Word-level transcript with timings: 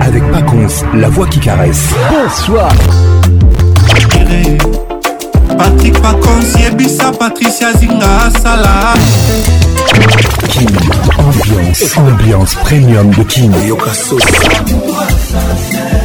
avec 0.00 0.22
Pacons, 0.30 0.68
la 0.94 1.08
voix 1.08 1.26
qui 1.26 1.38
caresse. 1.40 1.86
Bonsoir. 2.10 2.70
Patrick 5.58 5.94
Pacons, 6.00 6.58
Yebissa, 6.58 7.12
Patricia 7.18 7.72
Zinga, 7.74 8.30
Salah. 8.42 8.94
King, 10.48 10.68
ambiance, 11.18 11.96
ambiance 11.96 12.54
premium 12.64 13.10
de 13.10 13.22
King. 13.24 13.50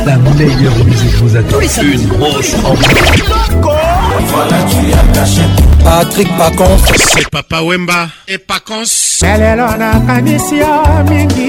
La 0.05 0.15
meilleure 0.17 0.85
musique 0.85 1.15
vous 1.21 1.35
attend. 1.35 1.57
Une 1.81 2.07
grosse 2.07 2.55
ambiance. 2.63 3.85
Voilà, 4.25 4.57
tu 4.69 4.77
as 4.93 5.07
caché. 5.19 5.41
Patrick 5.83 6.29
Pacons. 6.37 6.79
C'est 7.13 7.27
Papa 7.29 7.61
Wemba 7.61 8.07
et 8.27 8.39
Pacons. 8.39 9.19
lelelo 9.21 9.75
nakanisi 9.77 10.57
yo 10.57 10.83
mingi 11.09 11.47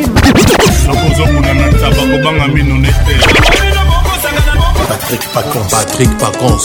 nakozokuna 0.87 1.52
na 1.55 1.66
ntaba 1.70 2.02
kobanga 2.12 2.46
mino 2.48 2.75
nete 2.79 3.15
patrik 4.89 5.20
pacons 5.34 5.70
patrik 5.70 6.11
pacons 6.19 6.65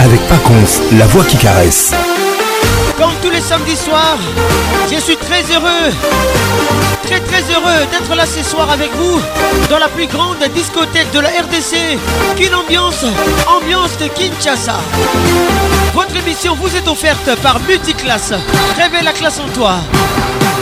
avec 0.00 0.20
Pacons, 0.26 0.82
la 0.98 1.06
voix 1.06 1.24
qui 1.24 1.36
caresse. 1.36 1.92
Comme 2.98 3.12
tous 3.22 3.30
les 3.30 3.40
samedis 3.40 3.76
soirs, 3.76 4.18
je 4.92 4.98
suis 5.00 5.16
très 5.16 5.42
heureux, 5.54 5.92
très 7.04 7.20
très 7.20 7.40
heureux 7.42 7.86
d'être 7.92 8.16
là 8.16 8.24
ce 8.26 8.42
soir 8.42 8.68
avec 8.70 8.90
vous 8.96 9.20
dans 9.70 9.78
la 9.78 9.86
plus 9.86 10.06
grande 10.08 10.42
discothèque 10.52 11.12
de 11.12 11.20
la 11.20 11.28
RDC. 11.28 11.96
Qu'une 12.36 12.54
ambiance, 12.56 13.04
ambiance 13.46 13.96
de 13.98 14.08
Kinshasa. 14.08 14.80
Votre 15.94 16.16
émission 16.16 16.56
vous 16.60 16.74
est 16.74 16.88
offerte 16.88 17.32
par 17.36 17.60
Multiclass. 17.60 18.32
Révèle 18.76 19.04
la 19.04 19.12
classe 19.12 19.38
en 19.38 19.48
toi. 19.56 19.76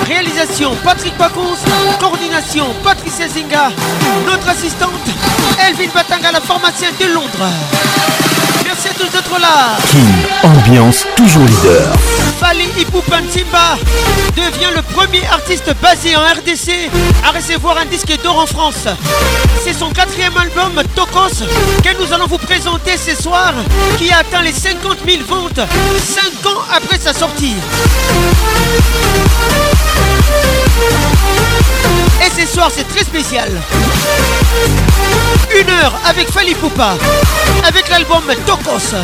Réalisation 0.06 0.72
Patrick 0.84 1.16
Pacons, 1.16 1.56
coordination 1.98 2.66
Patrick 2.84 3.12
Zinga, 3.14 3.70
notre 4.26 4.48
assistante 4.50 5.08
Elvin 5.58 5.90
Batanga, 5.94 6.32
la 6.32 6.40
pharmacienne 6.40 6.94
de 7.00 7.06
Londres. 7.14 7.48
Merci 8.72 8.86
à 8.86 8.92
tous 8.92 9.08
d'être 9.10 9.40
là. 9.40 9.76
Kim, 9.90 10.48
ambiance 10.48 11.04
toujours 11.16 11.42
leader. 11.44 11.88
Bali 12.40 12.66
Ipupantimba 12.78 13.76
devient 14.36 14.70
le 14.76 14.82
premier 14.82 15.26
artiste 15.26 15.74
basé 15.82 16.14
en 16.14 16.20
RDC 16.20 16.88
à 17.26 17.32
recevoir 17.32 17.78
un 17.78 17.86
disque 17.86 18.16
d'or 18.22 18.38
en 18.38 18.46
France. 18.46 18.86
C'est 19.64 19.72
son 19.72 19.90
quatrième 19.90 20.36
album 20.36 20.80
Tokos 20.94 21.42
que 21.82 22.00
nous 22.00 22.12
allons 22.12 22.28
vous 22.28 22.38
présenter 22.38 22.96
ce 22.96 23.20
soir 23.20 23.54
qui 23.98 24.12
a 24.12 24.18
atteint 24.18 24.40
les 24.42 24.52
50 24.52 24.98
000 25.04 25.22
ventes 25.26 25.66
5 26.44 26.48
ans 26.48 26.62
après 26.72 26.98
sa 27.00 27.12
sortie 27.12 27.56
soir, 32.46 32.70
c'est 32.74 32.88
très 32.88 33.04
spécial. 33.04 33.48
Une 35.60 35.70
heure 35.70 35.92
avec 36.06 36.30
Fali 36.30 36.54
Poupa, 36.54 36.94
avec 37.66 37.88
l'album 37.90 38.22
Tokos. 38.46 38.96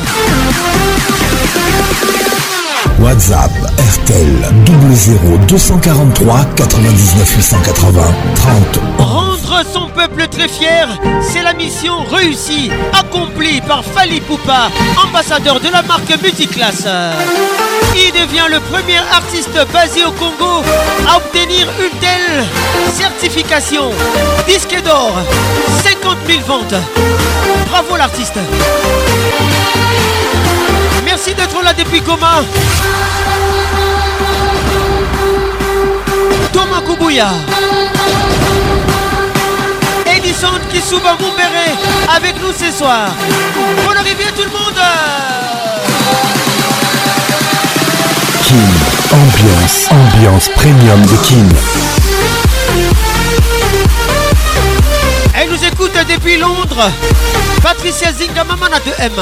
WhatsApp 3.01 3.51
RTL 4.05 4.55
00243 5.49 6.45
99 6.57 7.37
880 7.37 8.03
30 8.97 9.26
son 9.73 9.89
peuple 9.89 10.27
très 10.29 10.49
fier, 10.49 10.89
c'est 11.23 11.43
la 11.43 11.53
mission 11.53 12.03
réussie, 12.11 12.71
accomplie 12.99 13.61
par 13.61 13.85
Fali 13.85 14.21
Poupa, 14.21 14.71
ambassadeur 15.07 15.61
de 15.61 15.69
la 15.71 15.83
marque 15.83 16.11
Musiclass. 16.23 16.87
Il 17.97 18.13
devient 18.13 18.47
le 18.51 18.61
premier 18.61 18.99
artiste 19.13 19.57
basé 19.73 20.05
au 20.05 20.11
Congo 20.13 20.63
à 21.09 21.17
obtenir 21.17 21.69
une 21.81 21.99
telle 22.01 22.45
certification. 22.93 23.91
Disque 24.47 24.83
d'or, 24.85 25.13
50 25.85 26.17
000 26.27 26.41
ventes. 26.47 26.75
Bravo 27.71 27.97
l'artiste. 27.97 28.39
Merci 31.05 31.35
d'être 31.35 31.63
là 31.63 31.73
depuis 31.73 32.01
Goma. 32.01 32.43
Thomas 36.53 36.81
Koubouya 36.87 37.31
chante, 40.41 40.61
qui 40.71 40.81
souvent 40.81 41.15
vous 41.19 41.33
verrez 41.37 41.73
avec 42.15 42.35
nous 42.43 42.53
ce 42.53 42.71
soir. 42.71 43.09
Bonne 43.87 43.97
arrivée 43.97 44.25
tout 44.37 44.43
le 44.43 44.51
monde 44.51 44.83
Kim 48.43 48.67
ambiance, 49.13 49.87
ambiance 49.91 50.49
premium 50.55 51.03
de 51.07 51.17
Kim. 51.25 51.49
Elle 55.35 55.49
nous 55.51 55.65
écoute 55.65 55.93
depuis 56.09 56.37
Londres. 56.39 56.91
Patricia 57.63 58.13
Zinga, 58.13 58.45
Mamana 58.45 58.77
de 58.79 58.93
m 58.99 59.13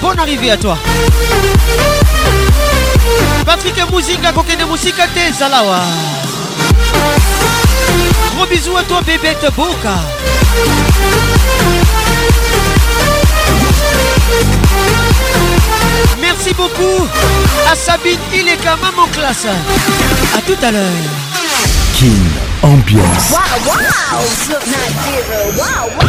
Bonne 0.00 0.18
arrivée 0.18 0.50
à 0.50 0.56
toi. 0.56 0.76
Patrick 3.46 3.74
Mouzinga 3.90 4.32
Kokene 4.32 4.66
Musika, 4.70 5.04
Zalawa. 5.38 5.80
gros 8.38 8.46
bisous 8.48 8.76
à 8.76 8.82
toi, 8.84 9.00
bébête 9.02 9.44
Boca. 9.56 9.94
Merci 16.20 16.54
beaucoup 16.54 17.06
à 17.70 17.74
Sabine 17.74 18.18
Ileka, 18.32 18.76
maman 18.80 19.06
classe. 19.12 19.46
À 20.36 20.40
tout 20.46 20.56
à 20.62 20.70
l'heure. 20.70 21.06
Kin 21.94 22.12
Ambiance. 22.62 23.32
Wow, 23.32 23.72
wow. 25.98 26.08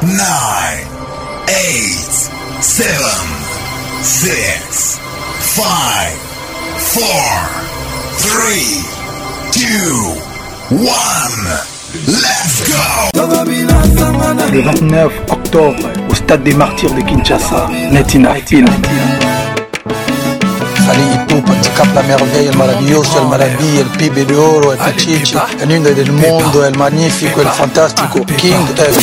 let's 12.06 12.62
go! 12.66 13.26
Le 14.50 14.62
29 14.62 15.12
octobre, 15.30 15.76
au 16.10 16.14
stade 16.14 16.44
des 16.44 16.54
martyrs 16.54 16.94
de 16.94 17.02
Kinshasa, 17.02 17.68
Netina 17.90 18.34
film. 18.36 18.68
Malii 20.90 21.18
Pupa 21.28 21.54
la 21.94 22.02
merveille, 22.02 22.48
el 22.50 22.56
maravilloso, 22.56 23.14
el 23.22 23.28
maravilloso, 23.28 23.80
el 23.84 23.90
pibe 23.98 24.24
de 24.24 24.34
oro, 24.36 24.72
el 24.72 24.78
pichichi, 24.78 25.36
el 25.62 25.70
inga 25.70 25.90
del 25.90 26.10
mundo, 26.10 26.66
el 26.66 26.76
magnifico, 26.76 27.42
el 27.42 27.46
fantastico, 27.48 28.18
King 28.38 28.56
F. 28.76 28.96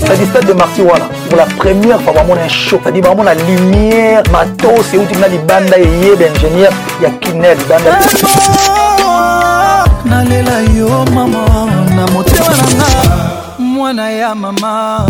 C'est-à-dire 0.00 0.28
stade 0.30 0.46
de 0.46 0.52
Martiwala. 0.52 1.06
Pour 1.30 1.38
la 1.38 1.46
première 1.56 2.00
fois, 2.02 2.12
vraiment 2.12 2.34
un 2.44 2.48
show. 2.48 2.78
C'est-à-dire 2.82 3.04
vraiment 3.04 3.22
la 3.22 3.34
lumière, 3.36 4.22
ma 4.32 4.44
tosse 4.60 4.86
c'est 4.90 4.98
où 4.98 5.04
tu 5.10 5.16
m'as 5.16 5.28
les 5.28 5.38
bandes 5.38 5.74
et 5.78 6.04
Yé, 6.04 6.14
ben, 6.18 6.30
ingénieurs. 6.36 6.72
Il 7.00 7.04
y 7.04 7.06
a 7.06 7.10
Kinel, 7.22 7.56
bandes. 7.68 7.90
Nalela 10.04 10.60
yo 10.76 10.88
mwana 13.92 14.10
ya 14.10 14.34
mama 14.34 15.06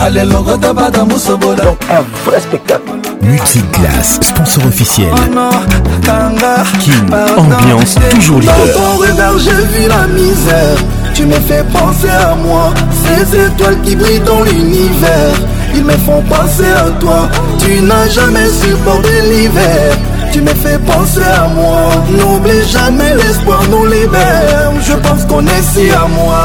alelongo 0.00 0.56
tabata 0.56 1.04
mosobola 1.04 1.64
un 1.70 2.04
vrai 2.24 2.40
spectacle 2.40 2.92
Multiclasse, 3.22 4.22
sponsor 4.22 4.64
officiel. 4.64 5.12
Oh 5.12 5.26
non, 5.34 5.66
tanga, 6.00 6.62
King, 6.80 7.14
ambiance 7.36 7.96
non, 8.00 8.08
toujours 8.14 8.40
leader. 8.40 8.54
Dans 8.56 8.72
ton 8.80 8.96
regard, 8.96 9.38
je 9.38 9.56
vis 9.76 9.86
la 9.86 10.06
misère. 10.06 10.78
Tu 11.14 11.26
me 11.26 11.34
fais 11.40 11.62
penser 11.64 12.08
à 12.08 12.34
moi. 12.34 12.72
Ces 13.04 13.38
étoiles 13.46 13.78
qui 13.82 13.94
brillent 13.94 14.20
dans 14.26 14.42
l'univers. 14.42 15.34
Ils 15.74 15.84
me 15.84 15.92
font 15.98 16.22
penser 16.22 16.64
à 16.74 16.90
toi. 16.98 17.28
Tu 17.58 17.82
n'as 17.82 18.08
jamais 18.08 18.48
supporté 18.48 19.10
l'hiver. 19.30 19.94
Tu 20.32 20.40
me 20.40 20.54
fais 20.54 20.78
penser 20.78 21.22
à 21.40 21.46
moi. 21.48 21.90
N'oublie 22.18 22.66
jamais 22.70 23.14
l'espoir 23.16 23.60
nous 23.70 23.84
libère. 23.86 24.72
Je 24.82 24.94
pense 24.94 25.24
qu'on 25.26 25.46
est 25.46 25.62
si 25.74 25.90
à 25.90 26.06
moi. 26.08 26.44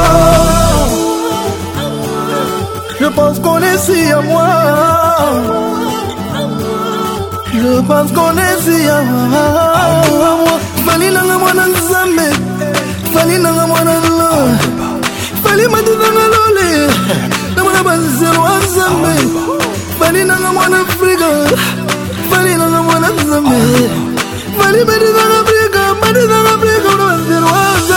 Je 2.98 3.06
pense 3.10 3.38
qu'on 3.40 3.58
est 3.58 3.76
si 3.78 4.10
à 4.10 4.20
moi. 4.22 4.46
Je 7.52 7.80
pense 7.86 8.10
qu'on 8.12 8.34
est 8.38 8.60
si 8.64 8.88
à 8.88 9.02
moi. 9.02 10.56
Fali 10.86 11.10
nanga 11.10 11.36
mwana 11.38 11.64
nzambe. 11.74 12.28
Fali 13.12 13.38
nanga 13.44 13.66
mwana 13.66 13.94
lo. 14.18 14.30
Fali 15.44 15.62
matuta 15.72 16.08
na 16.18 16.24
lole. 16.32 16.70
Na 17.54 17.62
mwana 17.64 17.82
banzelo 17.82 18.40
wa 18.46 18.54
nzambe. 18.64 19.14
Fali 19.98 20.24
nanga 20.24 20.50
mwana 20.56 20.76
Afrika. 20.80 21.28
Fali 22.30 22.54
nanga 22.60 22.82
mwana 22.82 23.08
nzambe. 23.16 23.58
Fali 24.58 24.78
matuta 24.88 25.24
na 25.30 25.36
Afrika. 25.42 25.80
Matuta 26.00 26.38
na 26.44 26.50
Afrika. 26.58 26.88
Na 26.98 27.04
banzelo 27.06 27.46
wa 27.56 27.66
nzambe. 27.78 27.95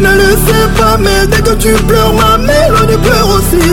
Tu 0.00 0.04
ne 0.04 0.14
le 0.14 0.30
sais 0.46 0.68
pas, 0.78 0.96
mais 1.00 1.26
dès 1.26 1.42
que 1.42 1.56
tu 1.56 1.72
pleures, 1.82 2.12
ma 2.14 2.38
mélodie 2.38 2.96
pleure 3.02 3.28
aussi. 3.36 3.68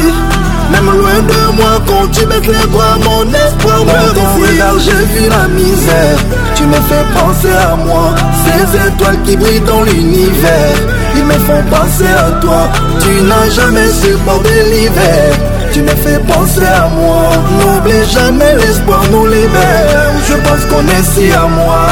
Même 0.72 0.86
loin 0.90 1.20
de 1.22 1.56
moi, 1.56 1.80
quand 1.86 2.08
tu 2.12 2.26
baisses 2.26 2.48
les 2.48 2.66
bras, 2.66 2.98
mon 3.04 3.30
espoir 3.32 3.82
me 3.86 4.42
regard, 4.42 4.74
J'ai 4.80 5.06
vu 5.20 5.30
la 5.30 5.48
misère, 5.50 6.18
tu 6.56 6.64
me 6.66 6.74
fais 6.74 7.06
penser 7.14 7.54
à 7.54 7.76
moi. 7.76 8.16
Ces 8.44 8.76
étoiles 8.88 9.22
qui 9.24 9.38
brillent 9.38 9.60
dans 9.68 9.84
l'univers, 9.84 10.78
ils 11.16 11.26
me 11.26 11.34
font 11.34 11.62
penser 11.70 12.10
à 12.18 12.32
toi. 12.42 12.70
Tu 13.02 13.22
n'as 13.22 13.50
jamais 13.54 13.92
supporté 13.92 14.50
l'hiver, 14.72 15.32
tu 15.74 15.84
me 15.84 15.92
fais 15.96 16.18
penser 16.26 16.66
à 16.66 16.88
moi. 16.88 17.30
N'oublie 17.60 18.10
jamais, 18.12 18.56
l'espoir 18.56 19.04
nous 19.12 19.28
libère. 19.28 20.12
Je 20.28 20.34
pense 20.38 20.66
qu'on 20.72 20.88
est 20.88 21.06
si 21.28 21.32
à 21.34 21.46
moi. 21.46 21.86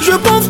Je 0.00 0.16
pense 0.16 0.47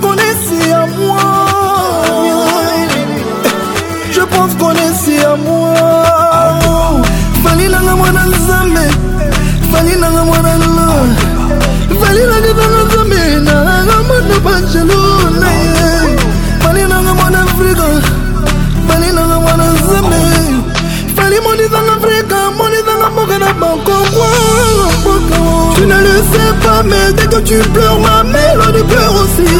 Tu 25.80 25.86
ne 25.86 25.94
le 25.94 26.16
sais 26.32 26.54
pas, 26.66 26.82
mais 26.84 27.12
dès 27.14 27.26
que 27.28 27.38
tu 27.46 27.56
pleures, 27.70 28.00
ma 28.00 28.24
mélodie 28.24 28.82
pleure 28.82 29.14
aussi. 29.14 29.54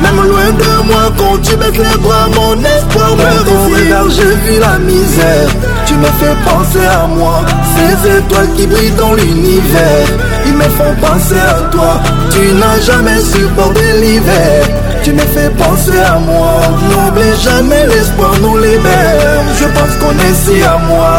Même 0.00 0.28
loin 0.28 0.50
de 0.52 0.86
moi, 0.86 1.12
quand 1.18 1.38
tu 1.42 1.56
baisses 1.56 1.72
les 1.76 1.98
bras, 2.00 2.28
mon 2.36 2.54
espoir 2.62 3.16
me 3.16 3.88
Dans 3.90 4.08
je 4.08 4.28
vis 4.28 4.36
j'ai 4.54 4.58
la 4.60 4.78
misère. 4.78 5.48
Tu 5.86 5.94
me 5.94 6.06
fais 6.06 6.36
penser 6.48 6.86
à 6.86 7.08
moi. 7.08 7.40
Ces 7.74 8.16
étoiles 8.18 8.48
qui 8.56 8.66
brillent 8.68 8.92
dans 8.96 9.14
l'univers, 9.14 10.06
ils 10.46 10.54
me 10.54 10.62
font 10.68 10.94
penser 11.00 11.34
à 11.40 11.54
toi. 11.72 12.00
Tu 12.30 12.54
n'as 12.54 12.78
jamais 12.86 13.20
supporté 13.20 13.82
l'hiver. 14.00 14.64
Tu 15.02 15.12
me 15.12 15.22
fais 15.34 15.50
penser 15.58 15.98
à 15.98 16.14
moi. 16.20 16.60
N'oublie 16.92 17.40
jamais 17.42 17.88
l'espoir 17.88 18.30
nous 18.40 18.56
libère. 18.56 19.42
Je 19.60 19.64
pense 19.64 19.94
qu'on 19.98 20.12
est 20.14 20.36
si 20.56 20.62
à 20.62 20.78
moi. 20.88 21.18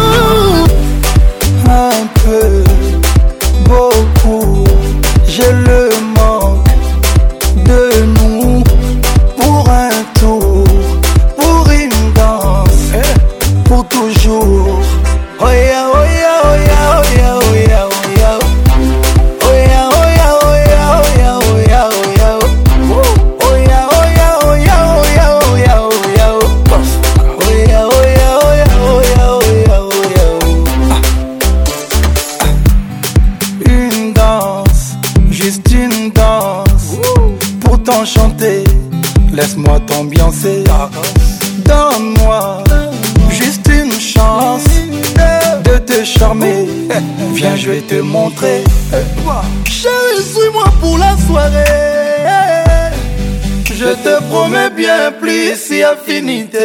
plus 55.21 55.57
si 55.57 55.83
infinité 55.83 56.65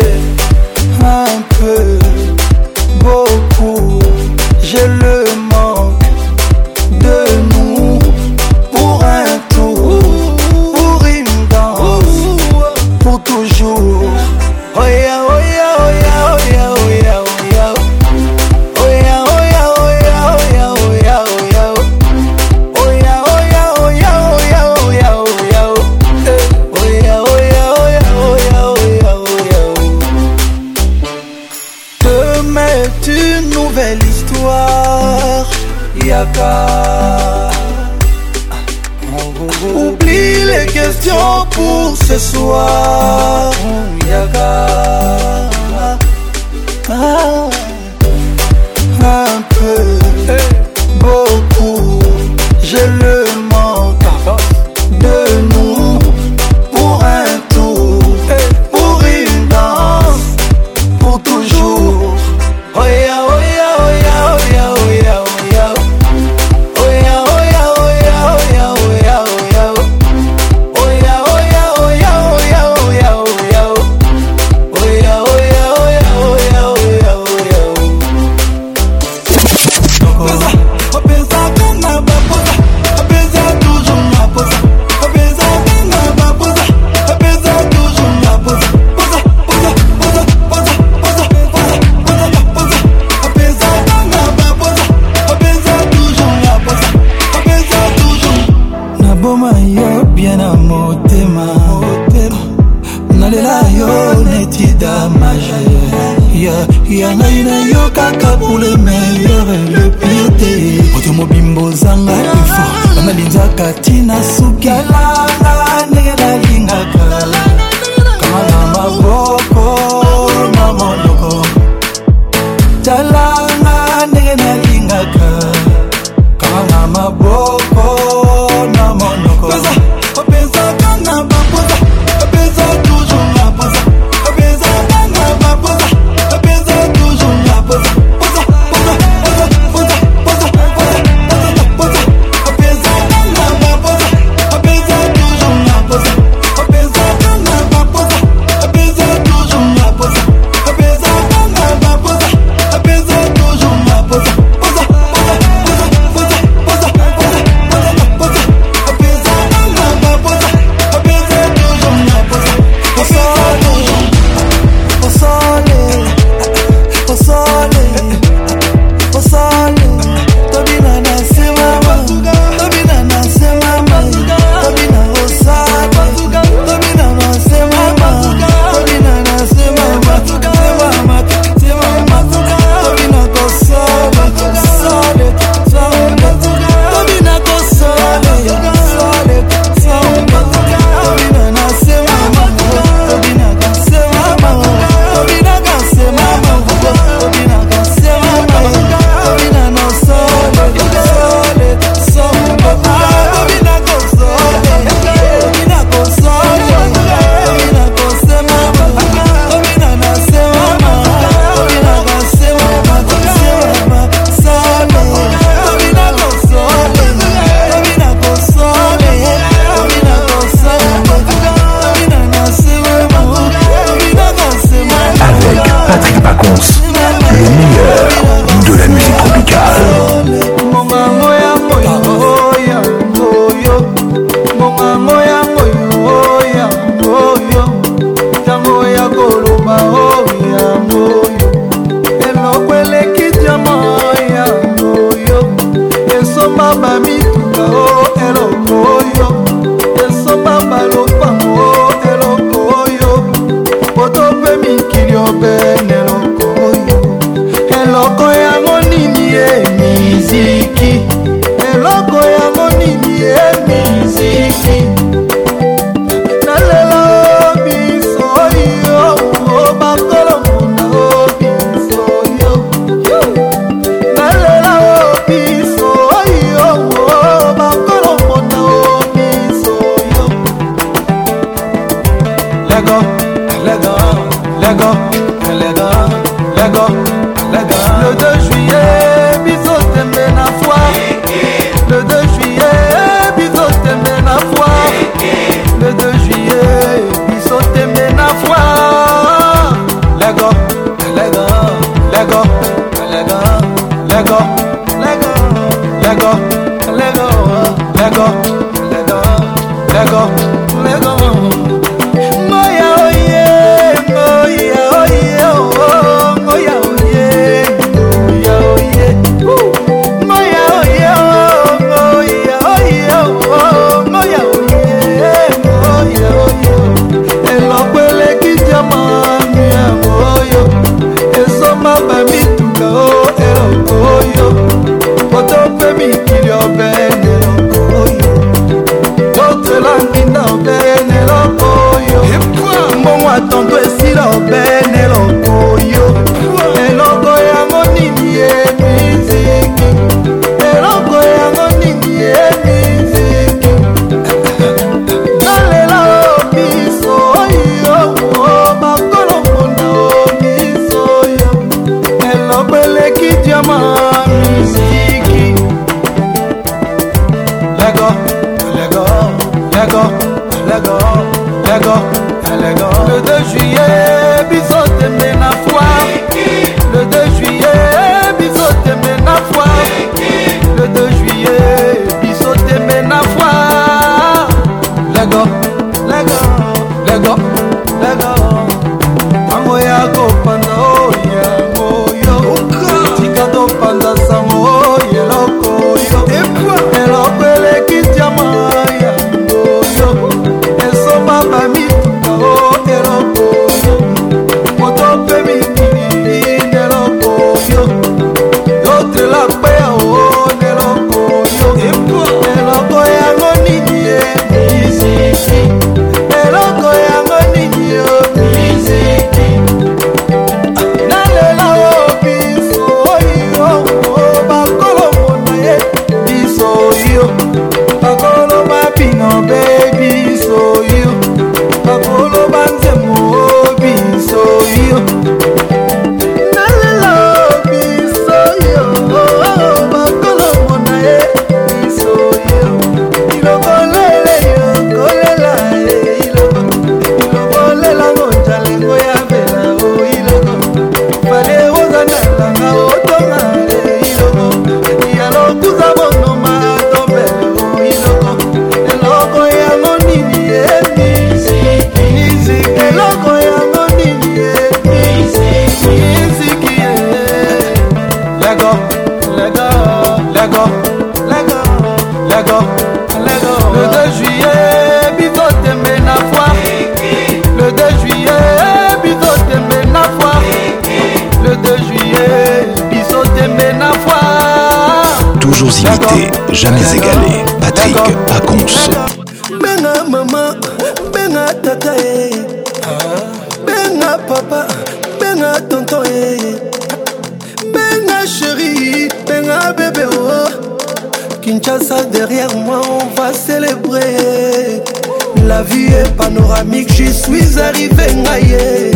arrivé 507.61 508.05
ngai 508.15 508.43
ye 508.49 508.91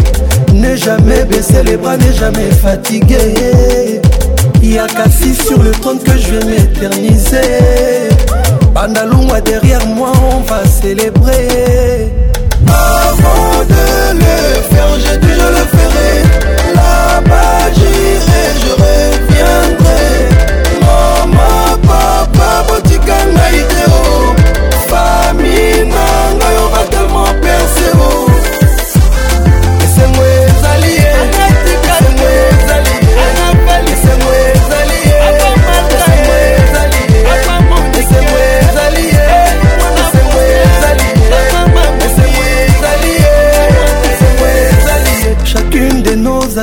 ne 0.54 0.76
jamais 0.76 1.24
baisser 1.26 1.64
les 1.64 1.78
bras 1.78 1.98
ne 1.98 2.12
jamais 2.12 2.52
fatigué 2.52 3.20
yaka 4.62 5.06
si 5.10 5.36
sur 5.36 5.62
le 5.62 5.72
trône 5.72 6.00
que 6.00 6.12
je 6.18 6.32
vais 6.36 6.46
m'éterniser 6.46 8.10
bandalungwa 8.74 9.40
derrière 9.42 9.86
moi 9.88 10.12
on 10.34 10.40
va 10.50 10.66
célébrer 10.66 12.12
avant 12.68 13.64
de 13.70 14.18
le 14.20 14.76
faire 14.76 14.88
j'ai 15.00 15.18
déjà 15.20 15.50
le 15.52 15.75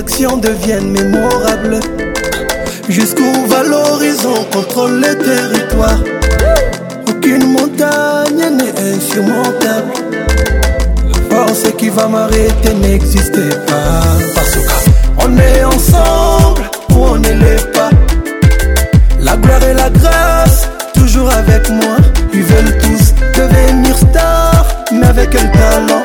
actions 0.02 0.36
deviennent 0.38 0.90
mémorables. 0.90 1.78
Jusqu'où 2.88 3.46
va 3.46 3.62
l'horizon, 3.62 4.34
contrôle 4.52 5.00
les 5.00 5.14
territoires. 5.16 6.00
Aucune 7.08 7.52
montagne 7.52 8.50
n'est 8.56 8.94
insurmontable. 8.94 9.92
La 11.08 11.20
force 11.36 11.70
qui 11.78 11.88
va 11.88 12.08
m'arrêter 12.08 12.74
n'existait 12.82 13.56
pas. 13.68 14.00
Parce 14.34 14.58
on 15.18 15.38
est 15.38 15.62
ensemble 15.64 16.62
ou 16.90 17.04
on 17.12 17.16
ne 17.18 17.32
l'est 17.44 17.72
pas. 17.72 17.90
La 19.20 19.36
gloire 19.36 19.62
et 19.62 19.74
la 19.74 19.88
grâce, 19.88 20.68
toujours 20.94 21.30
avec 21.30 21.70
moi. 21.70 21.96
Ils 22.34 22.42
veulent 22.42 22.76
tous 22.78 23.14
devenir 23.40 23.96
stars, 23.96 24.66
mais 24.92 25.06
avec 25.06 25.32
un 25.36 25.46
talent. 25.46 26.01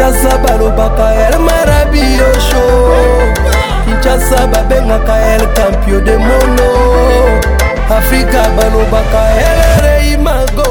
kinshasa 0.00 0.38
balobaka 0.44 1.06
el 1.26 1.38
marabiosho 1.44 2.64
kinshasa 3.84 4.46
babengaka 4.52 5.14
el 5.36 5.44
campio 5.56 6.00
de 6.00 6.16
mono 6.16 6.70
afrika 7.98 8.40
balobaka 8.56 9.22
el 9.40 9.82
reimago 9.84 10.69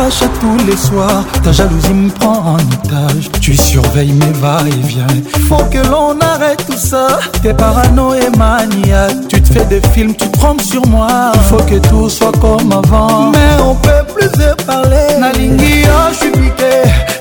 fâche 0.00 0.22
à 0.22 0.28
tous 0.40 0.56
les 0.66 0.76
soirs, 0.76 1.22
ta 1.42 1.52
jalousie 1.52 1.92
me 1.94 2.10
prend 2.10 2.38
en 2.52 2.56
otage. 2.56 3.30
Tu 3.42 3.54
surveilles 3.54 4.12
mes 4.12 4.32
va-et-vient. 4.40 5.14
Faut 5.48 5.62
que 5.72 5.80
l'on 5.92 6.18
arrête 6.32 6.64
tout 6.66 6.78
ça. 6.90 7.18
T'es 7.42 7.52
parano 7.52 8.14
et 8.14 8.30
maniaque. 8.38 9.16
Tu 9.28 9.42
te 9.42 9.52
fais 9.52 9.66
des 9.66 9.82
films, 9.94 10.14
tu 10.14 10.26
te 10.30 10.38
trompes 10.38 10.62
sur 10.62 10.84
moi. 10.86 11.32
Faut 11.50 11.62
que 11.70 11.76
tout 11.88 12.08
soit 12.08 12.32
comme 12.40 12.72
avant. 12.82 13.30
Mais 13.34 13.52
on 13.62 13.74
peut 13.74 14.04
plus 14.14 14.28
se 14.40 14.50
parler. 14.64 15.08
Nalingi, 15.20 15.82
oh, 15.86 16.12
je 16.12 16.16
suis 16.18 16.30
piqué. 16.32 16.74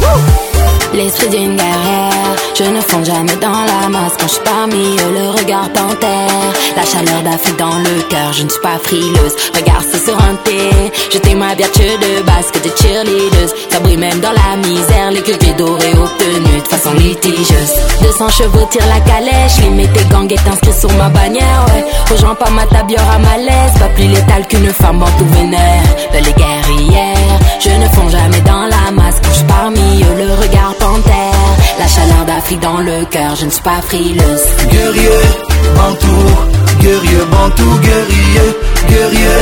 Woo 0.00 0.49
l'esprit 0.94 1.28
d'une 1.28 1.56
guerrière. 1.56 2.34
Je 2.54 2.64
ne 2.64 2.80
fonds 2.80 3.04
jamais 3.04 3.36
dans 3.40 3.50
la 3.72 3.88
masse 3.88 4.14
quand 4.18 4.28
je 4.28 4.40
parmi 4.40 4.96
eux, 4.96 5.12
le 5.14 5.30
regard 5.30 5.68
panthère. 5.72 6.50
La 6.76 6.84
chaleur 6.84 7.22
d'affût 7.22 7.52
dans 7.58 7.78
le 7.78 8.02
cœur, 8.08 8.32
je 8.32 8.42
ne 8.44 8.48
suis 8.48 8.60
pas 8.60 8.78
frileuse. 8.82 9.34
Regarde, 9.54 9.84
ce 9.92 9.98
sur 9.98 10.14
un 10.14 10.34
thé. 10.44 11.34
ma 11.36 11.54
vertu 11.54 11.82
de 11.82 12.22
basket 12.22 12.64
de 12.64 12.70
cheerleaders. 12.76 13.50
Ça 13.70 13.80
brille 13.80 13.96
même 13.96 14.20
dans 14.20 14.32
la 14.32 14.56
misère, 14.58 15.10
les 15.10 15.22
culs 15.22 15.38
dorés 15.56 15.94
obtenus 15.94 16.62
de 16.64 16.68
façon 16.68 16.92
litigeuse. 16.94 17.72
200 18.02 18.28
chevaux 18.28 18.66
tirent 18.70 18.86
la 18.88 19.00
calèche, 19.00 19.56
les 19.76 19.86
tes 19.88 20.04
gangs 20.12 20.30
est 20.30 20.48
inscrit 20.50 20.74
sur 20.78 20.92
ma 20.94 21.08
bannière, 21.08 21.66
ouais. 21.72 21.84
Aux 22.12 22.16
gens 22.18 22.34
pas 22.34 22.50
ma 22.50 22.66
tabiore 22.66 23.08
à 23.14 23.18
malaise, 23.18 23.72
pas 23.78 23.88
plus 23.94 24.06
létale 24.06 24.46
qu'une 24.48 24.68
femme 24.70 25.02
en 25.02 25.06
tout 25.06 25.26
vénère. 25.32 25.82
les 26.14 26.32
guerrières, 26.32 27.38
je 27.60 27.70
ne 27.70 27.88
fonds 27.88 28.08
jamais 28.10 28.40
dans 28.40 28.64
la 28.66 28.90
masse, 28.92 29.20
quand 29.22 29.32
je 29.34 29.44
parmi 29.44 30.02
eux 30.02 30.26
le 30.26 30.34
regard 30.34 30.74
la 31.78 31.86
chaleur 31.86 32.24
d'Afrique 32.26 32.58
dans 32.60 32.78
le 32.78 33.04
cœur, 33.04 33.36
je 33.36 33.44
ne 33.44 33.50
suis 33.50 33.62
pas 33.62 33.80
frileuse. 33.80 34.42
Guerrier, 34.70 35.08
bantou 35.76 36.06
guerrier, 36.80 37.18
Bantou, 37.30 37.78
guerrier, 37.78 38.56
guerrier, 38.88 39.38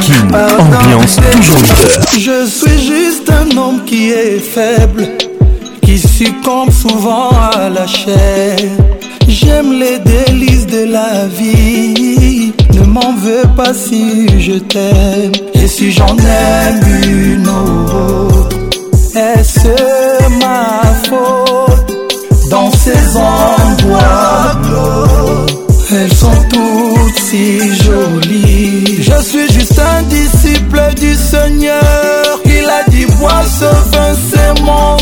King, 0.00 0.30
ambiance 0.34 1.16
toujours 1.32 1.56
leader. 1.56 2.02
Je 2.16 2.46
suis 2.48 2.78
juste 2.78 3.28
un 3.28 3.56
homme 3.56 3.82
qui 3.84 4.10
est 4.12 4.38
faible 4.38 5.08
qui 5.88 5.98
succombe 5.98 6.70
souvent 6.70 7.30
à 7.30 7.70
la 7.70 7.86
chair. 7.86 8.56
J'aime 9.26 9.72
les 9.72 9.98
délices 10.00 10.66
de 10.66 10.82
la 10.84 11.26
vie. 11.38 12.52
Ne 12.74 12.84
m'en 12.84 13.12
veux 13.26 13.44
pas 13.56 13.72
si 13.72 14.28
je 14.38 14.56
t'aime. 14.72 15.32
Et 15.54 15.66
si 15.66 15.90
j'en 15.90 16.14
aime 16.18 16.84
une 17.14 17.46
autre, 17.48 18.50
est-ce 19.16 19.70
ma 20.42 20.68
faute? 21.08 21.92
Dans 22.50 22.70
ces 22.84 23.06
endroits 23.16 24.56
elles 25.90 26.12
sont 26.14 26.38
toutes 26.52 27.18
si 27.30 27.50
jolies. 27.84 29.02
Je 29.08 29.22
suis 29.30 29.48
juste 29.54 29.78
un 29.78 30.02
disciple 30.02 30.80
du 31.00 31.14
Seigneur. 31.14 32.20
Il 32.44 32.66
a 32.78 32.82
dit, 32.90 33.06
moi 33.20 33.42
ce 33.58 33.64
vin, 33.64 34.14
c'est 34.30 34.62
mon 34.64 34.97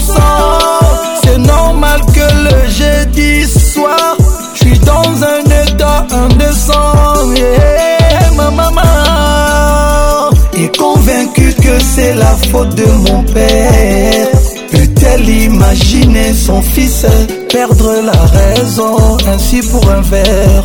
la 12.18 12.36
faute 12.50 12.74
de 12.74 12.84
mon 13.10 13.22
père 13.24 14.28
Peut-elle 14.70 15.28
imaginer 15.28 16.32
son 16.32 16.60
fils 16.62 17.04
perdre 17.50 17.92
la 18.04 18.10
raison 18.38 19.16
ainsi 19.32 19.60
pour 19.62 19.88
un 19.90 20.00
verre 20.02 20.64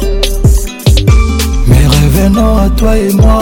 Mais 1.68 1.86
revenons 1.88 2.58
à 2.58 2.70
toi 2.70 2.98
et 2.98 3.12
moi 3.14 3.40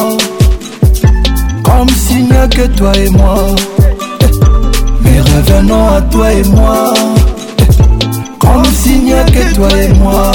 Comme 1.63 1.89
s'il 1.89 2.25
n'y 2.25 2.37
a 2.37 2.47
que 2.47 2.67
toi 2.77 2.91
et 2.97 3.09
moi 3.09 3.35
Mais 5.01 5.21
revenons 5.21 5.87
à 5.89 6.01
toi 6.01 6.33
et 6.33 6.43
moi 6.45 6.93
Comme 8.39 8.65
s'il 8.65 9.03
n'y 9.03 9.13
a 9.13 9.23
que 9.23 9.55
toi 9.55 9.67
et 9.81 9.93
moi 9.99 10.31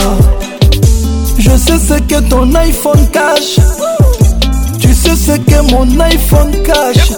Je 1.39 1.51
sais 1.51 1.79
ce 1.89 1.95
que 2.03 2.21
ton 2.29 2.55
iPhone 2.55 3.07
cache 3.13 3.59
Tu 4.81 4.89
sais 4.95 5.17
ce 5.17 5.33
que 5.33 5.71
mon 5.73 6.01
iPhone 6.01 6.53
cache 6.65 7.11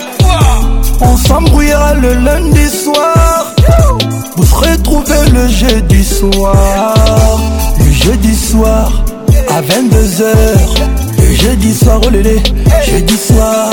on 1.01 1.15
s'embrouillera 1.17 1.93
le 1.95 2.15
lundi 2.15 2.65
soir. 2.71 3.55
Vous 4.37 4.45
serez 4.45 4.79
trouvé 4.79 5.15
le 5.35 5.47
jeudi 5.49 6.03
soir. 6.03 6.95
Le 7.79 7.91
jeudi 7.93 8.35
soir 8.35 9.05
à 9.51 9.61
22h. 9.61 10.35
Le 11.19 11.35
jeudi 11.35 11.75
soir 11.75 11.99
au 12.01 12.07
oh, 12.07 12.79
Jeudi 12.91 13.17
soir. 13.19 13.71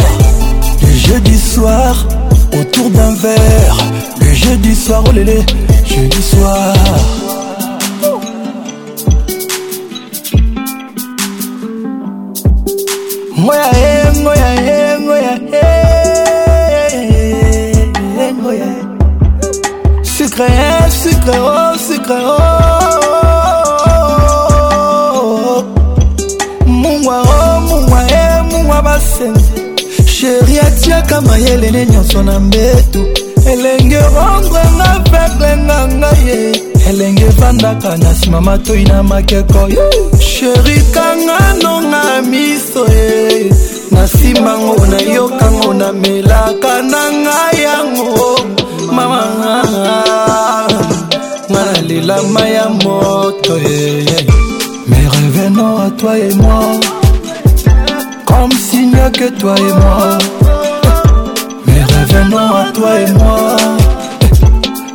Le 0.81 0.89
jeudi 0.93 1.37
soir 1.39 2.05
autour 2.59 2.89
d'un 2.89 3.13
verre. 3.15 3.77
Le 4.19 4.33
jeudi 4.33 4.75
soir 4.75 5.03
au 5.05 5.09
oh, 5.09 5.13
lé 5.13 5.39
Jeudi 5.85 6.21
soir. 6.21 6.73
créer 20.45 20.89
sucre, 20.89 21.33
oh, 21.39 21.77
sucre, 21.77 22.15
oh. 25.15 25.63
mungwa 26.65 27.21
o 27.21 27.23
oh, 27.23 27.35
mungwa 27.61 27.99
e 28.03 28.05
eh, 28.13 28.41
mungwa 28.51 28.81
basenze 28.81 29.53
sheri 30.05 30.59
atiaka 30.59 31.21
mayelele 31.21 31.85
nyonso 31.85 32.23
na 32.23 32.39
mbeto 32.39 33.03
elenge 33.51 33.97
ongwenga 34.27 34.99
peklenga 35.11 35.87
ngai 35.87 36.27
ye 36.27 36.39
eh. 36.51 36.61
elenge 36.89 37.23
evandaka 37.25 37.97
na 37.97 38.11
nsima 38.11 38.41
matoi 38.41 38.83
na 38.83 39.03
makeko 39.03 39.69
sheri 40.19 40.81
kanganonga 40.93 42.21
miso 42.21 42.85
ye 42.95 43.35
eh. 43.45 43.55
na 43.91 44.03
nsimbango 44.03 44.85
nayokango 44.85 45.73
namelaka 45.73 46.81
na 46.81 47.03
ngai 47.11 47.61
yango 47.63 48.37
mama 48.91 49.23
ah, 49.45 49.63
ah, 49.63 49.63
ah. 50.27 50.32
Mais 54.87 55.07
revenons 55.07 55.77
à 55.79 55.89
toi 55.91 56.17
et 56.17 56.33
moi 56.35 56.61
Comme 58.25 58.51
s'il 58.51 58.89
n'y 58.91 58.99
a 58.99 59.09
que 59.09 59.29
toi 59.37 59.55
et 59.57 59.73
moi 59.81 60.17
Mais 61.65 61.83
revenons 61.83 62.37
à 62.55 62.71
toi 62.73 62.99
et 63.01 63.11
moi 63.13 63.55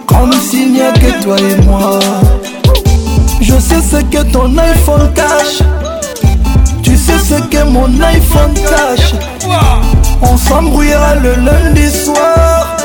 Comme 0.07 0.33
s'il 0.51 0.73
n'y 0.73 0.81
a 0.81 0.93
que 0.93 1.23
toi 1.23 1.37
et 1.39 1.61
moi 1.67 1.99
Je 3.41 3.53
sais 3.55 3.83
ce 3.83 3.97
que 4.03 4.23
ton 4.33 4.57
iPhone 4.57 5.11
cache 5.15 5.59
Tu 6.83 6.97
sais 6.97 7.19
ce 7.19 7.35
que 7.49 7.65
mon 7.65 7.89
iPhone 8.01 8.55
cache 8.55 9.13
On 10.23 10.37
s'embrouillera 10.39 11.17
le 11.17 11.35
lundi 11.35 11.91
soir 11.91 12.77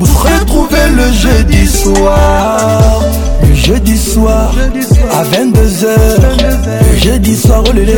Vous 0.00 0.18
retrouver 0.24 0.88
le 0.96 1.12
jeudi 1.12 1.66
soir 1.68 3.00
Jeudi 3.72 3.96
soir, 3.96 4.50
à 5.12 5.22
22h. 5.22 7.00
Jeudi 7.00 7.36
soir, 7.36 7.62
oh 7.68 7.72
lélé. 7.72 7.94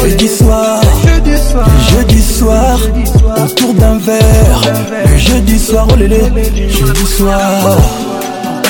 Jeudi 0.00 0.28
soir, 0.28 0.80
jeudi 1.90 2.22
soir, 2.22 2.78
autour 3.44 3.74
d'un 3.74 3.98
verre. 3.98 4.62
Jeudi 5.16 5.58
soir, 5.58 5.88
oh 5.92 5.96
lélé. 5.96 6.20
Jeudi 6.70 7.04
soir. 7.04 7.40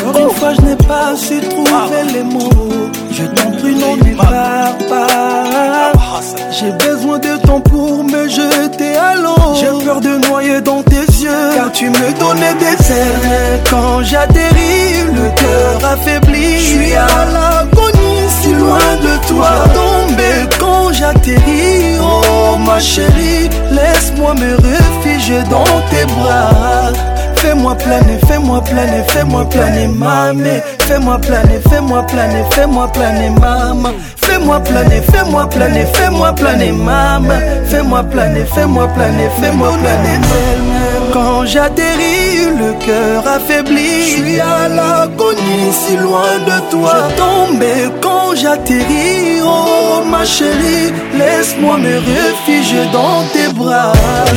Encore 0.09 0.23
une 0.31 0.35
fois, 0.39 0.55
je 0.55 0.63
n'ai 0.63 0.77
pas 0.77 1.15
su 1.17 1.39
trouver 1.47 2.13
les 2.15 2.23
mots. 2.23 2.71
Je 3.13 3.25
t'en 3.25 3.51
prie, 3.59 3.75
non, 3.75 3.97
ne 3.97 4.17
pars 4.17 4.79
pas. 4.89 5.98
passe. 6.19 6.35
J'ai 6.51 6.71
besoin 6.73 7.19
de 7.19 7.37
temps 7.47 7.61
pour 7.61 8.03
me 8.05 8.29
jeter 8.29 8.97
à 8.97 9.15
l'eau. 9.17 9.55
J'ai 9.55 9.85
peur 9.87 10.01
de 10.01 10.17
noyer 10.29 10.61
dans 10.61 10.83
tes 10.83 11.07
yeux. 11.23 11.51
Car 11.55 11.71
tu 11.73 11.89
me 11.91 12.19
donnais 12.19 12.55
des 12.55 12.67
ailes. 12.93 13.61
Quand 13.71 14.03
j'atterris, 14.03 15.03
le 15.15 15.29
cœur 15.41 15.93
affaibli. 15.93 16.59
Je 16.61 16.67
suis 16.73 16.95
à 16.95 17.07
l'agonie, 17.35 18.29
si 18.43 18.53
loin 18.53 18.89
de 19.03 19.29
toi. 19.29 19.51
Tombé 19.81 20.33
quand 20.59 20.93
j'atterris. 20.93 21.97
Oh 22.03 22.57
ma 22.57 22.81
chérie, 22.81 23.49
laisse-moi 23.73 24.35
me 24.35 24.55
réfugier 24.57 25.43
dans 25.51 25.65
tes 25.91 26.05
bras. 26.15 27.18
Fais-moi 27.41 27.75
planer, 27.77 28.19
fais-moi 28.27 28.61
planer, 28.65 29.05
fais-moi 29.09 29.45
planer, 29.49 29.87
maman. 29.87 30.61
Fais-moi 30.81 31.19
planer, 31.21 31.61
fais-moi 31.71 32.03
planer, 32.05 32.45
fais-moi 32.51 32.89
planer, 32.89 33.31
maman. 33.31 33.91
Fais-moi 34.17 34.59
planer, 34.61 35.01
fais-moi 35.13 35.49
planer, 35.49 35.85
fais-moi 35.95 36.33
planer, 36.35 36.73
maman. 36.73 37.39
Fais-moi 37.67 38.03
planer, 38.05 38.45
fais-moi 38.45 38.89
planer, 38.89 39.29
fais-moi 39.41 39.71
planer, 39.71 40.19
maman. 40.27 40.98
Quand 41.13 41.45
j'atterris, 41.47 42.47
le 42.59 42.73
cœur 42.85 43.23
affaibli. 43.27 44.03
Je 44.03 44.07
suis 44.17 44.41
à 44.41 44.69
l'agonie, 44.69 45.73
si 45.73 45.97
loin 45.97 46.37
de 46.47 46.61
toi. 46.71 46.93
Je 47.11 47.17
tombe 47.21 47.65
quand 48.03 48.35
j'atterris, 48.35 49.41
oh 49.43 50.03
ma 50.05 50.25
chérie. 50.27 50.93
Laisse-moi 51.17 51.79
me 51.79 51.97
réfugier 52.13 52.85
dans 52.93 53.23
tes 53.33 53.49
bras. 53.57 53.93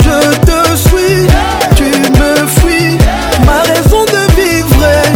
Je 0.06 0.20
te 0.50 0.60
suis, 0.78 1.28
tu 1.76 1.88
me 1.88 2.36
fuis. 2.60 2.96
Ma 3.46 3.60
raison 3.64 4.06
de 4.06 4.22
vivre 4.40 4.86
est 4.86 5.12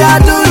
I 0.06 0.18
do 0.22 0.43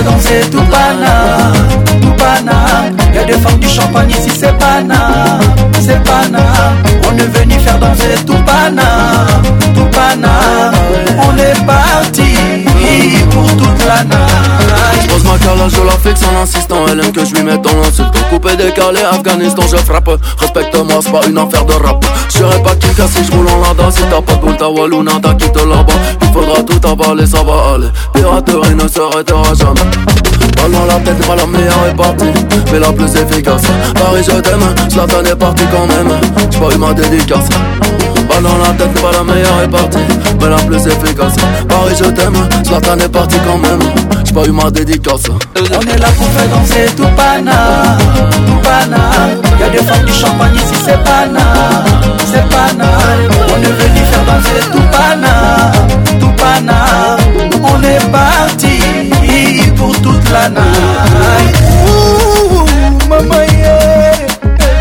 fait 0.00 0.04
danser 0.04 0.50
tout 0.50 0.62
pana, 0.70 1.52
tout 2.00 2.12
pana. 2.12 2.62
Y'a 3.14 3.24
des 3.24 3.32
femmes 3.34 3.58
du 3.58 3.68
champagne 3.68 4.10
ici, 4.10 4.30
c'est 4.38 4.56
pana, 4.58 5.38
c'est 5.80 6.02
pana. 6.04 6.42
On 7.12 7.16
est 7.18 7.38
venu 7.38 7.54
faire 7.60 7.78
danser 7.78 8.14
tout 8.26 8.36
pana, 8.44 8.82
tout 9.74 9.84
pana. 9.90 10.29
je 15.68 15.82
la 15.84 15.92
fixe 16.04 16.24
en 16.26 16.42
insistant. 16.42 16.86
Elle 16.90 17.00
aime 17.00 17.12
que 17.12 17.24
je 17.24 17.34
lui 17.34 17.42
mette 17.42 17.62
dans 17.62 17.74
l'insulte. 17.76 18.12
Coupé, 18.30 18.56
décalé, 18.56 19.00
Afghanistan, 19.10 19.62
je 19.70 19.76
frappe. 19.76 20.10
Respecte-moi, 20.38 21.00
c'est 21.02 21.12
pas 21.12 21.26
une 21.26 21.38
affaire 21.38 21.64
de 21.64 21.74
rap. 21.74 22.04
J'irai 22.30 22.62
pas 22.62 22.74
Kika 22.76 23.04
si 23.06 23.24
je 23.24 23.32
roule 23.32 23.46
en 23.48 23.60
Lada. 23.60 23.90
Si 23.90 24.02
t'as 24.10 24.20
pas 24.20 24.34
de 24.34 24.64
Waluna 24.80 25.12
t'as 25.22 25.34
quitte 25.34 25.56
là-bas. 25.56 25.92
Il 26.22 26.28
faudra 26.32 26.62
tout 26.62 26.80
avaler, 26.86 27.26
ça 27.26 27.42
va 27.42 27.74
aller. 27.74 27.88
Piraterie 28.14 28.74
ne 28.74 28.88
s'arrêtera 28.88 29.54
jamais. 29.54 29.90
Balle 30.56 30.72
dans 30.72 30.84
la 30.86 30.94
tête, 31.00 31.26
pas 31.26 31.36
la 31.36 31.46
meilleure 31.46 31.86
et 31.90 31.94
partie, 31.94 32.26
mais 32.72 32.78
la 32.78 32.92
plus 32.92 33.10
efficace. 33.16 33.62
Paris, 33.94 34.24
je 34.26 34.40
t'aime, 34.40 34.62
Slatan 34.90 35.24
est 35.24 35.36
parti 35.36 35.64
quand 35.72 35.86
même. 35.86 36.12
J'ai 36.50 36.58
pas 36.58 36.74
eu 36.74 36.78
ma 36.78 36.92
dédicace. 36.94 37.48
Balle 38.28 38.42
dans 38.42 38.58
la 38.58 38.70
tête, 38.76 38.92
pas 39.02 39.10
la 39.12 39.24
meilleure 39.24 39.60
est 39.64 39.68
partie, 39.68 39.98
mais 40.40 40.48
la 40.50 40.56
plus 40.56 40.86
efficace. 40.86 41.36
Paris, 41.68 41.94
je 41.98 42.08
t'aime, 42.10 42.36
Slatan 42.64 42.98
est 42.98 43.08
parti 43.08 43.36
quand 43.46 43.56
même 43.58 43.80
j'ai 44.30 44.34
pas 44.34 44.44
eu 44.46 44.52
ma 44.52 44.70
dédicace. 44.70 45.22
On 45.56 45.60
est 45.80 45.98
là 45.98 46.06
pour 46.16 46.28
faire 46.28 46.48
danser 46.56 46.86
tout 46.96 47.02
pana, 47.16 47.98
tout 48.30 48.60
pana. 48.62 49.10
Y'a 49.58 49.68
des 49.70 49.78
femmes 49.78 50.04
du 50.04 50.12
champagne 50.12 50.54
ici, 50.54 50.82
c'est 50.84 51.00
pana, 51.02 51.42
c'est 52.32 52.48
pana. 52.48 52.88
On 53.48 53.60
est 53.60 53.66
venu 53.66 54.00
faire 54.04 54.24
danser 54.24 54.68
tout 54.70 54.82
pana, 54.92 55.72
tout 56.20 56.32
pana. 56.40 56.86
On 57.64 57.82
est 57.82 57.98
parti 58.12 59.10
pour 59.76 59.92
toute 60.00 60.30
la 60.30 60.48
night. 60.48 61.58
Ouh, 61.88 63.08
maman, 63.08 63.44
yeah. 63.58 64.12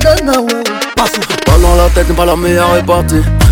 Pas 0.05 0.16
dans 0.16 1.74
la 1.76 1.88
tête, 1.94 2.14
pas 2.14 2.26
la 2.26 2.36
meilleure 2.36 2.76
est 2.76 2.84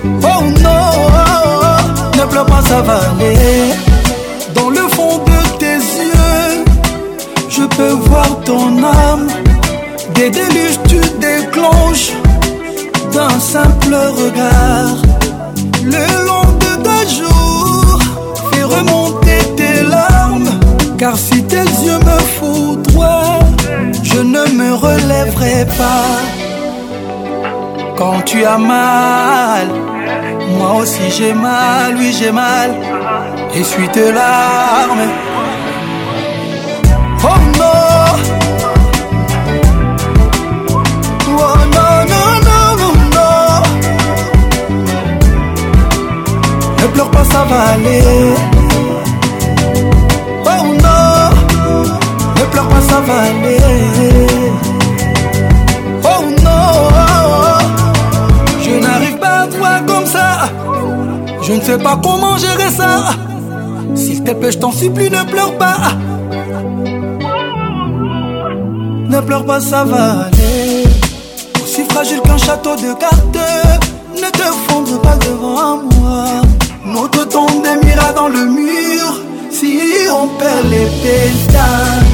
Oh 0.03 0.43
non, 0.43 2.17
ne 2.21 2.25
pleure 2.29 2.45
pas, 2.45 2.61
ça 2.67 2.81
va 2.81 2.99
Dans 4.55 4.69
le 4.69 4.87
fond 4.89 5.17
de 5.19 5.57
tes 5.59 5.65
yeux, 5.65 6.65
je 7.49 7.61
peux 7.75 7.91
voir 8.09 8.40
des 10.15 10.29
déluges 10.31 10.79
tu 10.89 10.99
déclenches 11.19 12.13
d'un 13.13 13.39
simple 13.39 13.93
regard. 13.93 14.97
Le 15.83 16.27
long 16.27 16.53
de 16.63 16.83
ta 16.83 16.99
jour 17.05 17.99
fais 18.51 18.63
remonter 18.63 19.37
tes 19.55 19.83
larmes. 19.83 20.59
Car 20.97 21.15
si 21.17 21.43
tes 21.43 21.57
yeux 21.63 21.99
me 22.03 22.19
foudroient, 22.39 23.39
je 24.03 24.19
ne 24.19 24.45
me 24.55 24.73
relèverai 24.73 25.67
pas. 25.77 26.17
Quand 27.97 28.21
tu 28.25 28.43
as 28.45 28.57
mal, 28.57 29.67
moi 30.57 30.77
aussi 30.81 31.03
j'ai 31.15 31.33
mal, 31.33 31.95
oui 31.97 32.13
j'ai 32.19 32.31
mal. 32.31 32.71
et 33.53 33.59
Essuie 33.59 33.87
tes 33.89 34.11
larmes. 34.11 35.07
ça 47.31 47.43
va 47.45 47.59
aller. 47.73 48.33
Oh 50.53 50.63
non, 50.85 51.83
ne 52.37 52.43
pleure 52.51 52.67
pas, 52.67 52.81
ça 52.89 52.99
va 53.07 53.17
aller. 53.29 53.83
Oh 56.03 56.25
non, 56.45 56.73
je 58.63 58.73
n'arrive 58.83 59.17
pas 59.19 59.37
à 59.43 59.47
toi 59.47 59.69
comme 59.87 60.05
ça. 60.05 60.29
Je 61.41 61.53
ne 61.53 61.61
sais 61.61 61.77
pas 61.77 61.97
comment 62.03 62.37
gérer 62.37 62.69
ça. 62.79 62.91
Si 63.95 64.21
te 64.21 64.31
plaît, 64.31 64.51
je 64.51 64.57
t'en 64.59 64.71
supplie, 64.71 65.09
ne 65.09 65.23
pleure 65.23 65.53
pas. 65.57 65.77
Ne 69.09 69.19
pleure 69.21 69.45
pas, 69.45 69.59
ça 69.59 69.83
va 69.85 70.03
aller. 70.27 70.83
Aussi 71.63 71.83
fragile 71.91 72.21
qu'un 72.21 72.37
château 72.37 72.75
de 72.75 72.91
cartes, 72.99 73.43
ne 74.15 74.29
te 74.39 74.47
fondre 74.71 74.99
pas 75.01 75.15
devant 75.17 75.77
moi. 75.99 76.40
L'autre 76.93 77.23
tombe 77.29 77.61
des 77.63 77.69
dans 78.15 78.27
le 78.27 78.45
mur 78.45 79.19
Si 79.49 79.79
on 80.11 80.27
perd 80.37 80.69
les 80.69 80.87
pétales 81.01 82.05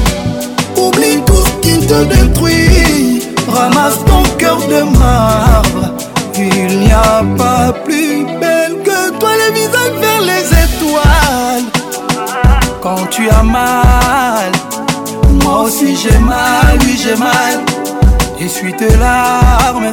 Oublie 0.84 1.20
tout 1.26 1.34
ce 1.44 1.50
qui 1.66 1.80
te 1.86 2.04
détruit 2.04 3.26
Ramasse 3.52 4.04
ton 4.06 4.22
cœur 4.36 4.58
de 4.58 4.82
marbre 4.98 5.94
Il 6.36 6.80
n'y 6.80 6.92
a 6.92 7.24
pas 7.36 7.72
plus 7.84 8.24
belle 8.40 8.76
que 8.84 9.10
toi 9.18 9.30
Les 9.46 9.52
visages 9.54 9.98
vers 9.98 10.22
les 10.22 10.46
étoiles 10.66 11.68
Quand 12.80 13.06
tu 13.10 13.28
as 13.30 13.42
mal 13.42 14.52
Moi 15.42 15.62
aussi 15.62 15.96
j'ai 15.96 16.18
mal, 16.18 16.78
oui 16.84 16.96
j'ai 17.02 17.16
mal 17.16 17.64
Essuie 18.38 18.74
tes 18.76 18.96
larmes 18.98 19.92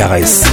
caresse. 0.00 0.49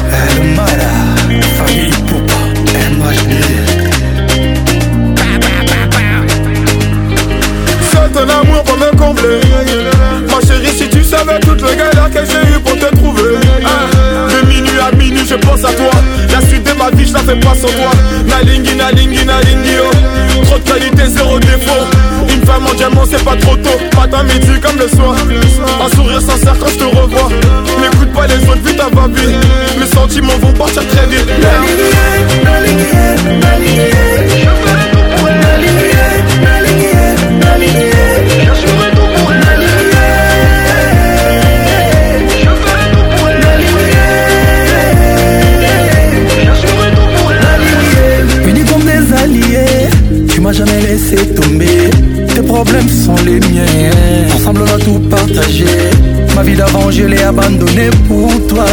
Ma 56.38 56.43
vie 56.43 56.53
d'avant 56.55 56.91
je 56.91 57.03
l'ai 57.05 57.23
abandonnée 57.23 57.89
pour 58.07 58.29
toi 58.47 58.65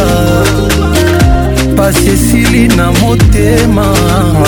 Passé 1.75 2.15
Sili 2.15 2.67
na 2.67 2.91
motema 3.01 3.89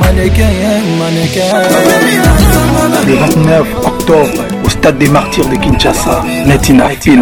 Mannequin, 0.00 0.82
mannequin. 0.98 1.66
Le 3.06 3.14
29 3.16 3.66
octobre, 3.84 4.32
au 4.64 4.68
stade 4.68 4.98
des 4.98 5.08
martyrs 5.08 5.46
de 5.48 5.56
Kinshasa, 5.56 6.22
Netina 6.46 6.86
Hill. 7.04 7.20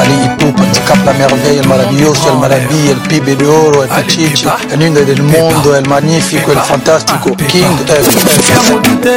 Ali 0.00 0.14
Poupe, 0.38 0.60
cap 0.86 0.96
la 1.04 1.12
merveille, 1.14 1.58
el 1.58 1.66
maravilloso, 1.68 2.30
el 2.32 2.38
maravilla, 2.38 2.92
el 2.92 2.96
pibe 3.08 3.34
de 3.36 3.44
oro, 3.46 3.82
el 3.82 3.88
pichicho, 3.88 4.50
el 4.72 4.78
lindo 4.78 5.04
del 5.04 5.22
mundo, 5.22 5.74
el 5.76 5.86
magnífico, 5.88 6.52
el 6.52 6.58
fantástico, 6.58 7.34
King 7.48 7.66
F. 7.88 9.08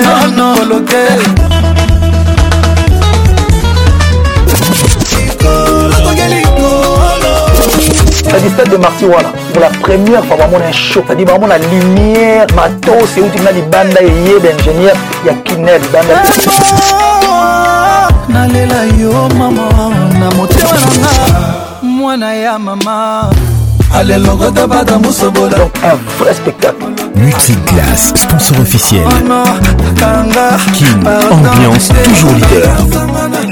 na 8.32 8.39
distade 8.39 8.69
de 8.71 8.77
marti 8.77 9.05
wana 9.05 9.29
pour 9.53 9.61
la 9.61 9.69
première 9.69 10.23
fois 10.23 10.38
bamona 10.38 10.65
un 10.67 10.71
show 10.71 11.01
cestadi 11.01 11.25
bamona 11.25 11.57
lumière 11.57 12.47
matos 12.55 13.17
euti 13.17 13.41
na 13.43 13.51
libanda 13.51 14.01
eyeba 14.01 14.49
ingénieur 14.57 14.95
ya 15.25 15.34
kina 15.43 15.71
ya 15.71 15.77
libanda 15.79 16.21
nalela 18.29 18.82
yo 19.01 19.11
mama 19.38 19.63
na 20.19 20.29
motema 20.36 20.69
nanga 20.71 21.41
mwana 21.82 22.34
ya 22.36 22.57
mama 22.59 23.29
Donc 23.93 24.41
un 24.53 25.97
vrai 26.17 26.34
spectacle. 26.34 26.86
Multiclass, 27.13 28.13
sponsor 28.15 28.57
officiel. 28.61 29.03
King, 30.79 31.03
ambiance 31.05 31.89
toujours 32.05 32.32
leader. 32.36 33.51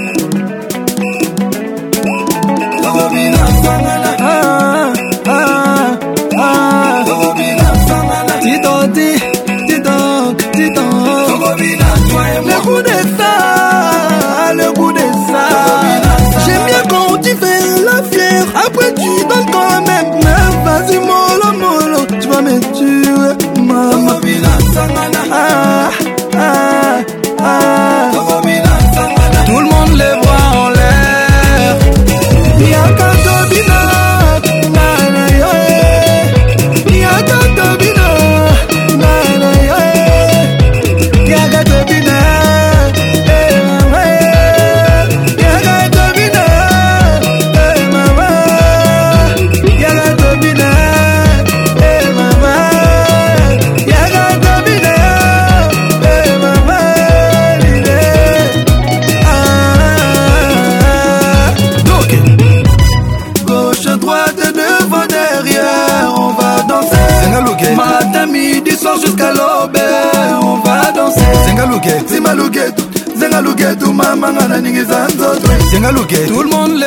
Tout 76.28 76.42
le 76.42 76.50
monde 76.50 76.79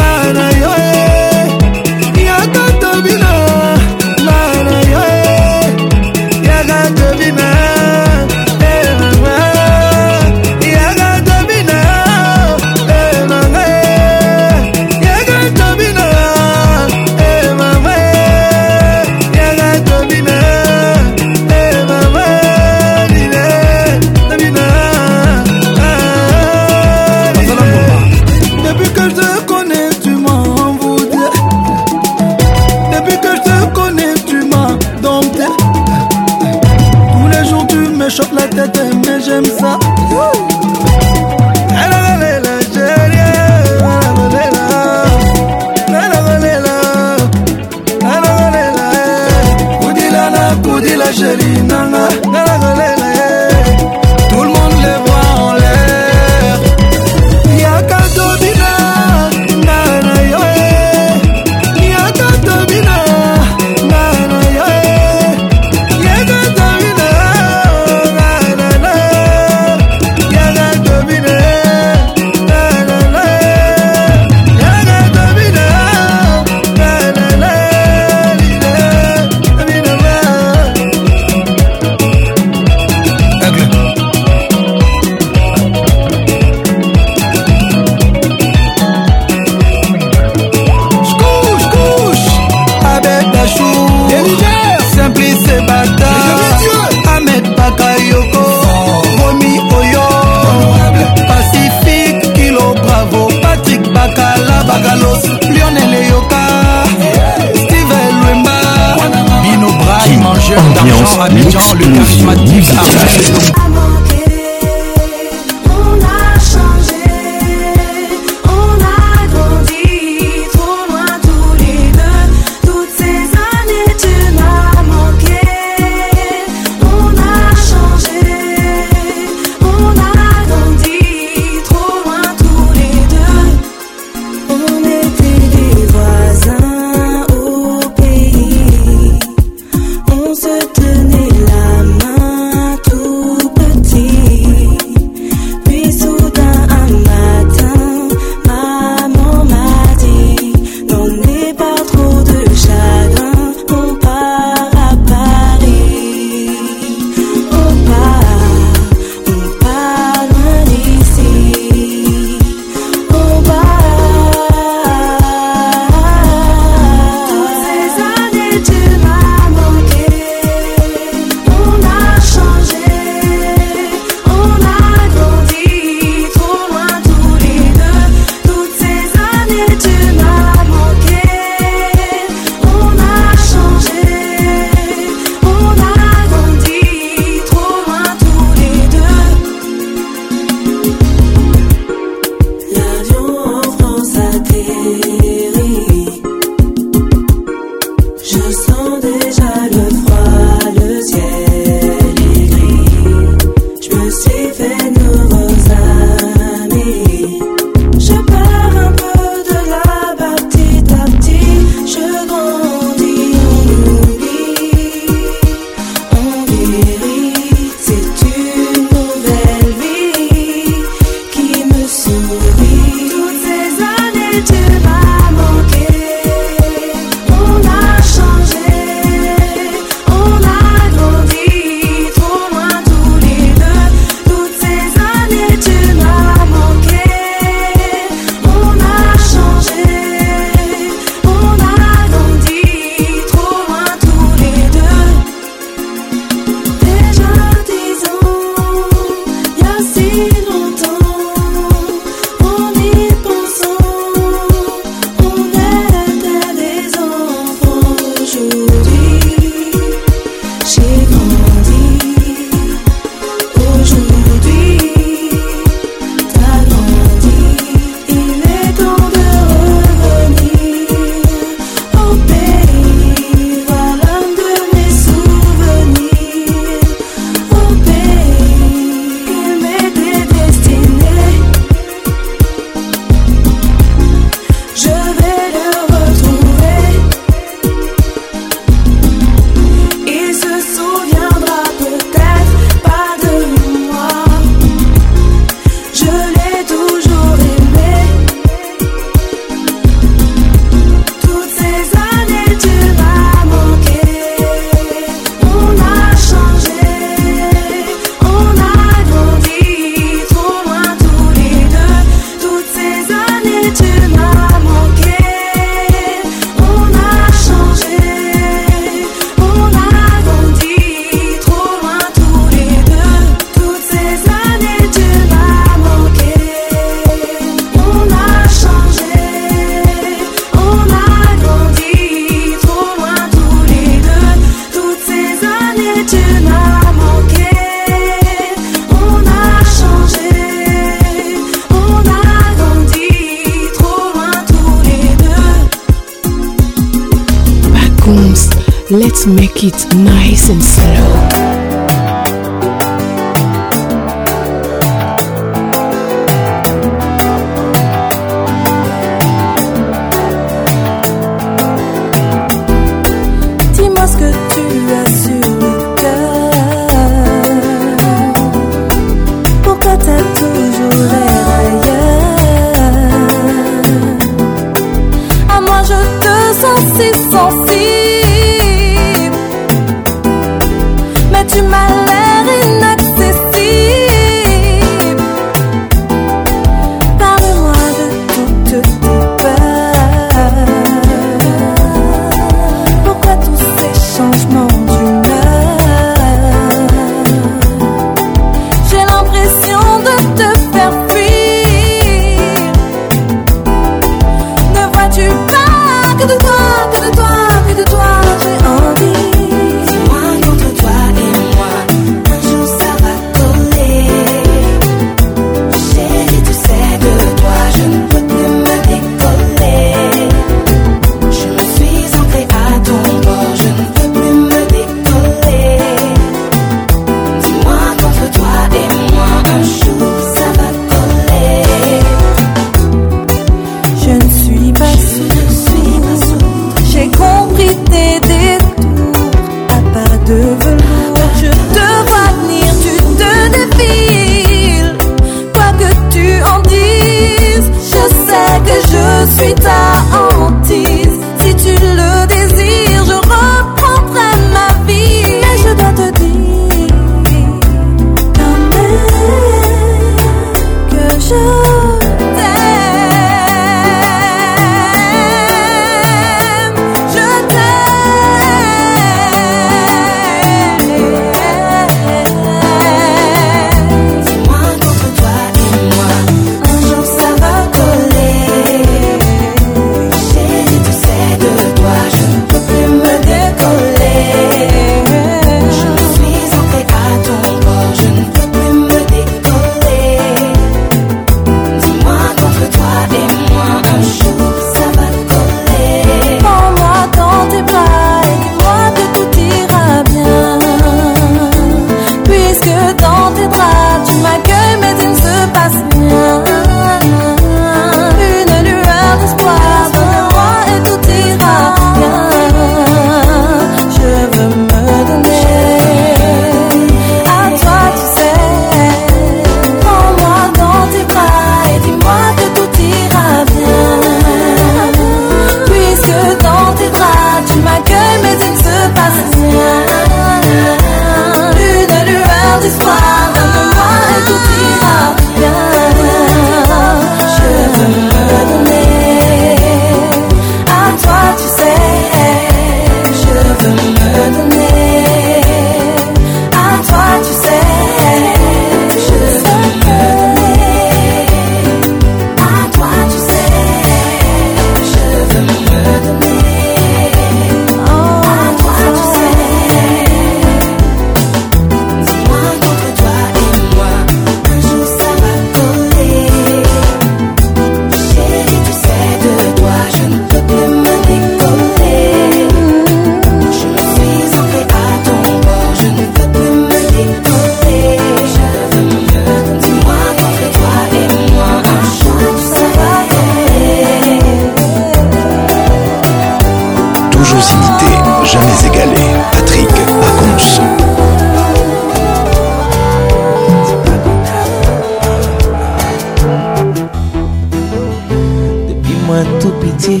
tout 599.40 599.52
petit 599.60 600.00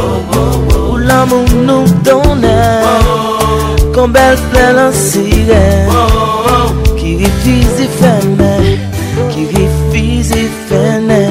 Ou 0.02 0.96
l'amou 0.98 1.46
nou 1.62 1.84
donen 2.06 3.76
Kon 3.94 4.10
bel 4.12 4.34
bel 4.50 4.80
ansiren 4.82 5.92
Ki 6.98 7.12
rifizi 7.22 7.86
fene 8.00 8.50
Ki 9.30 9.46
rifizi 9.54 10.48
fene 10.66 11.22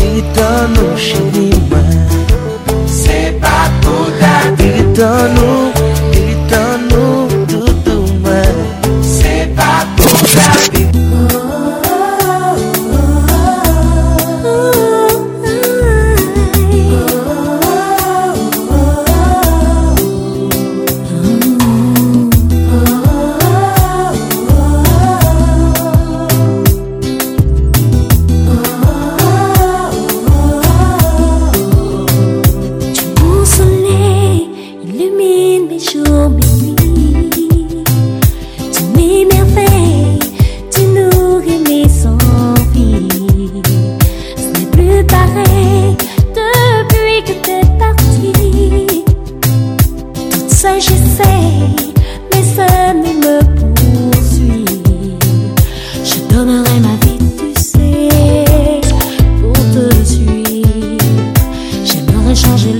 digit 0.00 0.40
anou 0.46 0.94
chini 1.08 1.50
mwen 1.68 2.86
Se 2.88 3.26
pa 3.44 3.56
pou 3.84 4.08
dati 4.22 4.54
Digit 4.72 5.04
anou 5.04 5.69
changer 62.34 62.79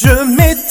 je 0.00 0.24
m'étais 0.24 0.69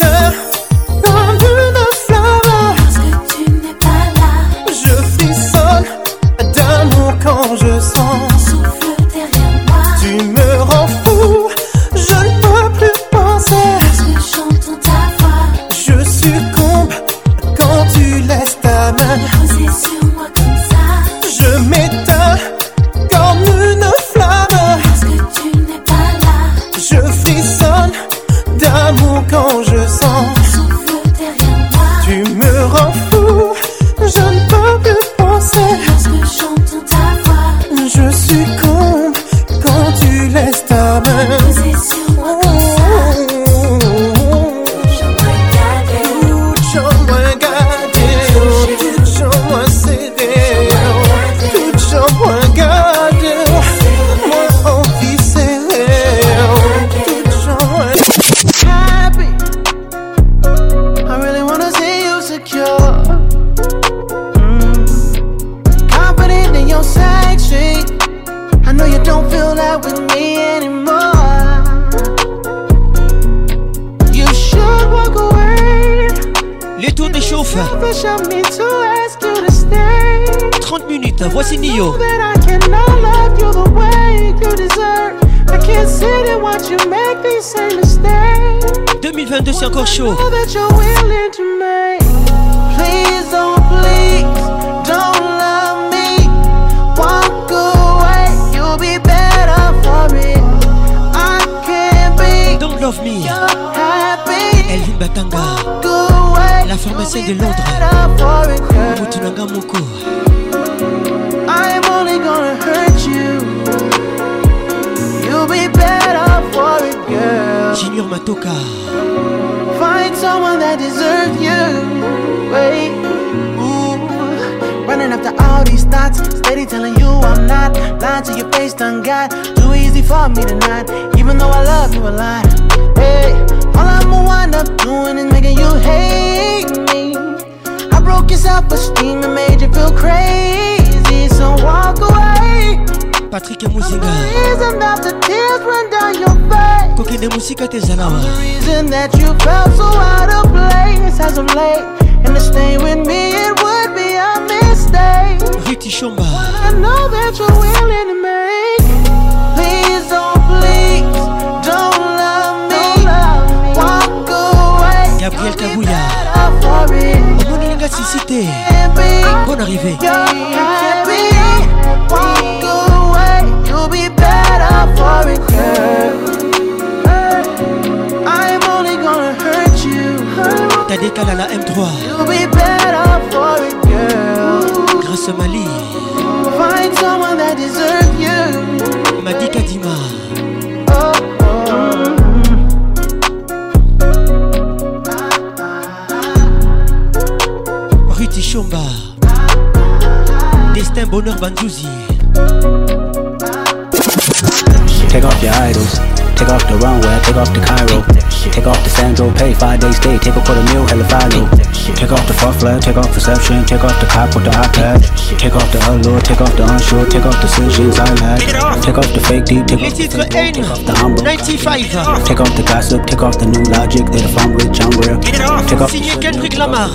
for 220.11 220.21
any. 220.35 220.51
Take 220.51 220.53
the 220.85 220.93
humble. 220.95 221.23
95. 221.23 222.25
Take 222.25 222.39
off 222.41 222.53
the 222.55 222.63
gossip, 222.65 223.05
take 223.05 223.21
off 223.21 223.37
the 223.37 223.45
new 223.45 223.63
logic. 223.71 224.05
They're 224.11 224.21
the 224.25 224.29
farm 224.33 224.53
with 224.53 224.73
John 224.73 224.89
Grill. 224.91 225.19
Take 225.21 225.39
off. 225.41 225.91
Signé 225.91 226.17
Kendrick 226.19 226.57
Lamar. 226.57 226.89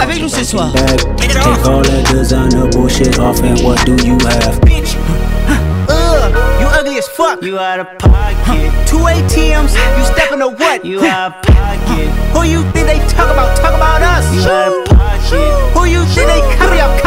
Avec 0.00 0.20
nous 0.20 0.28
ce 0.28 0.44
soir. 0.44 0.70
Take 1.18 1.36
all 1.66 1.82
that 1.82 2.10
designer 2.12 2.66
bullshit 2.72 3.18
off 3.18 3.40
and 3.42 3.60
what 3.62 3.82
do 3.84 3.92
you 4.06 4.16
have? 4.26 4.60
Bitch. 4.64 4.94
you 6.60 6.66
ugly 6.68 6.98
as 6.98 7.08
fuck. 7.08 7.42
You 7.42 7.58
out 7.58 7.80
of 7.80 7.88
pocket. 7.98 8.70
Two 8.86 8.98
ATMs. 9.10 9.72
You 9.98 10.04
stepping 10.04 10.42
or 10.42 10.52
what? 10.54 10.84
You 10.84 11.00
out 11.06 11.34
of 11.34 11.42
pocket. 11.42 12.08
Who 12.34 12.42
you 12.44 12.62
think 12.72 12.86
they 12.86 12.98
talk 13.12 13.30
about? 13.30 13.56
Talk 13.58 13.74
about 13.74 14.02
us. 14.02 14.24
You 14.34 14.42
out 14.50 14.72
of 14.72 14.84
pocket. 14.84 15.20
Who 15.74 15.84
you 15.86 16.04
think 16.04 16.28
they 16.28 16.40
carry? 16.56 16.80
up? 16.80 17.01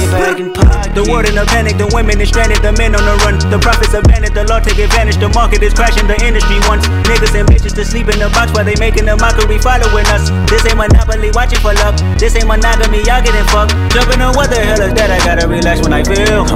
in 0.00 0.48
The 0.96 1.04
world 1.12 1.28
in 1.28 1.36
a 1.36 1.44
panic, 1.44 1.76
the 1.76 1.84
women 1.92 2.20
is 2.20 2.32
stranded, 2.32 2.64
the 2.64 2.72
men 2.76 2.96
on 2.96 3.04
the 3.04 3.14
run. 3.22 3.36
The 3.52 3.58
profits 3.60 3.92
are 3.94 4.00
the 4.02 4.44
law 4.48 4.58
take 4.60 4.78
advantage, 4.80 5.18
the 5.20 5.28
market 5.36 5.62
is 5.62 5.74
crashing, 5.76 6.06
the 6.08 6.16
industry 6.24 6.56
wants 6.70 6.86
niggas 7.10 7.34
and 7.36 7.44
bitches 7.48 7.74
to 7.76 7.84
sleep 7.84 8.08
in 8.08 8.18
the 8.22 8.30
box 8.32 8.52
while 8.56 8.64
they 8.64 8.76
making 8.80 9.08
a 9.08 9.16
mockery 9.16 9.58
following 9.60 10.06
us. 10.16 10.30
This 10.48 10.64
ain't 10.66 10.78
monopoly, 10.80 11.30
watching 11.36 11.60
for 11.60 11.74
love. 11.84 11.94
This 12.16 12.32
ain't 12.36 12.46
monogamy, 12.48 13.02
y'all 13.04 13.20
getting 13.20 13.44
fucked. 13.52 13.76
Jumping 13.92 14.22
on 14.24 14.32
what 14.38 14.48
the 14.48 14.60
hell 14.62 14.80
is 14.80 14.94
that? 14.96 15.10
I 15.12 15.18
gotta 15.20 15.46
relax 15.48 15.82
when 15.84 15.92
I 15.92 16.02
feel. 16.02 16.48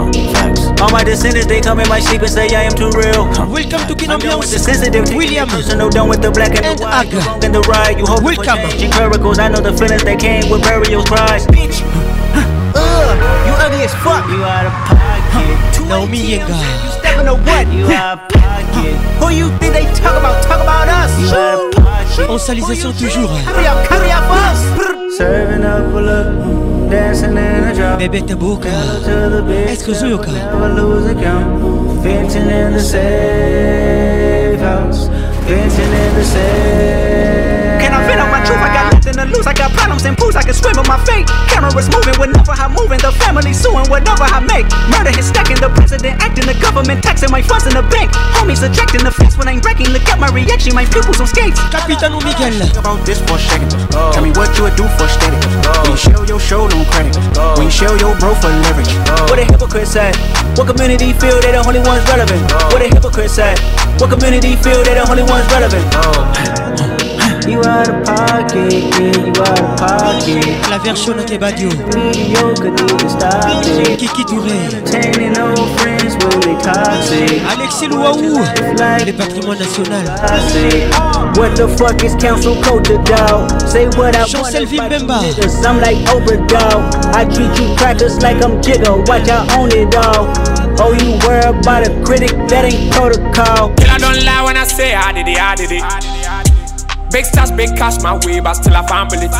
All 0.82 0.90
my 0.90 1.04
descendants, 1.04 1.46
they 1.46 1.60
come 1.60 1.80
in 1.80 1.88
my 1.88 2.00
sleep 2.00 2.22
and 2.22 2.30
say 2.30 2.48
I 2.54 2.64
am 2.64 2.72
too 2.72 2.90
real. 2.96 3.28
Welcome 3.48 3.84
to 3.88 3.94
Kingdom 3.94 4.20
Young. 4.22 4.40
The 4.44 4.58
sensitive, 4.60 5.08
William. 5.14 5.48
Personal, 5.48 5.90
done 5.90 6.08
with 6.08 6.20
the 6.22 6.30
black 6.30 6.56
and, 6.56 6.64
and 6.64 6.78
the 6.80 6.84
white. 6.84 7.04
Agra. 7.08 7.12
You 7.14 7.26
wrong 7.26 7.52
the 7.52 7.60
ride, 7.68 7.96
You 7.98 8.06
hope 8.06 8.22
Welcome. 8.22 8.60
for 8.60 8.70
She 8.78 8.88
curricles, 8.88 9.38
I 9.38 9.48
know 9.48 9.60
the 9.60 9.72
feelings 9.76 10.04
that 10.04 10.18
came 10.18 10.48
with 10.50 10.62
burial 10.62 11.04
cries. 11.04 11.46
Bitch 11.48 11.82
as 13.84 13.94
fuck. 14.04 14.24
You 14.28 14.42
out 14.44 14.66
of 14.66 14.72
pocket. 14.88 15.20
Huh. 15.34 15.88
Know 15.92 16.06
me 16.06 16.34
and 16.34 16.44
God. 16.48 16.84
You 16.84 16.90
stepping 17.00 17.28
on 17.28 17.38
what? 17.46 17.64
You 17.72 17.84
out 17.92 18.16
of 18.16 18.22
pocket. 18.32 18.94
Who 19.20 19.26
you 19.40 19.46
think 19.58 19.72
they 19.78 19.84
talk 19.94 20.16
about? 20.18 20.42
Talk 20.42 20.60
about 20.64 20.88
us. 20.88 21.12
You 21.20 21.26
out 21.28 21.54
of 21.54 21.74
pocket. 21.74 21.82
En 22.30 22.38
salisation 22.38 22.92
toujours. 22.92 23.30
Hurry 23.30 23.66
up, 23.66 23.86
hurry 23.88 24.10
up, 24.10 24.30
us. 24.30 24.60
Serving 25.18 25.64
up 25.64 25.94
a 25.94 26.00
look. 26.00 26.90
Dancing 26.90 27.36
in 27.36 27.64
a 27.64 27.72
drop. 27.74 27.98
Bebê 27.98 28.22
Tabuca. 28.22 28.72
Exclusive. 29.68 30.20
Never 30.26 30.68
lose 30.68 31.06
a 31.10 31.14
count. 31.14 31.60
Venting 32.02 32.50
in 32.50 32.72
the 32.74 32.80
safe 32.80 34.60
house. 34.60 35.08
Venting 35.46 35.92
in 36.00 36.14
the 36.14 36.24
safe. 36.24 37.82
Can 37.82 37.92
I 37.92 38.04
vent 38.06 38.20
on 38.20 38.30
my 38.30 38.42
truth? 38.44 38.58
I 38.60 38.70
got 38.72 38.93
nothing 39.16 39.30
to 39.32 39.38
lose. 39.38 39.46
I 39.46 39.54
got 39.54 39.70
problems 39.72 40.04
and 40.04 40.16
pools, 40.18 40.36
I 40.36 40.42
can 40.42 40.54
swim 40.54 40.74
with 40.76 40.86
my 40.86 40.98
fate. 41.06 41.26
Cameras 41.48 41.88
moving 41.90 42.14
whenever 42.18 42.52
I'm 42.58 42.74
moving. 42.74 42.98
The 43.00 43.12
family 43.22 43.52
suing 43.52 43.86
whatever 43.90 44.24
I 44.26 44.40
make. 44.44 44.66
Murder 44.90 45.14
is 45.18 45.28
stacking, 45.30 45.58
the 45.58 45.70
president 45.70 46.18
acting, 46.22 46.46
the 46.46 46.54
government 46.58 47.02
taxing 47.02 47.30
my 47.30 47.42
funds 47.42 47.66
in 47.66 47.74
the 47.74 47.82
bank. 47.90 48.10
Homies 48.38 48.62
ejecting 48.62 49.02
the 49.02 49.10
fence 49.10 49.38
when 49.38 49.48
I'm 49.48 49.60
breaking. 49.60 49.90
Look 49.90 50.06
at 50.10 50.18
my 50.18 50.28
reaction, 50.30 50.74
my 50.74 50.84
pupils 50.86 51.20
on 51.20 51.26
skates. 51.28 51.58
Capitano 51.70 52.20
Miguel. 52.22 52.52
Think 52.54 52.76
about 52.76 53.02
this 53.06 53.18
for 53.24 53.38
a 53.38 53.40
second. 53.50 53.70
Oh. 53.94 54.12
Tell 54.12 54.22
me 54.22 54.30
what 54.34 54.50
you 54.58 54.66
would 54.68 54.76
do 54.76 54.86
for 54.98 55.08
static. 55.08 55.38
Oh. 55.64 55.84
When 55.84 55.94
you 55.94 55.96
show 55.98 56.20
your 56.26 56.40
show 56.40 56.62
no 56.68 56.82
credit. 56.90 57.14
Oh. 57.38 57.54
When 57.58 57.66
you 57.70 57.74
show 57.74 57.92
your 57.98 58.14
bro 58.18 58.34
for 58.38 58.50
leverage. 58.68 58.90
What 59.30 59.38
a 59.38 59.44
hypocrite 59.46 59.88
say? 59.88 60.12
What 60.58 60.66
community 60.70 61.12
feel 61.14 61.38
they 61.40 61.52
the 61.54 61.62
only 61.64 61.80
ones 61.82 62.04
relevant? 62.08 62.42
What 62.72 62.80
a 62.82 62.88
hypocrite 62.90 63.30
say? 63.30 63.54
What 63.98 64.10
community 64.10 64.56
feel 64.56 64.82
they 64.82 64.94
the 64.94 65.06
only 65.08 65.24
ones 65.26 65.46
relevant? 65.52 65.76
You 67.44 67.60
out 67.60 67.90
of 67.92 68.06
pocket, 68.06 68.72
yeah, 68.72 69.20
you 69.20 69.28
out 69.36 69.60
of 69.60 69.76
pocket. 69.78 70.48
La 70.70 70.78
version 70.78 71.12
de 71.26 71.36
Badio. 71.36 71.68
Mediocre, 71.92 72.70
need 72.70 72.88
to 72.98 73.08
stop 73.10 73.44
it. 73.52 73.98
Kiki 74.00 74.24
Touré. 74.24 74.56
Entertaining 74.72 75.36
old 75.36 75.68
friends 75.78 76.16
when 76.24 76.40
they 76.40 76.56
toxic. 76.64 77.44
Alexis 77.52 77.88
Louaou. 77.88 78.40
Like 78.80 79.04
Le 79.04 79.12
patrimoine 79.12 79.58
national. 79.60 80.08
What 81.36 81.54
the 81.58 81.68
fuck 81.76 82.02
is 82.02 82.14
council 82.16 82.56
culture, 82.62 82.96
dog? 83.04 83.50
Say 83.60 83.84
what 83.98 84.16
I 84.16 84.20
want. 84.20 85.04
Niggas, 85.04 85.66
I'm 85.66 85.78
like 85.82 85.98
Oprah, 86.14 87.14
I 87.14 87.26
treat 87.26 87.52
you 87.60 87.76
crackers 87.76 88.22
like 88.22 88.42
I'm 88.42 88.62
Jigga. 88.62 89.06
Watch, 89.06 89.28
I 89.28 89.44
own 89.60 89.70
it 89.72 89.94
all. 89.94 90.32
Oh, 90.80 90.92
you 90.94 91.18
worry 91.28 91.44
about 91.44 91.86
a 91.86 91.92
critic 92.06 92.30
that 92.48 92.64
ain't 92.64 92.90
protocol. 92.94 93.68
Girl, 93.68 93.90
I 93.90 93.98
don't 93.98 94.24
lie 94.24 94.42
when 94.44 94.56
I 94.56 94.64
say 94.64 94.94
I 94.94 95.12
did 95.12 95.28
it, 95.28 95.36
I 95.38 95.54
did 95.54 95.72
it. 95.72 95.82
I 95.82 96.00
did 96.00 96.08
it, 96.08 96.26
I 96.26 96.34
did 96.38 96.43
it. 96.43 96.43
Big 97.14 97.26
stash, 97.26 97.52
big 97.52 97.76
cash, 97.76 98.00
my 98.02 98.14
way, 98.26 98.40
but 98.40 98.54
still 98.54 98.74
I 98.74 98.84
find 98.88 99.08
bullet. 99.08 99.30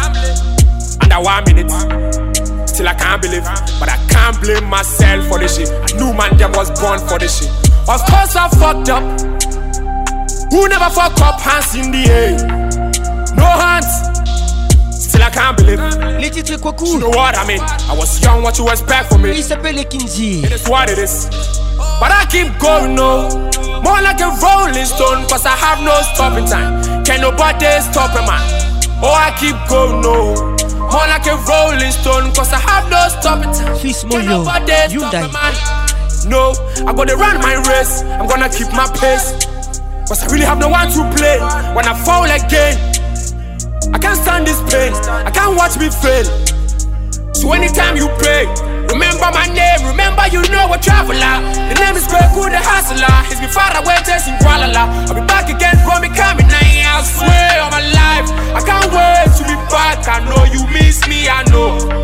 Under 1.03 1.19
one 1.19 1.43
minute, 1.43 2.69
till 2.69 2.87
I 2.87 2.95
can't 2.95 3.21
believe. 3.21 3.43
But 3.81 3.89
I 3.89 3.97
can't 4.09 4.41
blame 4.41 4.71
myself 4.71 5.27
for 5.27 5.41
this 5.41 5.57
shit. 5.57 5.71
I 5.71 5.97
knew 5.99 6.13
man 6.17 6.37
them 6.37 6.53
was 6.53 6.71
born 6.81 7.01
for 7.01 7.19
this 7.19 7.41
shit. 7.41 7.49
Of 7.89 7.99
course 8.07 8.37
I 8.37 8.49
fucked 8.61 8.91
up. 8.91 9.03
Who 10.53 10.69
never 10.69 10.89
fuck 10.89 11.21
up? 11.21 11.41
Hands 11.41 11.75
in 11.75 11.91
the 11.91 12.07
air, 12.09 13.35
no 13.35 13.43
hands 13.43 14.14
can't 15.35 15.59
believe 15.59 15.83
Little 16.23 16.45
trick 16.47 16.63
cool. 16.63 16.95
You 16.95 16.99
know 17.01 17.11
what 17.11 17.37
I 17.37 17.45
mean? 17.47 17.61
I 17.61 17.93
was 17.99 18.23
young, 18.23 18.43
what 18.47 18.57
you 18.59 18.71
expect 18.71 19.11
from 19.11 19.23
me? 19.23 19.31
It's 19.35 19.51
a 19.51 19.57
Kinji. 19.59 20.45
It 20.47 20.53
is 20.53 20.67
what 20.69 20.89
it 20.89 20.97
is. 20.97 21.27
But 22.01 22.15
I 22.15 22.25
keep 22.31 22.49
going, 22.63 22.95
no. 22.95 23.27
More 23.83 24.01
like 24.01 24.23
a 24.23 24.31
rolling 24.41 24.87
stone, 24.87 25.27
cause 25.29 25.45
I 25.45 25.55
have 25.59 25.83
no 25.83 25.93
stopping 26.15 26.47
time. 26.47 26.81
Can 27.05 27.21
nobody 27.21 27.67
stop 27.83 28.15
a 28.15 28.23
man? 28.23 28.41
Oh, 29.03 29.13
I 29.13 29.35
keep 29.37 29.59
going, 29.69 30.01
no. 30.01 30.35
More 30.95 31.07
like 31.11 31.27
a 31.27 31.35
rolling 31.51 31.91
stone, 31.91 32.33
cause 32.33 32.53
I 32.55 32.63
have 32.63 32.89
no 32.89 33.03
stopping 33.21 33.53
time. 33.53 33.75
Please, 33.77 34.03
Can 34.03 34.25
nobody 34.25 34.73
you 34.95 35.01
stop 35.01 35.13
die. 35.13 35.29
a 35.29 35.33
man? 35.35 35.55
No, 36.31 36.55
I'm 36.87 36.95
gonna 36.97 37.17
run 37.17 37.39
my 37.43 37.57
race. 37.69 38.03
I'm 38.03 38.27
gonna 38.27 38.49
keep 38.49 38.71
my 38.73 38.87
pace. 38.97 39.33
Cause 40.09 40.23
I 40.23 40.27
really 40.33 40.45
have 40.47 40.59
no 40.59 40.69
one 40.69 40.89
to 40.93 41.03
play. 41.17 41.39
When 41.75 41.87
I 41.89 41.95
fall 42.05 42.25
again, 42.25 42.94
I 43.93 43.99
can't 43.99 44.17
stand 44.17 44.47
this 44.47 44.61
pain. 44.73 44.95
I 45.13 45.31
can't 45.31 45.57
watch 45.59 45.77
me 45.77 45.91
fail. 45.93 46.25
So 47.35 47.53
anytime 47.53 47.97
you 47.99 48.09
pray, 48.17 48.47
remember 48.89 49.29
my 49.35 49.45
name. 49.53 49.85
Remember 49.85 50.25
you 50.33 50.41
know 50.49 50.73
a 50.73 50.79
traveler. 50.79 51.43
The 51.69 51.77
name 51.77 51.97
is 51.99 52.07
Gregu 52.09 52.49
the 52.49 52.63
Hustler. 52.65 53.13
It's 53.29 53.43
me 53.43 53.49
far 53.51 53.75
away 53.77 53.99
chasing 54.07 54.39
Kualala. 54.41 54.89
I'll 55.11 55.15
be 55.15 55.25
back 55.27 55.51
again 55.53 55.77
from 55.85 56.01
me 56.01 56.09
coming. 56.15 56.49
I 56.49 57.03
swear 57.05 57.61
on 57.61 57.71
my 57.75 57.85
life. 57.93 58.29
I 58.57 58.61
can't 58.65 58.89
wait 58.89 59.29
to 59.43 59.43
be 59.45 59.57
back. 59.69 60.01
I 60.09 60.23
know 60.33 60.47
you 60.49 60.63
miss 60.73 61.05
me. 61.09 61.29
I 61.29 61.43
know. 61.53 62.04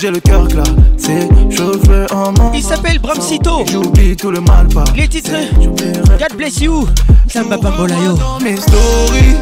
j'ai 0.00 0.10
le 0.12 0.20
cœur 0.20 0.46
je 0.48 1.62
veux 1.90 2.06
en 2.12 2.30
main. 2.32 2.52
Il 2.54 2.62
s'appelle 2.62 3.00
Sito 3.20 3.64
J'oublie 3.70 4.14
tout 4.14 4.30
le 4.30 4.40
mal 4.40 4.68
pas. 4.68 4.84
Les 4.94 5.08
titres. 5.08 5.32
God 5.60 6.36
bless 6.36 6.60
you. 6.60 6.86
Samba 7.28 7.56
yo. 7.56 8.16
Mes 8.40 8.56
stories. 8.56 9.36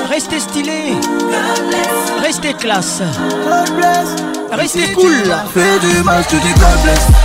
restez 0.09 0.39
stylé, 0.39 0.93
restez 2.21 2.53
classe, 2.53 3.01
restez 4.51 4.93
cool. 4.93 5.11
Fais 5.53 5.79
du 5.85 6.03
mal, 6.03 6.23
te 6.25 6.35
dis 6.35 6.53
God 6.57 6.83
bless. 6.83 7.24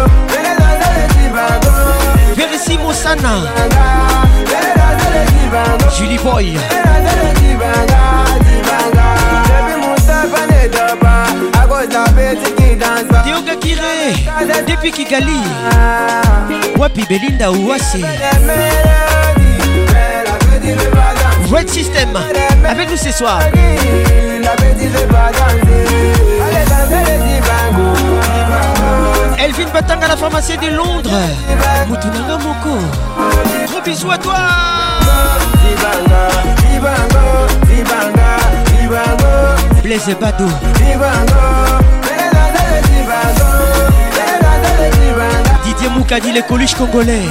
Osana. 2.91 3.35
Julie 5.97 6.17
Boy. 6.17 6.57
Théoga 13.25 13.55
Kiré, 13.55 14.13
depuis 14.67 14.91
Kigali. 14.91 15.39
Wapi 16.77 17.05
Belinda 17.07 17.49
Ouassé. 17.51 18.03
Red 21.53 21.69
System, 21.69 22.09
avec 22.65 22.89
nous 22.89 22.97
ce 22.97 23.11
soir. 23.11 23.39
Elvin 29.43 29.65
Batanga, 29.73 30.07
la 30.07 30.15
pharmacie 30.15 30.55
de 30.57 30.67
Londres. 30.69 31.09
Moutounanga 31.89 32.37
Moko. 32.43 32.75
Gros 33.69 33.81
bisous 33.83 34.11
à 34.11 34.17
toi. 34.19 34.35
Blaise 39.83 40.15
Badou. 40.19 40.47
Didier 45.65 45.89
Moukadi, 45.89 46.31
les 46.33 46.43
coluches 46.43 46.75
congolais. 46.75 47.23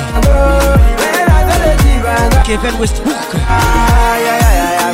Kevin 2.44 2.80
Westbrook. 2.80 3.19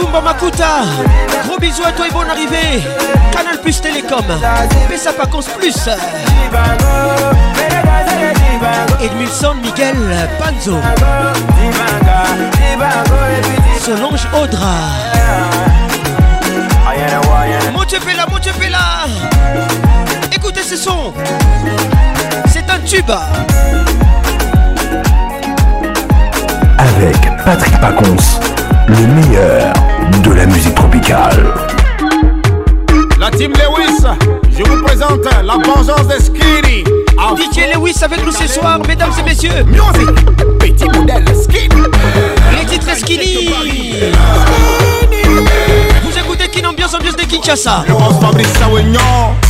Boumba 0.00 0.20
Makuta, 0.22 0.80
gros 1.44 1.58
bisous 1.60 1.84
à 1.84 1.92
toi 1.92 2.08
et 2.08 2.10
bonne 2.10 2.30
arrivée. 2.30 2.82
Canal 3.32 3.60
Plus 3.60 3.78
Télécom, 3.82 4.22
Pessa 4.88 5.12
Pacons 5.12 5.42
Plus. 5.58 5.76
Edmilson 9.02 9.54
Miguel 9.62 9.96
Panzo, 10.38 10.78
Solange 13.84 14.26
Audra. 14.42 14.74
Montepella, 17.74 18.26
Montepela 18.26 18.80
Écoutez 20.34 20.62
ce 20.62 20.76
son, 20.76 21.12
c'est 22.48 22.68
un 22.70 22.78
tube. 22.86 23.10
Avec 26.78 27.44
Patrick 27.44 27.78
Pacons 27.80 28.16
le 28.88 29.06
meilleur 29.06 29.72
de 30.18 30.34
la 30.34 30.46
musique 30.46 30.74
tropicale. 30.74 31.52
La 33.18 33.30
team 33.30 33.52
Lewis, 33.52 34.04
je 34.58 34.62
vous 34.68 34.82
présente 34.82 35.24
la 35.42 35.54
vengeance 35.54 36.06
de 36.08 36.20
Skiri. 36.20 36.84
Ah, 37.18 37.34
DJ 37.36 37.74
Lewis 37.74 37.94
avec 38.02 38.24
nous 38.24 38.32
ce 38.32 38.46
soir, 38.46 38.78
mesdames 38.88 39.12
et 39.18 39.22
messieurs. 39.22 39.62
Music, 39.66 40.14
petit 40.58 40.84
modèle 40.86 41.24
Skiri. 41.40 41.82
Les 42.58 42.66
titres 42.66 42.94
Skiri. 42.96 43.48
Vous 46.02 46.18
écoutez 46.18 46.48
qui? 46.48 46.60
Ambiance, 46.64 46.94
ambiance 46.94 47.16
de 47.16 47.22
Kinshasa. 47.22 47.84
Laurence 47.88 48.20
Fabrice 48.20 48.52
Sawignon. 48.58 49.00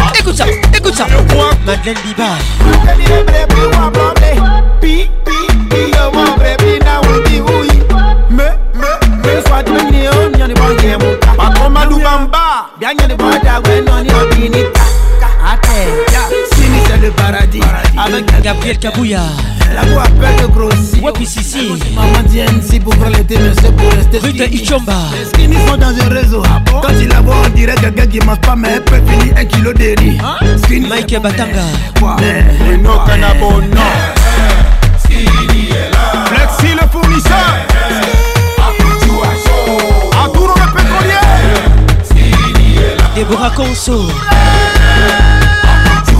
Madeleine 1.71 1.95
Biba 3.23 3.49
Gabriel 18.51 18.77
Kabouya 18.83 19.21
Wapi 21.01 21.25
Sissi 21.25 21.71
Rita 24.23 24.43
Ichomba 24.43 25.07
Les 25.15 25.25
skinny 25.27 25.55
sont 25.67 25.77
dans 25.77 25.87
un 25.97 26.09
réseau 26.09 26.43
ah 26.45 26.59
Quand 26.81 26.93
il 26.99 27.07
la 27.07 27.21
voit 27.21 27.35
on 27.45 27.49
dirait 27.55 27.75
qu'un 27.75 27.91
gars 27.91 28.05
qui 28.05 28.19
mange 28.19 28.41
pas 28.41 28.55
Mais 28.57 28.67
elle 28.75 28.83
peut 28.83 29.01
finir 29.09 29.33
un 29.37 29.45
kilo 29.45 29.71
de 29.71 29.95
riz 30.01 30.17
Skinny 30.65 30.85
Mike 30.87 31.17
Batanga 31.21 31.63
Renaud 32.01 32.99
Canabo 33.07 33.51
non 33.61 33.89
Skinny 35.01 35.69
est 35.69 35.91
là 35.91 36.25
Flexi 36.25 36.75
le 36.75 36.87
fournisseur 36.89 37.55
Deborah 43.15 43.51
Conso 43.51 44.05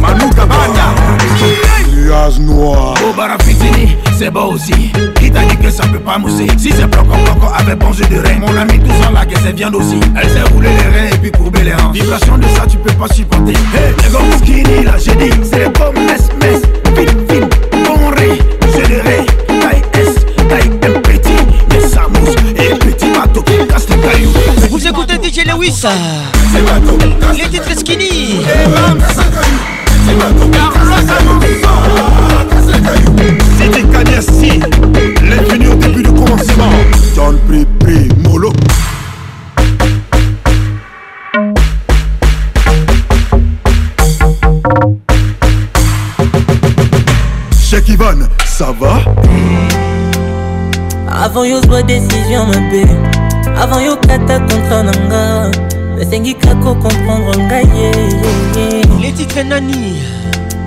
Manu 0.00 0.30
Cabana. 0.30 0.94
Nuage 1.92 2.38
noir. 2.38 2.94
Obara 3.10 3.30
barafitini, 3.36 3.96
c'est 4.16 4.30
beau 4.30 4.52
aussi. 4.52 4.92
Il 5.22 5.32
t'a 5.32 5.40
dit 5.42 5.56
que 5.56 5.70
ça 5.70 5.82
peut 5.88 5.98
pas 5.98 6.18
mousser. 6.18 6.46
Si 6.56 6.70
c'est 6.70 6.84
en 6.84 6.86
bloc 6.86 7.06
avec 7.58 7.78
bon 7.78 7.92
jeu 7.92 8.04
de 8.04 8.18
rein. 8.18 8.38
Mon 8.38 8.56
ami 8.56 8.78
tout 8.78 9.08
en 9.08 9.12
la 9.12 9.26
que 9.26 9.36
c'est 9.44 9.52
viande 9.52 9.74
aussi. 9.74 9.98
Elle 10.16 10.30
s'est 10.30 10.42
rouler 10.54 10.68
les 10.68 10.98
reins 11.00 11.14
et 11.14 11.18
puis 11.18 11.32
courber 11.32 11.64
les 11.64 11.74
hanches 11.74 11.94
Vibration 11.94 12.38
de 12.38 12.44
ça, 12.44 12.64
tu 12.70 12.76
peux 12.76 12.92
pas 12.94 13.12
supporter. 13.12 13.54
Hey, 13.54 13.84
les 13.96 14.08
gars, 14.08 14.36
skinny, 14.38 14.84
là, 14.84 14.92
j'ai 15.04 15.16
dit, 15.16 15.34
c'est 15.42 15.72
comme 15.76 15.94
mess, 15.96 16.28
mess. 16.40 16.62
Vite, 16.96 17.10
vite, 17.28 17.58
bon 17.72 18.10
riz, 18.16 18.38
je 18.72 18.80
le 18.88 19.26
Oui 25.58 25.68
Kawisa 25.68 25.90
Les 27.36 27.48
titres 27.48 27.78
skinny 27.78 28.40
C'était 33.58 33.82
Kanyasi 33.84 34.60
L'infini 35.22 35.68
au 35.68 35.74
début 35.76 36.02
du 36.02 36.12
commencement 36.12 36.70
John 37.14 37.38
be 37.48 37.64
Pri 37.82 38.08
Molo 38.24 38.52
Chek 47.60 47.88
Ivan, 47.88 48.28
ça 48.46 48.72
va? 48.78 49.00
Avant, 51.22 51.44
use 51.44 51.62
soit 51.64 51.82
décision, 51.82 52.46
ma 52.46 52.56
paix. 52.70 53.22
avant 53.62 53.80
yokata 53.80 54.34
kontra 54.48 54.78
na 54.86 54.92
nga 55.08 55.22
nasengi 55.98 56.32
kako 56.42 56.70
komprendre 56.82 57.58
ngai 57.64 58.08
letitre 59.00 59.42
nani 59.50 59.82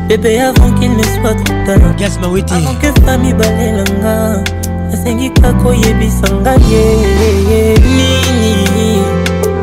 bebe 0.09 0.29
avant 0.47 0.73
qu'il 0.77 0.93
ne 0.97 1.05
soit 1.13 1.35
trop 1.45 1.57
tardavant 1.65 2.75
que 2.81 2.89
fami 3.05 3.29
balelanga 3.39 4.15
nasengi 4.89 5.29
kako 5.41 5.67
oyebisa 5.77 6.27
ngai 6.41 6.81
nini 7.77 8.53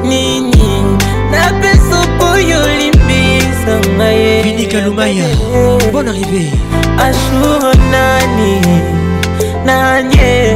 nini 0.08 0.68
napesa 1.32 1.98
poyo 2.18 2.56
olimbisa 2.68 3.74
ngai 3.98 4.42
vinikalumaya 4.46 5.26
bon 5.92 6.06
arrivé 6.12 6.44
ajour 7.06 7.66
nani 7.92 8.54
nanie 9.66 10.54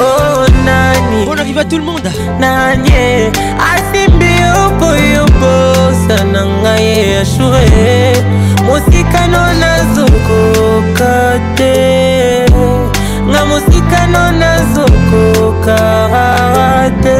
oh 0.00 0.46
nani 0.64 1.26
bon 1.26 1.38
arrive 1.38 1.58
à 1.58 1.64
tout 1.64 1.76
le 1.76 1.84
monde 1.84 2.08
nani 2.40 3.28
asimbi 3.74 4.26
yoko 4.44 4.88
yobosa 5.14 6.24
na 6.32 6.42
ngai 6.46 7.16
ashue 7.20 8.22
mosikano 8.66 9.42
nazokoka 9.62 11.18
te 11.58 11.78
nga 13.28 13.40
mosikano 13.50 14.22
nazokoka 14.42 15.82
te 17.04 17.18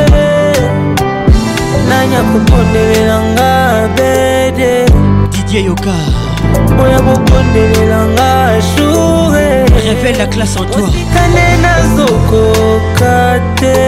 nani 1.88 2.14
akopondelelanga 2.20 3.52
bede 3.96 4.72
didier 5.30 5.64
yoka 5.68 5.96
oyo 6.80 6.98
bokondelelanga 7.06 8.32
joure 8.74 9.64
révèle 9.86 10.16
la 10.18 10.24
classe 10.26 10.56
en 10.56 10.64
toi 10.64 10.82
osikane 10.82 11.46
nazokoka 11.62 13.16
te 13.60 13.78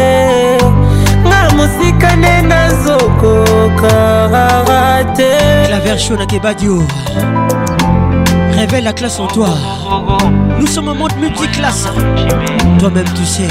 nga 1.26 1.40
mosikane 1.56 2.34
nazokokarara 2.42 5.04
te 5.16 5.32
la 5.70 5.78
version 5.80 6.14
na 6.16 6.26
kebadio 6.26 6.74
révèle 8.58 8.84
la 8.84 8.92
classe 8.92 9.20
en 9.20 9.26
toi 9.26 9.48
nous 10.60 10.66
sommes 10.66 10.88
un 10.88 10.94
monde 10.94 11.12
multiclasse 11.20 11.88
toi-même 12.78 13.10
tu 13.16 13.24
sais 13.24 13.48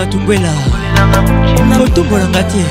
tumbwela 0.10 0.52
kotombolanga 1.78 2.42
te 2.52 2.64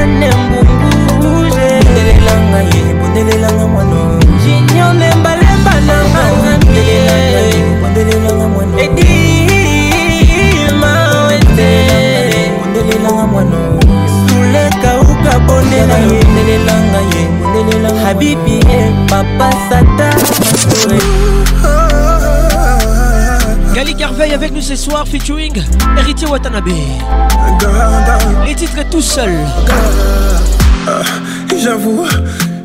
anembunguzebonelelanga 0.00 2.58
ye 2.72 2.80
bonelelanga 3.00 3.64
mwana 3.72 3.98
jinio 4.44 4.88
nembalemba 4.92 5.74
nangaabonelelanga 5.88 8.46
mwana 8.52 8.76
edima 8.84 10.92
wete 11.26 11.68
bonelelanga 12.64 13.24
mwana 13.32 13.58
sulekauka 14.28 15.32
bonela 15.46 15.96
ye 16.12 16.23
habibi 18.04 18.60
eh, 18.76 18.90
papa 19.08 19.48
satan 19.68 20.12
Gali 23.74 23.94
Carveille 23.94 24.34
avec 24.34 24.52
nous 24.52 24.60
ce 24.60 24.76
soir 24.76 25.06
featuring 25.08 25.62
Héritier 25.98 26.28
Watanabe 26.28 26.68
Les 28.46 28.54
titres 28.54 28.86
tout 28.90 29.00
seul 29.00 29.30
euh, 30.88 31.02
J'avoue 31.58 32.04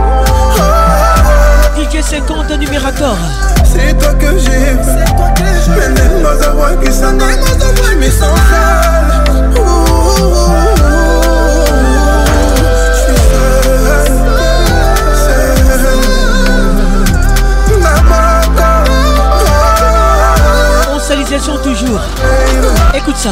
DJ 1.76 2.02
50 2.02 2.50
numérateur 2.58 3.16
C'est 3.64 3.96
toi 3.98 4.14
que 4.14 4.38
j'ai 4.38 4.76
C'est 4.82 5.14
toi 5.16 5.28
que 5.34 5.44
j'ai 5.44 5.88
Mais 5.92 6.00
les 6.00 6.22
mots 6.22 6.64
qui 6.84 6.92
s'en 6.92 7.12
mais 7.14 8.10
sans 8.10 8.36
seul 8.36 9.36
sont 21.40 21.56
toujours. 21.58 22.00
Écoute 22.94 23.16
ça. 23.16 23.30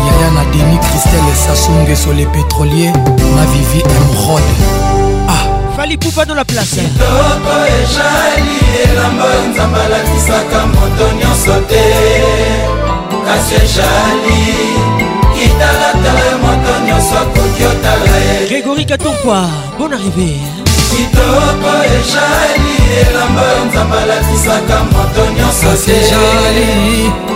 yaya 0.06 0.30
na 0.32 0.44
denis 0.52 0.78
christel 0.80 1.26
sasungeso 1.34 2.12
le 2.12 2.24
pétrolier 2.26 2.92
na 3.36 3.44
vivi 3.52 3.80
emrod 3.80 4.42
ah. 5.28 5.44
fali 5.76 5.96
kupa 5.98 6.24
dans 6.24 6.34
la 6.34 6.44
place 6.44 6.70
kitoko 6.80 7.54
ejali 7.68 8.60
elamba 8.90 9.24
nzambe 9.50 9.78
alakisaka 9.80 10.60
moto 10.66 11.06
nyonso 11.18 11.54
te 11.68 11.86
kasi 13.26 13.54
ejali 13.54 14.40
kitalatala 15.34 16.24
moto 16.42 16.72
nyonso 16.86 17.14
akoki 17.18 17.64
otala 17.64 18.16
ye 18.24 18.36
grégori 18.48 18.84
katonkwa 18.86 19.46
bon 19.78 19.92
arrivé 19.92 20.38
kitoko 20.88 21.70
ejali 21.84 22.72
elamba 23.04 23.44
nzambe 23.68 23.96
alakisaka 23.96 24.76
moto 24.92 25.22
nyonso 25.36 25.76
te 25.84 25.98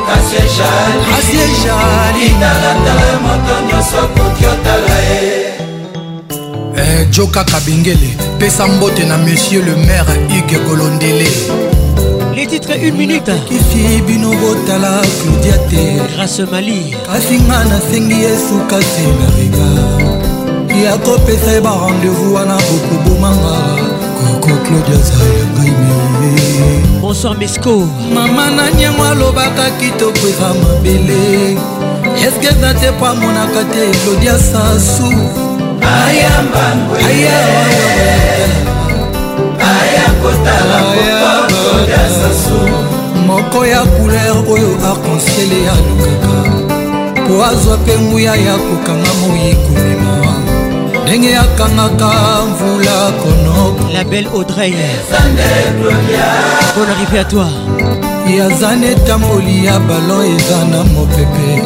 asie 0.08 1.42
jali 1.62 2.28
talatala 2.40 3.10
moto 3.24 3.54
nyonso 3.66 3.96
akoki 4.04 4.44
otala 4.46 4.96
ye 5.08 5.56
Eh, 6.78 7.08
joka 7.12 7.44
kabengele 7.44 8.16
pesa 8.38 8.66
mbote 8.66 9.04
na 9.08 9.16
monsieur 9.18 9.62
le 9.64 9.74
maire 9.86 10.14
hugue 10.28 10.58
golondele 10.68 11.28
les 12.36 12.46
titres 12.46 12.76
une 12.82 12.96
minute 12.96 13.30
kisi 13.48 14.02
bino 14.06 14.30
botala 14.40 15.00
claudia 15.22 15.58
te 15.70 15.82
grâce 16.14 16.42
mali 16.52 16.94
kasi 17.08 17.38
nga 17.46 17.64
nasengi 17.64 18.20
esuka 18.30 18.78
te 18.78 19.04
na 19.18 19.26
rega 19.36 19.68
ya 20.84 20.98
kopesa 20.98 21.50
ye 21.56 21.60
barendez-vous 21.60 22.34
wana 22.34 22.56
bokobomanga 22.56 24.05
ndeko 24.46 24.62
claudia 24.64 24.96
zayangai 24.96 25.70
me 25.86 27.00
bonsoir 27.00 27.36
mesco 27.38 27.88
mama 28.14 28.50
na 28.50 28.70
nyango 28.70 29.04
alobaka 29.04 29.70
kitoko 29.80 30.18
eza 30.28 30.54
mabele 30.62 31.58
eske 32.16 32.46
eza 32.46 32.74
te 32.74 32.92
po 32.98 33.06
amonaka 33.06 33.64
te 33.64 33.90
claudia 34.02 34.38
sasu 34.38 35.12
moko 43.26 43.66
ya 43.66 43.82
couleur 43.82 44.36
oyo 44.50 44.70
akonsiele 44.92 45.70
alukaka 45.74 46.34
po 47.26 47.44
azwa 47.44 47.76
mpe 47.76 47.98
nguya 47.98 48.34
ya 48.36 48.52
kokanga 48.56 49.14
moyi 49.20 49.54
komema 49.56 50.45
ndenge 51.06 51.36
akangaka 51.36 52.10
mvula 52.50 53.12
kono 53.22 53.76
la 53.94 54.04
belle 54.04 54.28
audrey 54.34 54.72
bon 56.76 56.86
arrivé 56.90 57.18
à 57.20 57.24
toi 57.24 57.46
yaza 58.26 58.74
na 58.76 58.90
etamboli 58.90 59.64
ya 59.66 59.78
balon 59.78 60.24
eza 60.36 60.64
na 60.64 60.82
mopepe 60.82 61.62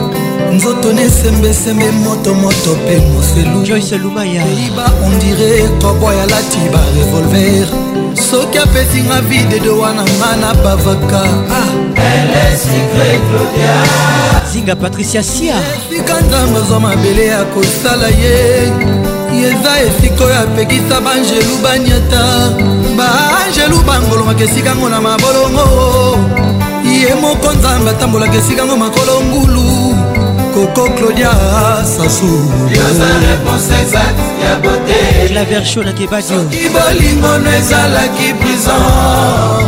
nzoto 0.52 0.92
nesembesembe 0.92 1.90
motomoto 2.04 2.70
mpe 2.84 3.00
moselu 3.12 3.62
joyce 3.64 3.98
lumaya 3.98 4.42
peiba 4.44 4.84
ondire 5.06 5.68
koboy 5.82 6.20
alati 6.20 6.58
ba 6.72 6.80
revolver 6.98 7.66
soki 8.30 8.58
apesinga 8.58 9.20
vide 9.20 9.58
de 9.62 9.68
wana 9.70 10.02
nga 10.02 10.36
na 10.40 10.54
bavaka 10.54 11.22
ah! 11.50 12.00
zinga 14.52 14.76
patricia 14.76 15.22
sia 15.22 15.54
efika 15.92 16.20
nzambe 16.20 16.58
azwa 16.58 16.80
mabele 16.80 17.26
ya 17.26 17.44
kosala 17.44 18.08
ye 18.08 19.09
yeza 19.39 19.73
esika 19.86 20.24
oyo 20.24 20.39
apekisa 20.40 20.97
banjelu 21.05 21.55
banyata 21.62 22.24
banjelu 22.97 23.78
bangolomaka 23.86 24.44
esikango 24.44 24.89
na 24.89 25.01
mabolongo 25.01 26.19
ye 26.85 27.15
moko 27.15 27.52
nzambe 27.52 27.90
atambolaka 27.90 28.35
esikango 28.39 28.77
makolo 28.77 29.15
ngulu 29.20 29.94
koko 30.55 30.82
claudia 30.89 31.35
sasusoki 31.97 32.81
bolingono 36.74 37.51
ezalaki 37.59 38.35
prison 38.40 39.66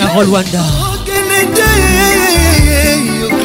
carol 0.00 0.28
wanda 0.28 0.60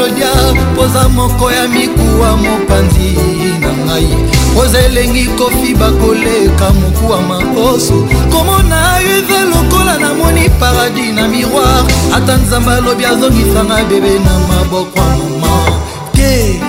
melodia 0.02 0.30
poza 0.76 1.10
moko 1.10 1.52
ya 1.52 1.68
mikuwa 1.68 2.38
mopanzi 2.38 3.18
na 3.62 3.86
ngai 3.86 4.18
poza 4.56 4.80
elengi 4.80 5.26
kofi 5.26 5.76
bakoleka 5.76 6.70
mokuwa 6.74 7.22
makoso 7.22 8.08
komona 8.32 9.00
yuve 9.00 9.40
lokola 9.46 9.98
namoni 10.00 10.50
paradis 10.50 11.14
na 11.14 11.28
miroir 11.28 11.86
ata 12.14 12.36
nzambe 12.38 12.72
alobi 12.74 13.06
azongisanga 13.06 13.84
bebe 13.90 14.20
na 14.20 14.34
maboko 14.50 15.00
ya 15.00 15.18
mama 15.42 15.72
te 16.16 16.60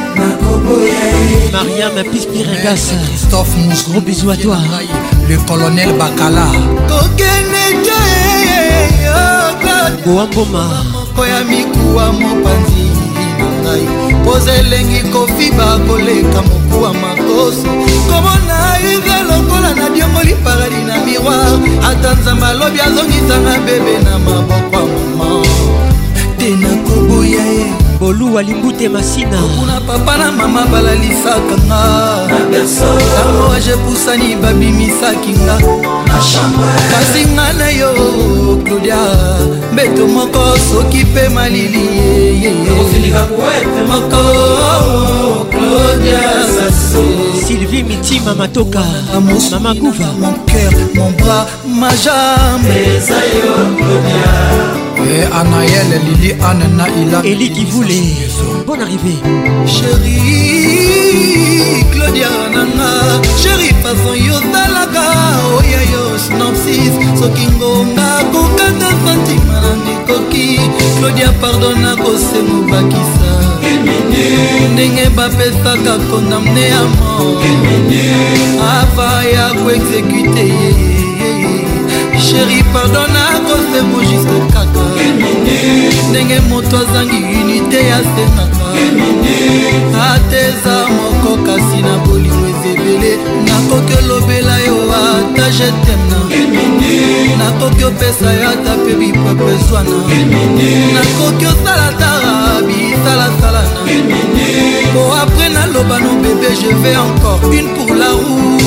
mariam 1.53 2.05
pispiregas 2.13 2.93
eh, 2.93 2.99
christophe 3.09 3.53
mous 3.57 3.85
gros 3.89 4.01
bisou 4.05 4.31
à 4.31 4.37
toi 4.37 4.59
le 5.29 5.37
colonel 5.49 5.93
bakala 5.99 6.45
kokene 6.89 7.83
te 7.83 9.07
oh, 9.09 10.07
boamboma 10.07 10.65
moko 10.93 11.27
ya 11.27 11.45
mikuwa 11.45 12.13
mopanzi 12.13 12.82
ngai 13.81 14.15
poza 14.25 14.53
elengi 14.55 15.01
kofiba 15.03 15.79
koleka 15.89 16.41
mokuwa 16.43 16.95
makoso 17.03 17.69
komona 18.09 18.59
eza 18.93 19.17
lokola 19.29 19.75
na 19.75 19.89
diongoli 19.91 20.35
paradi 20.45 20.83
na 20.89 20.97
miroir 21.05 21.59
ata 21.91 22.11
nzambe 22.15 22.47
alobi 22.47 22.81
azongisanga 22.81 23.55
bebe 23.67 23.95
na 24.05 24.19
maboko 24.19 24.77
ya 24.77 25.15
moma 25.17 25.43
te 26.39 26.49
nakoboya 26.61 27.45
ye 27.57 27.82
boluwa 28.03 28.43
limbute 28.43 28.89
masina 28.89 29.39
kuna 29.61 29.81
papa 29.81 30.17
na 30.17 30.33
mama 30.33 30.67
balalisaka 30.67 31.57
ngantango 32.51 33.53
ajepusani 33.57 34.37
babimisaki 34.37 35.33
nga 35.33 35.57
kasi 36.93 37.23
nga 37.35 37.53
na 37.53 37.69
yo 37.71 37.91
claudia 38.65 38.99
mbeto 39.73 40.03
moko 40.15 40.43
soki 40.69 40.99
mpe 41.05 41.29
malili 41.29 41.85
moko 43.87 44.23
claudia 45.53 46.23
sylvie 47.47 47.83
mitima 47.83 48.35
matoka 48.35 48.83
mama 49.53 49.75
kuva 49.81 50.09
mon 50.21 50.35
cœur 50.51 50.75
mon 50.97 51.11
bras 51.21 51.47
ma 51.79 51.91
jambe 52.05 52.75
eza 52.97 53.19
yo 53.39 53.55
claudia 53.79 54.82
anaël 55.35 55.91
lili 56.05 56.31
anne 56.51 56.67
naila 56.77 57.23
eli 57.25 57.49
kivule 57.51 57.89
bonne 58.67 58.83
arrivée 58.83 59.17
Chérie, 59.67 61.83
claudia 61.93 62.29
nanga 62.55 63.21
chéri 63.43 63.71
façon 63.83 64.15
yozalaka 64.15 65.05
oya 65.59 65.83
yo 65.93 66.05
snopsis 66.25 66.95
soki 67.21 67.47
ngonga 67.57 68.09
kokata 68.33 68.91
fantima 69.05 69.59
na 69.63 69.73
ekoki 69.93 70.47
claudia 70.99 71.29
pardon 71.41 71.77
nakosemo 71.81 72.57
bakisa 72.71 73.31
ndenge 74.73 75.07
bapesaka 75.17 75.95
kondamne 76.11 76.65
ya 76.69 76.83
mo 76.95 77.13
ava 78.73 79.09
ya 79.27 79.45
koexekute 79.59 80.45
ye 80.47 80.71
chéri 82.27 82.59
pardon 82.73 83.09
nakosemo 83.15 83.99
jusque 84.09 84.39
4 84.55 84.72
ndenge 86.11 86.41
moto 86.49 86.77
azangi 86.79 87.17
unité 87.41 87.79
ya 87.89 87.99
senaka 87.99 88.67
ata 90.15 90.39
eza 90.49 90.75
moko 90.97 91.31
kasi 91.47 91.79
na 91.87 91.97
bolingo 92.07 92.45
ezebele 92.53 93.13
nakoki 93.47 93.95
olobela 94.05 94.59
yo 94.67 94.77
ata 95.07 95.49
jetemna 95.59 96.19
nakoki 97.39 97.85
opesa 97.85 98.29
yo 98.41 98.47
ata 98.51 98.73
mpe 98.81 98.93
bipapeswana 98.95 99.97
nakoki 100.95 101.47
osala 101.53 101.89
tara 102.01 102.35
bisalasalana 102.67 103.81
po 104.93 105.03
apres 105.23 105.51
naloba 105.57 105.97
no 106.05 106.11
bebe 106.23 106.51
je 106.61 106.75
vais 106.83 106.97
encore 106.99 107.43
une 107.57 107.69
pour 107.75 107.95
la 107.97 108.11
roue 108.13 108.62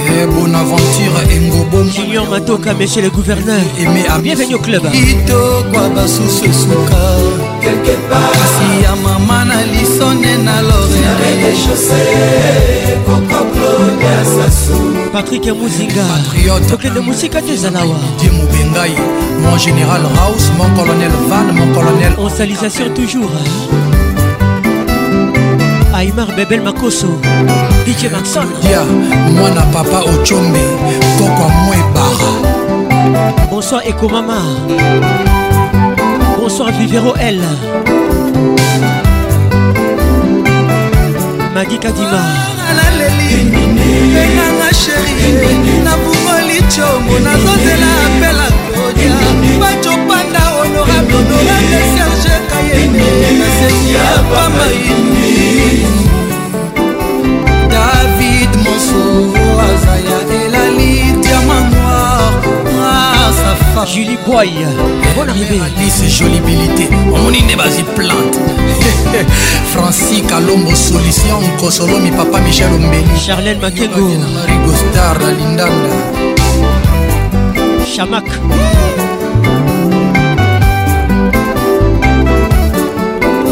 eh, 0.10 0.28
bonaventure 0.28 1.22
engobomjunior 1.36 2.30
matoka 2.30 2.74
monsieur 2.74 3.02
le 3.02 3.10
gouverneur 3.10 3.62
bienvenue 4.22 4.54
au 4.56 4.60
club 4.60 4.84
kitokwa 4.92 5.90
basusu 5.96 6.46
esuka 6.46 7.02
kasi 8.10 8.68
ya 8.84 8.94
mama 9.04 9.46
na 9.46 9.62
lisone 9.66 10.38
na 10.44 10.62
lorene 10.62 11.40
patrik 15.12 15.46
ya 15.46 15.54
mozinga 15.54 16.06
tokende 16.70 17.00
mosika 17.00 17.42
te 17.42 17.54
ezala 17.54 17.80
wa 17.84 17.98
di 18.22 18.30
mobengai 18.30 18.94
mon 19.42 19.58
général 19.60 20.04
raus 20.18 20.52
mon 20.58 20.70
colonel 20.76 21.12
van 21.30 21.48
mon 21.58 21.74
colonel 21.74 22.14
en 22.20 22.30
salisation 22.30 22.90
toujours 22.94 23.32
aimar 26.00 26.28
bebel 26.38 26.62
makoso 26.62 27.08
dj 27.86 28.10
maxondia 28.12 28.82
mwana 29.38 29.62
papa 29.74 30.00
ocombe 30.12 30.66
koko 31.18 31.46
mo 31.64 31.72
ebara 31.82 32.32
bonsoir 33.50 33.82
ekomama 33.88 34.38
bonsoir 36.40 36.72
vivero 36.80 37.14
l 37.18 37.42
magi 41.56 41.78
kadima 41.84 42.22
penanga 44.14 44.70
sheri 44.82 45.54
nabungoli 45.84 46.62
congo 46.74 47.16
nazozela 47.26 47.90
apela 48.06 48.48
klodia 48.74 49.30
baco 49.62 49.94
panda 50.08 50.42
honorable 50.56 51.24
honorable 51.30 51.82
serge 51.96 52.36
kayene 52.52 53.08
naseki 53.40 53.94
ya 53.96 54.08
pamaini 54.30 55.68
david 57.72 58.54
moso 58.64 59.29
papa 63.80 63.86
julie 63.92 64.18
boy 64.28 64.50
bonarrivéadise 65.16 66.10
jolibilité 66.10 66.90
omoni 67.16 67.42
nde 67.44 67.56
bazwi 67.56 67.84
plante 67.96 68.36
francis 69.74 70.22
kalombo 70.30 70.76
solution 70.76 71.40
nkosolomi 71.56 72.12
papa 72.12 72.40
michel 72.42 72.74
ombeli 72.74 73.20
charlene 73.26 73.62
makego 73.62 73.96
rigostar 74.48 75.18
na 75.22 75.32
lindanda 75.32 75.92
chamak 77.96 78.26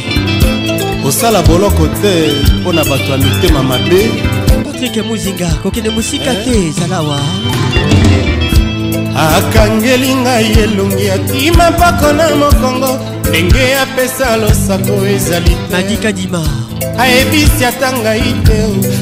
kosala 1.02 1.40
boloko 1.40 1.86
te 2.02 2.52
mpo 2.61 2.73
na 2.74 2.85
bato 2.85 3.05
ya 3.11 3.16
mitema 3.16 3.62
mabe 3.62 4.01
patrik 4.65 4.97
mozinga 5.06 5.48
kokende 5.62 5.90
mosika 5.90 6.31
eh? 6.32 6.44
te 6.44 6.81
zalawa 6.81 7.19
akangeli 9.16 10.15
ngai 10.15 10.52
elongi 10.65 11.11
atima 11.11 11.70
mpako 11.70 12.12
na 12.12 12.35
mokongo 12.36 12.98
ndenge 13.28 13.65
apesa 13.82 14.36
losako 14.36 15.06
ezali 15.06 15.56
te 15.70 15.77
adikadima 15.77 16.43
ayebisi 16.98 17.65
ata 17.65 17.93
ngai 17.98 18.35
te 18.44 18.59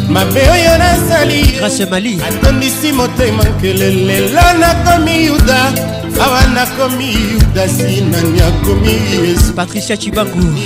mabe 0.09 0.41
oyo 0.55 0.79
nasali 0.79 1.43
grâce 1.59 1.87
mali 1.91 2.19
atondisi 2.29 2.93
motema 2.93 3.43
nkelele 3.45 3.91
lelo 4.05 4.47
nakomi 4.61 5.25
yuda 5.27 5.73
awa 6.21 6.47
nakomi 6.47 7.13
yudasi 7.33 8.01
nani 8.01 8.41
akomi 8.41 8.93
yesu 9.29 9.55
patricia 9.55 9.97
cibangu 9.97 10.59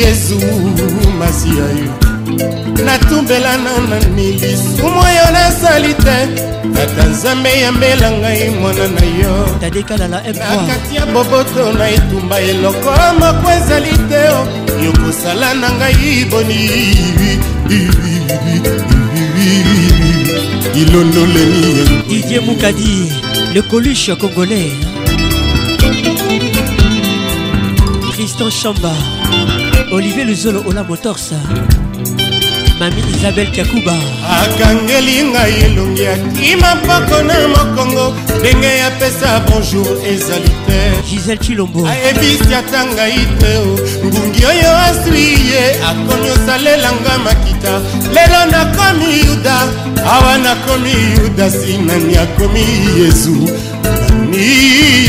yesu 0.00 0.40
masi 1.18 1.48
ya 1.48 1.64
yo 1.78 1.90
natumbelana 2.84 3.70
nani 3.90 4.32
lisumu 4.32 5.00
oyo 5.04 5.30
nasali 5.32 5.94
te 5.94 6.18
tata 6.74 7.04
nzambe 7.08 7.60
yambela 7.60 8.10
ngai 8.10 8.48
mwana 8.50 8.86
na 8.88 9.04
yo 9.20 9.46
nakati 10.32 10.96
ya 10.96 11.06
boboto 11.06 11.72
na 11.72 11.90
etumba 11.90 12.40
eloko 12.40 12.90
moko 13.18 13.46
ezali 13.58 13.94
te 14.08 14.22
yokosala 14.84 15.54
na 15.54 15.68
ngai 15.78 16.24
boni 16.30 16.68
ilondoleni 20.74 22.02
didie 22.08 22.40
mukadi 22.40 23.12
Le 23.54 23.62
coluche 23.62 24.10
congolais. 24.18 24.72
Hein. 24.82 25.90
Tristan 28.10 28.50
Chamba. 28.50 28.92
Olivier 29.92 30.24
Luzolo, 30.24 30.64
Ola 30.66 30.82
Motors. 30.82 31.32
Hein. 31.34 31.93
mami 32.78 33.02
isabel 33.16 33.46
kakuba 33.56 33.92
akangeli 34.42 35.16
ngai 35.30 35.52
elongi 35.66 36.06
akima 36.06 36.70
mpako 36.74 37.16
na 37.28 37.36
mokongo 37.54 38.06
ndenge 38.40 38.66
yapesa 38.78 39.30
bonjour 39.46 39.86
ezali 40.12 40.48
te 40.66 40.80
gisel 41.10 41.38
chilombo 41.38 41.86
ayebisi 41.88 42.54
ata 42.60 42.80
ngai 42.92 43.20
te 43.40 43.50
o 43.56 43.66
ngungi 44.06 44.42
oyo 44.50 44.70
aswi 44.86 45.22
ye 45.50 45.62
akomi 45.88 46.28
osalelanga 46.34 47.14
makita 47.24 47.72
lelo 48.14 48.40
nakomi 48.52 49.08
yuda 49.26 49.56
awa 50.14 50.38
nakomi 50.44 50.90
yuda 51.18 51.46
si 51.58 51.78
nani 51.86 52.16
akomi 52.18 52.64
yezu 53.00 53.36
nani 53.82 54.46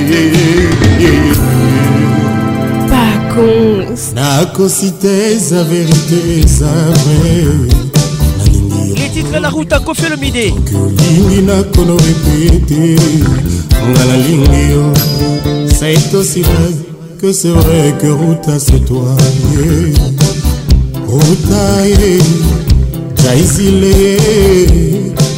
nakosi 4.17 4.89
te 5.01 5.13
eza 5.33 5.59
verité 5.69 6.21
eza 6.45 6.67
vrai 7.03 8.95
letitre 8.97 9.39
la 9.39 9.49
route 9.49 9.75
akofi 9.75 10.05
olomide 10.05 10.53
olingi 10.83 11.41
nakono 11.47 11.93
repete 12.05 12.81
nga 13.89 14.03
nalingi 14.09 14.63
yo 14.71 14.83
C'est 15.83 16.15
aussi 16.15 16.41
vrai 16.41 16.71
que 17.19 17.33
c'est 17.33 17.49
vrai 17.49 17.93
que 17.99 18.07
Ruta 18.07 18.57
c'est 18.57 18.85
toi 18.85 19.17
yeah. 19.51 19.91
Ruta 21.09 21.87
yeah. 21.87 22.23
jaizile 23.21 23.83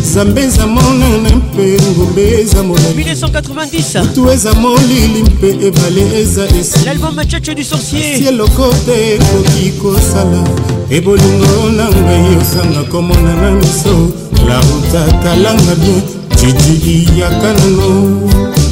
nzambe 0.04 0.38
eh. 0.38 0.42
eza 0.46 0.68
monene 0.68 1.30
mpe 1.36 1.82
ngombe 1.96 2.42
eza 2.42 2.62
molaitu 2.64 4.30
eza 4.34 4.54
molili 4.54 5.24
mpe 5.24 5.48
ebale 5.68 6.04
eza 6.16 6.44
esi 6.60 8.26
eloko 8.28 8.70
te 8.86 9.16
ekoki 9.16 9.72
kosala 9.82 10.44
ebolingo 10.92 11.72
na 11.76 11.86
ngai 11.90 12.38
osanga 12.40 12.84
komona 12.92 13.34
na 13.34 13.52
miso 13.52 14.12
la 14.48 14.60
ruta 14.62 15.12
talanga 15.24 15.76
bien 15.82 16.02
jiji 16.38 17.08
iyaka 17.18 17.54
nano 17.54 18.65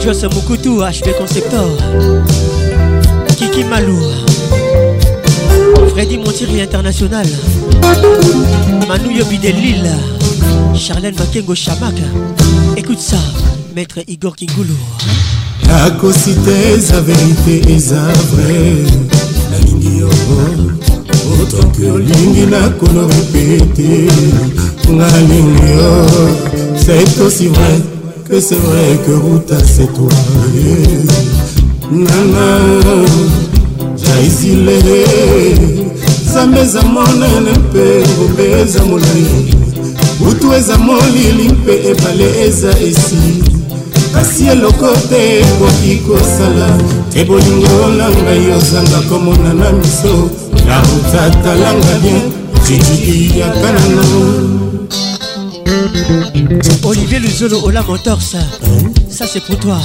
Joss 0.00 0.22
Moukoutou, 0.24 0.80
HB 0.80 1.12
Conceptor 1.18 1.68
Kiki 3.36 3.64
Malou 3.64 4.00
Freddy 5.92 6.16
Montiri 6.18 6.60
International 6.62 7.26
Manu 8.88 9.10
Yobi 9.16 9.38
de 9.38 9.48
Lille 9.50 9.90
Charlène 10.74 11.14
Makengo 11.16 11.54
Chamak 11.54 11.94
Écoute 12.76 13.00
ça, 13.00 13.18
maître 13.74 13.98
Igor 14.08 14.34
Kingoulou 14.36 14.74
nakosite 15.66 16.48
eza 16.74 17.00
verite 17.02 17.64
eza 17.70 18.00
vrai 18.32 18.84
nalingi 19.52 19.98
yo 20.00 20.08
otoki 21.42 21.84
olingi 21.86 22.46
nakolobi 22.46 23.62
mpe 23.62 23.74
te 23.76 24.90
nalingi 24.90 25.72
yo 25.76 26.74
c'est 26.76 27.20
aussi 27.22 27.46
vrai 27.48 27.78
Et 28.32 28.40
c'est 28.40 28.54
vrai 28.54 28.96
que 29.04 29.10
Ruta 29.10 29.56
c'est 29.64 29.92
toi 29.92 30.08
Nana 31.90 32.80
Jaisile 33.96 34.70
Zame 36.32 36.64
za 36.64 36.80
monene 36.84 37.50
mpe 37.50 38.06
Obe 38.20 38.68
za 38.68 38.84
molai 38.84 39.24
Butu 40.20 40.52
eza 40.56 40.78
molili 40.78 41.48
mpe 41.54 41.72
Ebale 41.90 42.30
eza 42.46 42.70
esi 42.78 43.42
kasi 44.14 44.46
eloko 44.46 44.92
te 45.08 45.40
ekoki 45.40 45.96
kosala 46.06 46.68
te 47.12 47.24
bolingo 47.24 47.96
na 47.98 48.06
ngai 48.10 48.50
ozanga 48.56 49.00
komona 49.08 49.52
na 49.54 49.72
miso 49.72 50.30
na 50.66 50.78
ruta 50.82 51.30
talanga 51.42 51.94
bien 52.02 52.22
titiki 52.64 53.38
ya 53.38 53.48
kanano 53.50 54.60
Olivier 56.82 57.20
Luzolo, 57.20 57.60
Ola 57.64 57.84
Mentorsa. 57.86 58.38
Ça, 59.08 59.24
c'est 59.28 59.40
pour 59.44 59.56
toi. 59.60 59.78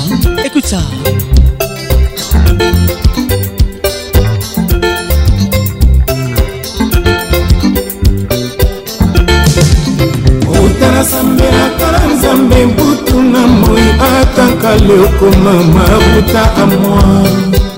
Écoute 0.43 0.65
ça. 0.65 0.81
otala 10.57 11.03
nzambe 11.03 11.43
atala 11.67 12.01
nzambe 12.07 12.55
mbutu 12.71 13.17
na 13.31 13.43
moi 13.45 13.79
ataka 14.09 14.75
leokoma 14.87 15.51
mabuta 15.75 16.41
amoi 16.63 17.74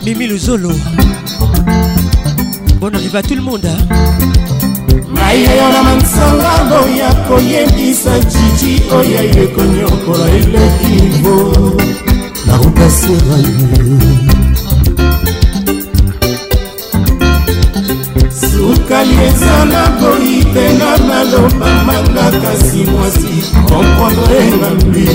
mimi 0.05 0.27
luzolo 0.27 0.71
bon 2.81 2.91
arrive 2.95 3.17
à 3.17 3.23
tout 3.23 3.35
le 3.35 3.43
monde 3.43 3.65
hein? 3.65 4.46
ayeyo 5.29 5.69
na 5.73 5.83
mansangano 5.83 6.77
ya 7.01 7.11
koyebisa 7.29 8.19
jiji 8.19 8.73
oyo 8.99 9.19
aye 9.19 9.47
konyokola 9.55 10.27
eleki 10.39 10.97
bo 11.23 11.35
nakopasela 12.47 13.37
sukali 18.41 19.15
eza 19.29 19.59
na 19.73 19.83
boyi 20.01 20.45
te 20.55 20.65
na 20.81 20.91
maloba 21.09 21.69
manga 21.87 22.27
kasi 22.45 22.79
mwasi 22.91 23.35
komprendre 23.67 24.39
engambi 24.47 25.07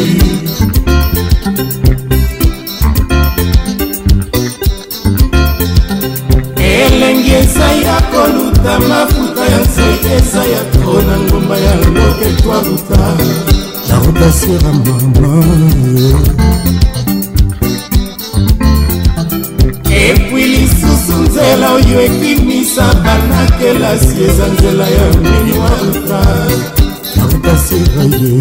elengi 6.57 7.31
eza 7.31 7.67
ya 7.87 7.95
koluta 8.11 8.73
mafuta 8.89 9.30
ya 9.51 9.57
nzete 9.67 10.09
eza 10.17 10.41
ya 10.53 10.61
tro 10.73 10.93
na 11.07 11.15
ngomba 11.25 11.55
ya 11.65 11.73
lobeto 11.95 12.51
ruta 12.65 13.01
la 13.89 13.95
ruta 14.03 14.31
sera 14.39 14.69
mama 14.83 15.31
epui 20.03 20.43
lisusu 20.53 21.13
nzela 21.25 21.65
oyo 21.77 21.97
ekimisa 22.07 22.83
banakelasi 23.03 24.13
eza 24.29 24.45
nzela 24.53 24.85
ya 24.97 25.05
mini 25.21 25.53
wa 25.61 25.69
ruta 25.81 26.19
la 27.17 27.23
ruta 27.29 27.53
sera 27.65 28.01
ye 28.19 28.33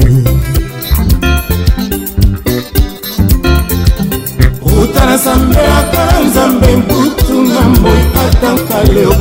ruta 4.71 5.01
na 5.09 5.17
sambe 5.25 5.61
ata 5.81 6.05
nzambe 6.27 6.71
mbuta 6.81 7.20
mambo 7.61 7.89
atanka 8.27 8.83
leo 8.93 9.13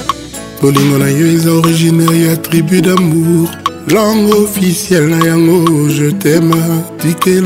bolingo 0.62 0.98
na 0.98 1.10
yo 1.10 1.60
originaire 1.60 2.34
et 2.34 2.42
tribu 2.42 2.82
d'amour 2.82 3.50
langue 3.88 4.34
officielle 4.34 5.08
na 5.08 5.26
yango 5.26 5.88
je 5.90 6.12
t'aime 6.12 6.54
tike 7.00 7.40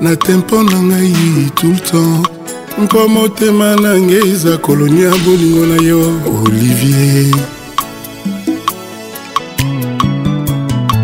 na 0.00 0.14
tempo 0.16 0.62
na 0.62 0.78
ngai 0.78 1.12
tout 1.56 1.72
le 1.72 1.80
temps 1.80 2.22
nkoma 2.80 3.20
otema 3.22 3.74
na 3.76 3.98
ngai 3.98 4.28
eza 4.32 4.56
kolonia 4.58 5.10
bolingo 5.24 5.66
na 5.66 5.76
yo 5.82 6.00
olivier 6.44 7.34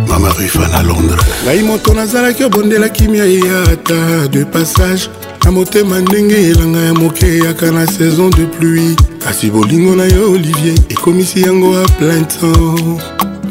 mamarifa 0.09 0.69
na 0.69 0.83
londres 0.83 1.25
ngai 1.45 1.63
moto 1.63 1.95
nazalaki 1.95 2.45
obondela 2.45 2.89
kimia 2.89 3.25
ye 3.25 3.41
ata 3.73 4.29
de 4.29 4.45
passage 4.45 5.09
na 5.45 5.51
motema 5.51 6.01
ndenge 6.01 6.49
elanga 6.51 6.79
ya 6.81 6.95
moke 6.95 7.27
eyaka 7.27 7.71
na 7.71 7.87
saison 7.87 8.31
de 8.31 8.47
pluie 8.47 8.97
kasi 9.25 9.51
bolingo 9.51 9.97
na 9.97 10.05
yo 10.05 10.33
olivier 10.33 10.79
ekomisi 10.89 11.43
yango 11.43 11.75
a 11.83 11.89
plein 11.99 12.25
temps 12.27 13.03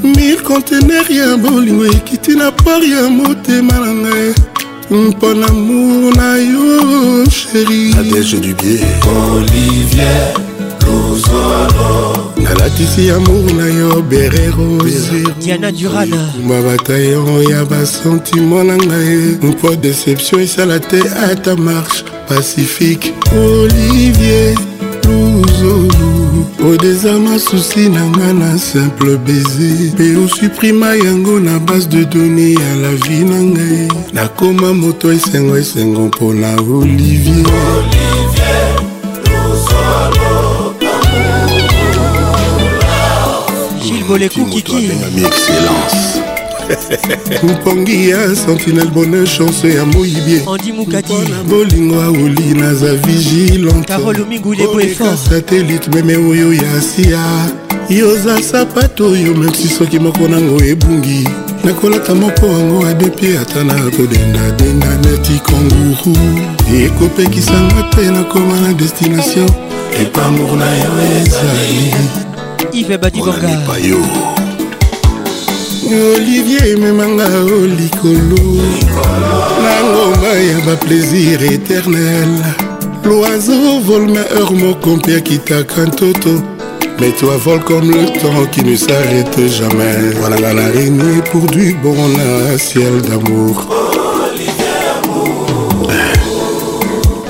mille 0.04 0.38
contener 0.44 1.12
ya 1.12 1.36
bolingo 1.38 1.86
ekiti 1.86 2.32
na 2.32 2.52
port 2.52 2.84
ya 2.88 3.10
motema 3.10 3.74
na 3.80 3.94
ngai 3.94 4.34
mpo 4.92 5.34
na 5.34 5.48
mour 5.52 6.16
na 6.18 6.38
yo 6.38 7.26
sheriadege 7.30 8.38
du 8.42 8.54
bie 8.62 8.80
olivier 9.32 10.34
luzolo 10.86 12.34
nalatisi 12.44 13.12
amour 13.12 13.54
na 13.54 13.66
yo 13.68 14.02
bere 14.02 14.52
rosediana 14.52 15.72
duranakumba 15.72 16.62
batayon 16.62 17.44
ya 17.50 17.66
basentima 17.66 18.64
na 18.64 18.76
ngai 18.78 19.38
mpo 19.42 19.76
deception 19.76 20.42
esala 20.42 20.80
te 20.80 21.00
ata 21.32 21.56
marche 21.56 22.04
pacifique 22.28 23.14
olivier 23.34 24.56
luzolo 25.06 26.13
odeza 26.66 27.20
masusi 27.20 27.90
na 27.90 28.08
nga 28.10 28.34
na 28.34 28.58
simple 28.60 29.18
baiser 29.18 29.94
mpe 29.94 30.16
osuprima 30.26 30.96
yango 30.96 31.40
na 31.40 31.60
base 31.60 31.88
de 31.88 32.06
donné 32.06 32.54
ya 32.54 32.76
la 32.76 32.90
vie 32.96 33.20
na 33.24 33.40
ngai 33.44 33.88
nakoma 34.14 34.74
moto 34.74 35.12
esengo 35.14 35.58
esengo 35.58 36.02
mpona 36.08 36.56
olivier, 36.56 37.46
olivier. 37.78 38.80
Gilles 43.82 44.08
Bolekukiki. 44.08 44.92
Ami 45.06 45.26
excellence. 45.26 46.23
mokongi 47.44 48.10
ya 48.10 48.36
sentinel 48.36 48.88
bone 48.88 49.26
chanse 49.28 49.74
ya 49.76 49.86
moyibie 49.86 50.42
mpona 50.78 51.44
bolingo 51.50 52.02
aoli 52.02 52.54
naza 52.60 52.96
vigilanteka 52.96 55.18
satelite 55.30 55.90
meme 55.92 56.16
oyo 56.18 56.54
ya 56.54 56.74
asia 56.78 57.22
yoza 57.90 58.42
sapato 58.42 59.06
oyo 59.08 59.34
memsi 59.34 59.68
soki 59.68 60.00
moko 60.00 60.28
nango 60.28 60.64
ebungi 60.64 61.28
nakolata 61.64 62.16
moko 62.16 62.46
yango 62.46 62.88
abepe 62.88 63.38
ata 63.40 63.64
na 63.64 63.74
kodendadenga 63.74 64.98
neti 64.98 65.40
konguru 65.44 66.40
ekopekisanga 66.86 67.84
te 67.96 68.02
nakoma 68.12 68.62
na 68.62 68.74
destination 68.74 69.50
epamour 70.02 70.58
na 70.58 70.76
yo 70.78 70.92
ezali 71.18 71.94
ive 72.74 72.98
badibonga 72.98 73.60
olivier 75.88 76.78
memanga 76.78 77.24
o 77.28 77.46
oh, 77.46 77.66
likolo 77.68 78.60
na 79.64 79.74
ngomba 79.84 80.28
ya 80.32 80.60
baplaisir 80.66 81.42
éternel 81.54 82.32
loiseau 83.04 83.80
vole 83.84 84.08
meur 84.16 84.52
moko 84.52 84.96
mpe 84.98 85.16
akitaka 85.20 85.84
ntoto 85.88 86.32
mais 87.00 87.12
toi 87.20 87.38
vole 87.46 87.64
comme 87.68 87.92
le 87.92 88.06
temps 88.20 88.46
qui 88.52 88.62
ne 88.64 88.76
s'arrête 88.78 89.40
jamais 89.60 90.14
voilà 90.20 90.38
nga 90.40 90.54
na 90.54 90.68
régné 90.72 91.20
pour 91.32 91.46
du 91.52 91.76
bon 91.84 91.96
na 92.16 92.58
ciel 92.58 93.02
d'amour 93.10 93.56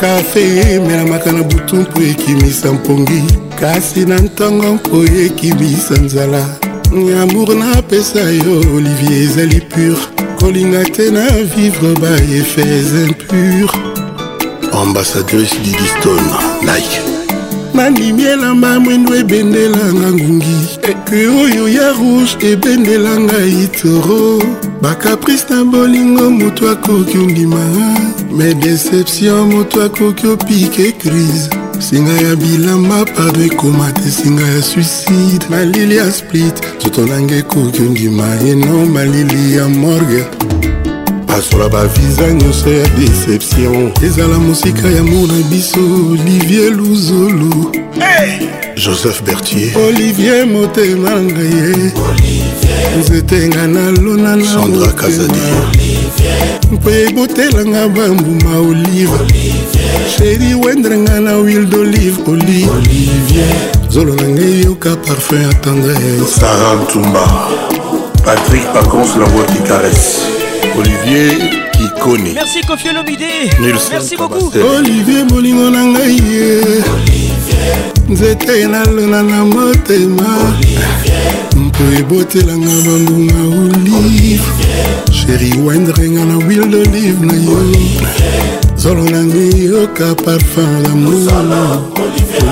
kafe 0.02 0.44
emelamaka 0.76 1.32
na 1.32 1.44
butu 1.44 1.76
mpo 1.76 2.02
ekimisa 2.02 2.72
mpongi 2.74 3.22
kasi 3.60 4.06
na 4.06 4.16
ntongo 4.20 4.74
mpo 4.76 4.98
ekimisa 5.26 5.96
nzala 5.96 6.63
amour 7.02 7.50
napesa 7.56 8.20
yo 8.32 8.62
olivier 8.76 9.24
ezali 9.24 9.62
pur 9.62 9.98
kolinga 10.40 10.84
te 10.94 11.10
na 11.12 11.26
vivre 11.56 11.94
ba 12.02 12.10
efes 12.38 12.94
impur 13.08 13.70
ambassadrice 14.82 15.56
didiston 15.64 16.24
nike 16.62 17.00
nanimi 17.74 18.24
elamba 18.24 18.80
mwendo 18.80 19.16
ebendelanga 19.16 20.12
ngungi 20.12 20.58
eke 20.90 21.28
oyo 21.28 21.68
ya 21.70 21.94
rouge 21.94 22.38
ebendelanga 22.52 23.40
itoro 23.64 24.44
bakaprice 24.82 25.46
na 25.50 25.64
bolingo 25.66 26.30
moto 26.30 26.70
akoki 26.70 27.18
ondima 27.18 27.66
me 28.38 28.54
deception 28.54 29.54
moto 29.54 29.84
akoki 29.84 30.28
opike 30.28 30.92
crise 30.92 31.63
singa 31.82 32.12
ya 32.22 32.36
bilamba 32.36 33.06
pado 33.06 33.44
ekoma 33.46 33.92
te 33.92 34.12
singa 34.12 34.48
ya 34.48 34.62
suicide 34.62 35.46
malili 35.50 35.98
ya 35.98 36.12
split 36.12 36.56
nzoto 36.78 37.06
nanga 37.08 37.36
ekoki 37.36 37.82
ondima 37.82 38.28
yeno 38.48 38.86
malili 38.86 39.56
ya 39.58 39.68
morgue 39.70 40.24
basola 41.28 41.70
baviza 41.70 42.34
nyonso 42.34 42.70
ya 42.74 42.88
deception 42.88 43.92
ezala 44.06 44.40
mosika 44.40 44.88
ya 44.88 45.04
mona 45.04 45.34
biso 45.34 45.80
olivier 46.12 46.72
luzolo 46.74 47.72
hey! 48.00 48.48
joseph 48.86 49.22
bertier 49.24 49.78
olivier 49.88 50.46
motema 50.48 51.10
na 51.10 51.22
ngai 51.22 51.54
ye 51.58 51.70
eh. 51.74 52.98
nzetenga 53.00 53.68
nalona 53.68 54.36
na 54.36 54.58
motema 54.58 54.94
mpe 56.72 57.04
ebotelanga 57.06 57.88
bambuma 57.90 58.58
olive 58.70 59.20
sheri 60.18 60.56
wendrenga 60.56 61.20
na 61.20 61.34
wil 61.36 61.66
d'olive 61.66 62.22
olive 62.32 62.70
zolo 63.90 64.16
na 64.16 64.24
ngai 64.28 64.64
yoka 64.66 64.96
parfum 65.06 65.42
ya 65.42 65.54
tendresse 65.64 66.40
sarantumba 66.40 67.24
patrik 68.26 68.66
pacons 68.74 69.16
la 69.20 69.26
voix 69.26 69.46
qui 69.52 69.62
caresse 69.68 70.18
olivier 70.80 71.50
kikoni 71.74 72.34
merci 72.34 72.62
kofi 72.68 72.90
olomide 72.90 73.32
merci 73.92 74.16
beaucoup 74.18 74.52
olivier 74.80 75.24
bolingo 75.30 75.70
na 75.70 75.84
ngai 75.92 76.16
ye 76.16 76.62
nzete 78.10 78.68
nalona 78.68 79.24
na 79.24 79.46
motema 79.46 80.30
mpo 81.74 81.84
ebotelanga 82.00 82.74
bangunga 82.86 83.42
olive 83.98 84.50
sheri 85.12 85.52
wendrenga 85.66 86.26
na 86.26 86.38
wil 86.46 86.62
d'olive 86.72 87.26
na 87.26 87.34
yo 87.46 87.58
zolo 88.78 89.04
nangi 89.10 89.66
yoka 89.66 90.16
parfum 90.26 90.72
lamour 90.84 91.14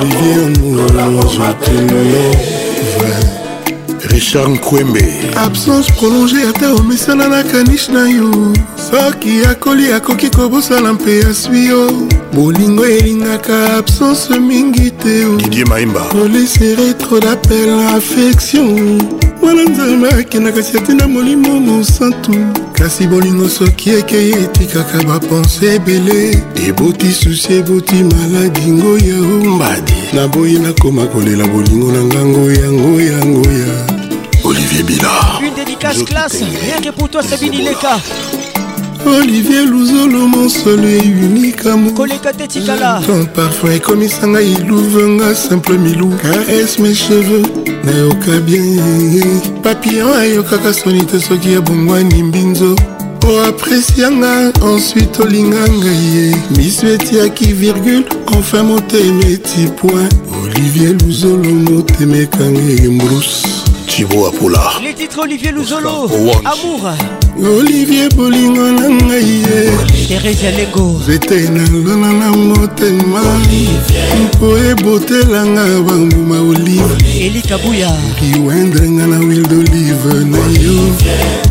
olivier 0.02 0.50
omolo 0.82 1.24
zotulo 1.34 2.02
vrai 2.98 3.41
richard 4.12 4.50
nkwembe 4.50 5.06
absence 5.36 5.92
prolonge 5.92 6.38
ata 6.50 6.74
omesana 6.74 7.28
na 7.28 7.44
kaniche 7.44 7.92
na 7.92 8.10
yo 8.10 8.54
soki 8.90 9.46
akoli 9.52 9.92
akoki 9.94 10.30
kobosala 10.30 10.94
mpe 10.94 11.24
aswi 11.30 11.66
yo 11.66 11.92
bolingo 12.34 12.86
elingaka 12.86 13.74
absence 13.78 14.40
mingi 14.40 14.92
te 14.92 15.26
didie 15.38 15.66
maimba 15.66 16.02
olesere 16.24 16.94
tro 16.94 17.20
dapel 17.20 17.80
affection 17.96 19.02
wana 19.44 19.64
nzambe 19.64 20.10
akendaka 20.10 20.64
si 20.64 20.78
atinda 20.78 21.08
molimo 21.08 21.60
mosantu 21.60 22.34
kasi 22.72 23.08
bolingo 23.08 23.50
soki 23.50 23.90
ekei 23.90 24.32
etikaka 24.34 25.04
bapense 25.04 25.76
ebele 25.76 26.44
eboti 26.68 27.12
susi 27.12 27.54
eboti 27.54 27.96
maladi 28.04 28.72
ngoya 28.72 29.16
ombadi 29.22 29.94
naboyi 30.14 30.60
nakoma 30.60 31.06
kolela 31.08 31.48
bolingo 31.48 31.92
na 31.92 32.04
ngango 32.04 32.52
yango 32.52 33.02
yango 33.02 33.52
ya 33.52 33.91
Olivier 34.52 34.84
Bina. 34.84 35.08
Une 35.42 35.54
dédicace 35.54 36.00
Joki 36.00 36.12
classe, 36.12 36.40
Tengue. 36.40 36.50
rien 36.66 36.82
que 36.84 36.90
pour 36.94 37.08
toi 37.08 37.22
Sabine 37.24 37.54
Ileka. 37.54 37.98
olivier 39.06 39.66
luzolo 39.66 40.28
monsolo 40.28 40.88
eunika 41.02 41.76
mokolekatetikalaton 41.78 43.26
parfum 43.34 43.72
ekomisa 43.72 44.28
ngai 44.28 44.52
iluve 44.52 45.04
nga 45.16 45.34
simple 45.34 45.78
milou 45.78 46.12
ks 46.22 46.78
mes 46.80 46.94
cheveux 46.94 47.44
nayoka 47.84 48.34
bien 48.46 48.66
papillon 49.64 50.12
ayokaka 50.20 50.74
soni 50.74 51.04
te 51.06 51.18
soki 51.28 51.54
ebongwani 51.60 52.24
mbinzo 52.24 52.76
po 53.22 53.28
oh, 53.32 53.46
apresianga 53.50 54.52
ensuite 54.70 55.20
olinga 55.22 55.64
ngai 55.80 56.06
ye 56.16 56.36
miso 56.58 56.88
etiaki 56.94 57.54
virgule 57.62 58.06
enfin 58.36 58.64
motema 58.64 59.26
eti 59.34 59.64
point 59.82 60.10
olivier 60.44 60.94
luzolo 61.04 61.50
motema 61.72 62.18
ekanga 62.18 62.68
embruce 62.86 63.61
tibo 63.96 64.26
apola 64.26 64.72
les 64.82 64.96
titres 64.96 65.18
olivier 65.18 65.52
luzolo 65.52 66.08
amour 66.54 66.94
olivier 67.60 68.08
bolingo 68.16 68.64
na 68.72 68.88
ngai 68.88 69.44
ye 69.46 69.60
terese 70.08 70.48
alengo 70.48 70.84
nzete 71.04 71.36
nalona 71.56 72.10
na 72.20 72.28
motema 72.32 73.22
mpo 74.24 74.48
ebotelanga 74.70 75.64
bambuma 75.88 76.40
olive 76.40 76.94
elikabuya 77.26 77.92
kiwendrenga 78.20 79.08
na 79.08 79.20
wil 79.28 79.44
d'olive 79.52 80.14
na 80.34 80.40
yo 80.64 80.78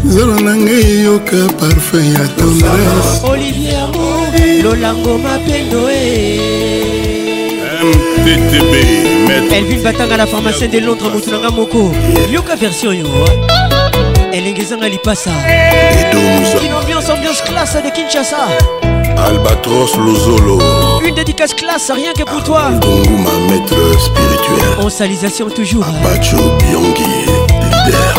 nzolo 0.05 0.35
na 0.45 0.53
ngai 0.63 0.81
eyoka 0.97 1.41
parfum 1.61 2.05
ya 2.15 2.25
tendresse 2.41 3.21
olivier 3.33 3.77
amour 3.85 4.33
lolango 4.65 5.19
mapendo 5.19 5.83
e 5.93 7.00
mttb 7.83 8.75
elvin 9.53 9.83
batanga 9.83 10.17
na 10.17 10.27
pharmacien 10.27 10.69
de 10.71 10.81
londres 10.81 11.11
motu 11.13 11.31
nanga 11.31 11.51
moko 11.51 11.93
yoka 12.33 12.55
version 12.57 12.93
yo 12.95 13.07
elengezanga 14.33 14.89
lipasa 14.89 15.31
une 16.65 16.69
ambiance 16.83 17.09
ambiance 17.13 17.41
classe 17.43 17.77
de 17.83 17.91
kinshasa 17.91 18.39
albatros 19.27 19.97
lozolo 19.97 20.59
une 21.03 21.11
dédicace 21.15 21.55
classe 21.55 21.91
rien 21.93 22.13
que 22.13 22.23
pour 22.25 22.43
toi 22.45 22.65
nguma 22.83 23.31
maître 23.51 23.77
spirituel 23.99 24.79
en 24.85 24.89
salisation 24.91 25.49
toujours 25.49 25.85
apacho 25.89 26.37
biongi 26.37 27.05
leader 27.87 28.15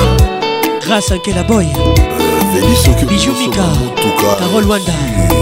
grâce 0.82 1.12
à 1.12 1.16
nkela 1.18 1.44
boy 1.44 1.66
euh, 1.66 3.06
bijou 3.06 3.34
mika 3.40 3.64
carol 4.40 4.68
wanda 4.68 5.38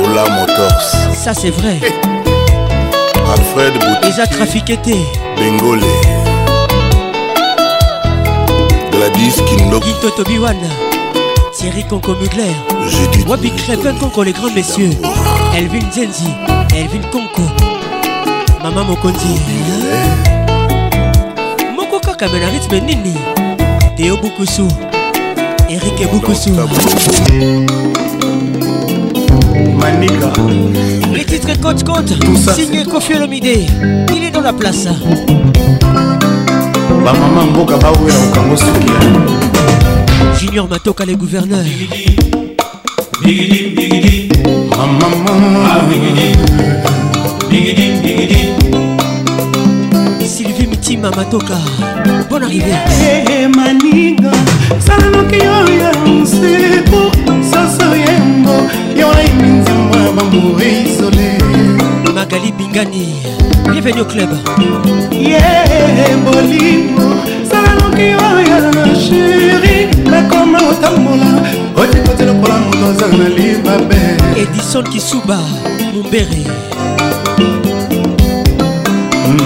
ola 0.00 0.24
motors 0.30 1.12
ça 1.14 1.34
c'est 1.34 1.50
vrai 1.50 1.78
alfred 3.34 3.72
Boutique. 3.74 4.04
eza 4.08 4.26
trafike 4.26 4.80
te 4.82 4.94
bengole 5.38 5.84
gladis 8.90 9.36
kindokito 9.44 10.10
tobiwana 10.10 10.68
thierry 11.58 11.84
conco 11.84 12.14
mugler 12.14 12.54
wabi 13.28 13.50
crépin 13.50 13.94
conco 14.00 14.22
les 14.24 14.32
grands 14.32 14.54
messieurs 14.54 14.94
elvin 15.56 15.86
zenzi 15.92 16.30
elvin 16.74 17.02
conco 17.12 17.42
mama 18.62 18.82
mokonzi 18.84 19.38
moko 21.76 22.00
kaka 22.00 22.28
me 22.28 22.38
na 22.40 22.48
rythme 22.48 22.80
nini 22.80 23.14
teo 23.96 24.16
bukusu 24.16 24.68
erike 25.68 26.06
bukusu 26.06 26.50
Manika. 29.70 30.32
Les 31.12 31.24
titres 31.24 31.58
Coach 31.60 31.82
Coach, 31.84 32.12
signé 32.54 32.84
Kofi 32.84 33.14
Olomide. 33.14 33.66
Il 34.14 34.24
est 34.24 34.30
dans 34.30 34.40
la 34.40 34.52
place. 34.52 34.86
Bah 37.04 37.12
maman 37.12 37.46
mboka 37.50 37.76
baouela 37.76 38.14
okango 38.30 38.56
soki. 38.56 40.40
Junior 40.40 40.68
Matoka 40.68 41.04
les 41.04 41.16
gouverneurs. 41.16 41.60
Bigidi, 43.22 43.68
bigidi. 43.76 44.28
Maman, 44.70 45.16
maman. 45.24 45.60
Ah, 45.66 45.80
bigidi. 45.88 46.36
Bigidi, 47.48 48.02
bigidi. 48.02 48.98
tima 50.92 51.10
matoka 51.16 51.56
bon 52.28 52.42
arrivé 52.42 52.74
eh, 53.00 53.24
eh, 53.34 53.48
maniga 53.56 54.30
salanoki 54.86 55.36
yo 55.48 55.58
ya 55.80 55.90
nseku 56.06 57.02
soso 57.50 57.86
yengo 58.04 58.56
yoaimi 59.00 59.48
nzambo 59.58 59.96
ya 60.04 60.10
bamboe 60.16 60.66
isole 60.84 61.30
magali 62.14 62.52
bingani 62.58 63.06
bienvenu 63.70 63.98
au 64.02 64.04
club 64.04 64.30
ye 65.12 65.36
eh, 65.80 66.14
bolingo 66.24 67.08
salanoki 67.50 68.06
yo 68.16 68.28
ya 68.50 68.94
sheri 69.04 69.76
nakoma 70.10 70.58
otambola 70.70 71.30
otikoti 71.76 72.22
lokola 72.24 72.56
moto 72.66 72.86
aza 72.90 73.06
na 73.16 73.28
libabe 73.36 74.00
edison 74.42 74.84
kisuba 74.92 75.38
mumbere 75.94 76.44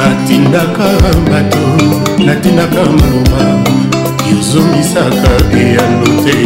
natindaka 0.06 0.86
bato 1.30 1.64
natindaka 2.26 2.80
maloba 2.98 3.42
yozomisaka 4.30 5.32
eyano 5.60 6.06
te 6.24 6.36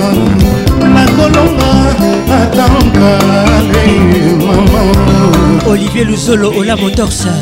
nakolonga 0.84 1.70
atankale 2.38 3.86
mama 4.36 4.82
olivier 5.66 6.04
luzolo 6.06 6.50
ola 6.52 6.76
motorsa 6.76 7.32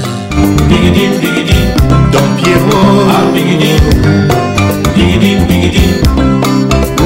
don 2.12 2.28
piero 2.40 2.82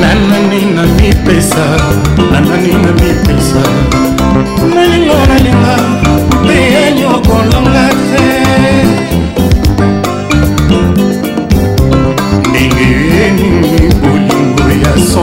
nanani 0.01 0.61
na 0.77 0.83
mipesa 1.01 1.65
nanani 2.33 2.73
na 2.85 2.93
mipesa 3.01 3.65
nalingo 4.75 5.17
nalinga 5.31 5.77
mpe 6.45 6.61
ya 6.75 6.85
nyokolonga 6.93 7.89
te 8.11 8.29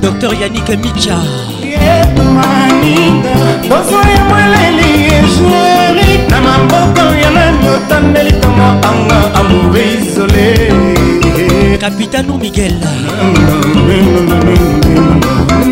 dr 0.03 0.33
yanik 0.43 0.69
micha 0.83 1.19
maninga 2.37 3.37
bozwa 3.69 4.03
ya 4.17 4.23
mweleli 4.29 4.91
ejeri 5.17 6.13
na 6.31 6.39
maboko 6.47 7.05
ya 7.23 7.31
nani 7.37 7.69
otandelikama 7.77 8.69
anga 8.89 9.19
amour 9.41 9.77
isole 9.87 10.49
capitano 11.81 12.35
miguel 12.39 12.75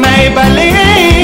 na 0.03 0.11
ebale 0.25 1.24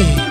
Yeah. 0.00 0.27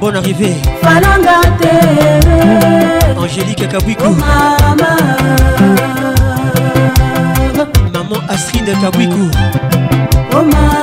bonne 0.00 0.16
arrivée 0.18 0.56
falanga 0.82 1.40
te 1.60 3.16
angélique 3.18 3.68
kabwiku 3.68 4.04
oh, 4.06 4.12
mama 4.12 4.96
maman 7.92 8.20
astrid 8.28 8.66
kabwiku 8.80 9.28
oh, 10.34 10.42
mama. 10.42 10.73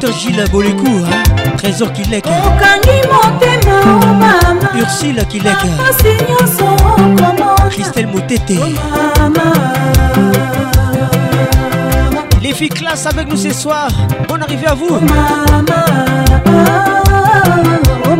Docteur 0.00 0.16
Gilles 0.20 0.44
Bolécou, 0.52 0.86
hein. 1.04 1.22
Trésor 1.56 1.92
Kilek 1.92 2.24
Ursula 4.76 5.24
Christelle 7.68 8.06
Mouteté 8.06 8.60
oh, 8.62 8.66
Les 12.40 12.52
filles 12.54 12.68
classe 12.68 13.06
avec 13.06 13.26
nous 13.28 13.36
ce 13.36 13.52
soir 13.52 13.88
Bon 14.28 14.36
arrivée 14.40 14.68
à 14.68 14.74
vous 14.74 14.86
oh, 14.88 15.00
oh, 18.04 18.16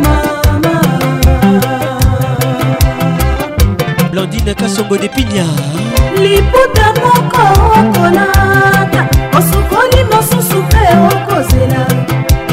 Blandine 4.11 4.53
Kassongo 4.57 4.97
de 4.97 5.07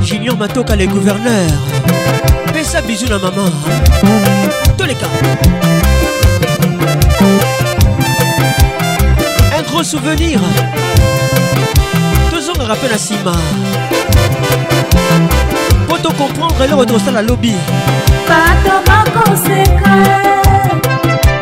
junior 0.04 0.36
matoka 0.36 0.76
le 0.76 0.86
gouverneur 0.86 1.46
pesa 2.52 2.82
bizu 2.82 3.06
na 3.06 3.18
mama 3.18 3.46
toleka 4.76 5.06
gros 9.74 9.82
souvenir 9.90 10.38
tozongaka 12.30 12.74
mpe 12.78 12.86
na 12.92 12.96
nsima 13.02 13.32
mpo 15.86 15.94
tocomprendre 16.02 16.62
eloko 16.66 16.84
tokosala 16.88 17.20
lobi 17.28 17.54
bato 18.30 18.74
bakoseka 18.86 19.94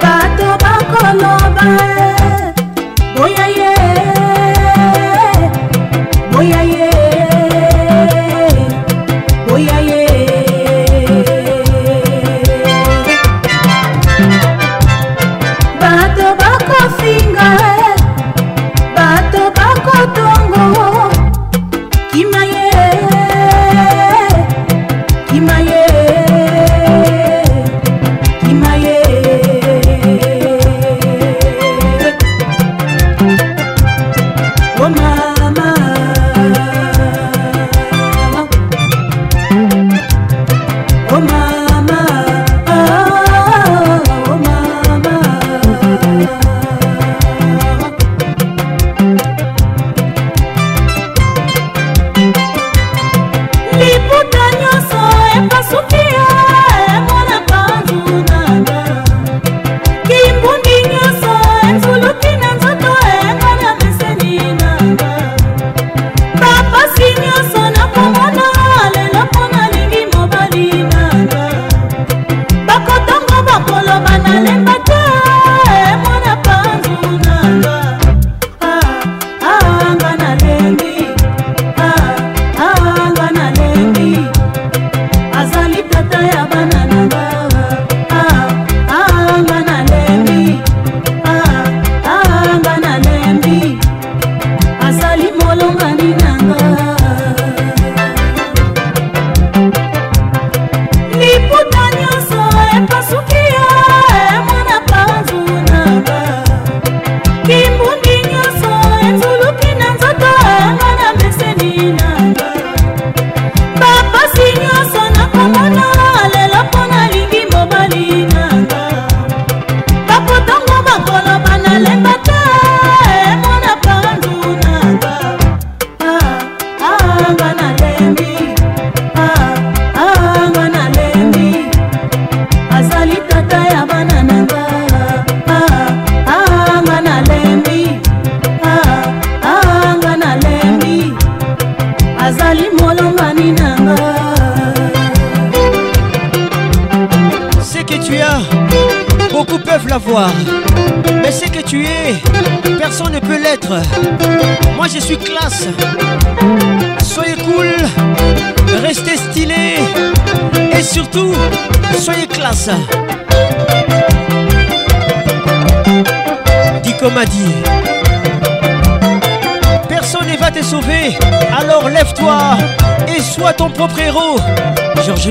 bato 0.05 0.49
bakoloba 0.65 1.69
boyai 3.17 3.62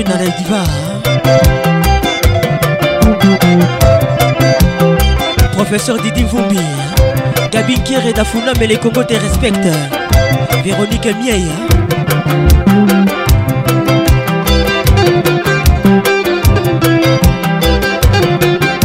Hein. 0.04 0.64
Professeur 5.56 5.96
Didi 5.98 6.24
Vumbi, 6.24 6.58
hein. 6.58 7.48
Gabi 7.52 7.78
et 8.08 8.12
Dafuna, 8.12 8.52
mais 8.58 8.66
les 8.66 8.78
Congo 8.78 9.04
te 9.04 9.14
respectent. 9.14 9.58
Hein. 9.64 10.58
Véronique 10.64 11.06
Mieille, 11.22 11.46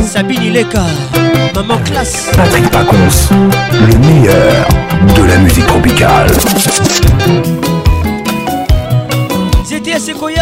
Sabine 0.06 0.44
Ileka, 0.44 0.84
Maman 1.56 1.78
Classe. 1.86 2.28
Patrick 2.36 2.70
Pacons, 2.70 3.30
le 3.72 3.98
meilleur 4.08 4.68
de 5.18 5.24
la 5.24 5.38
musique 5.38 5.66
tropicale. 5.66 6.30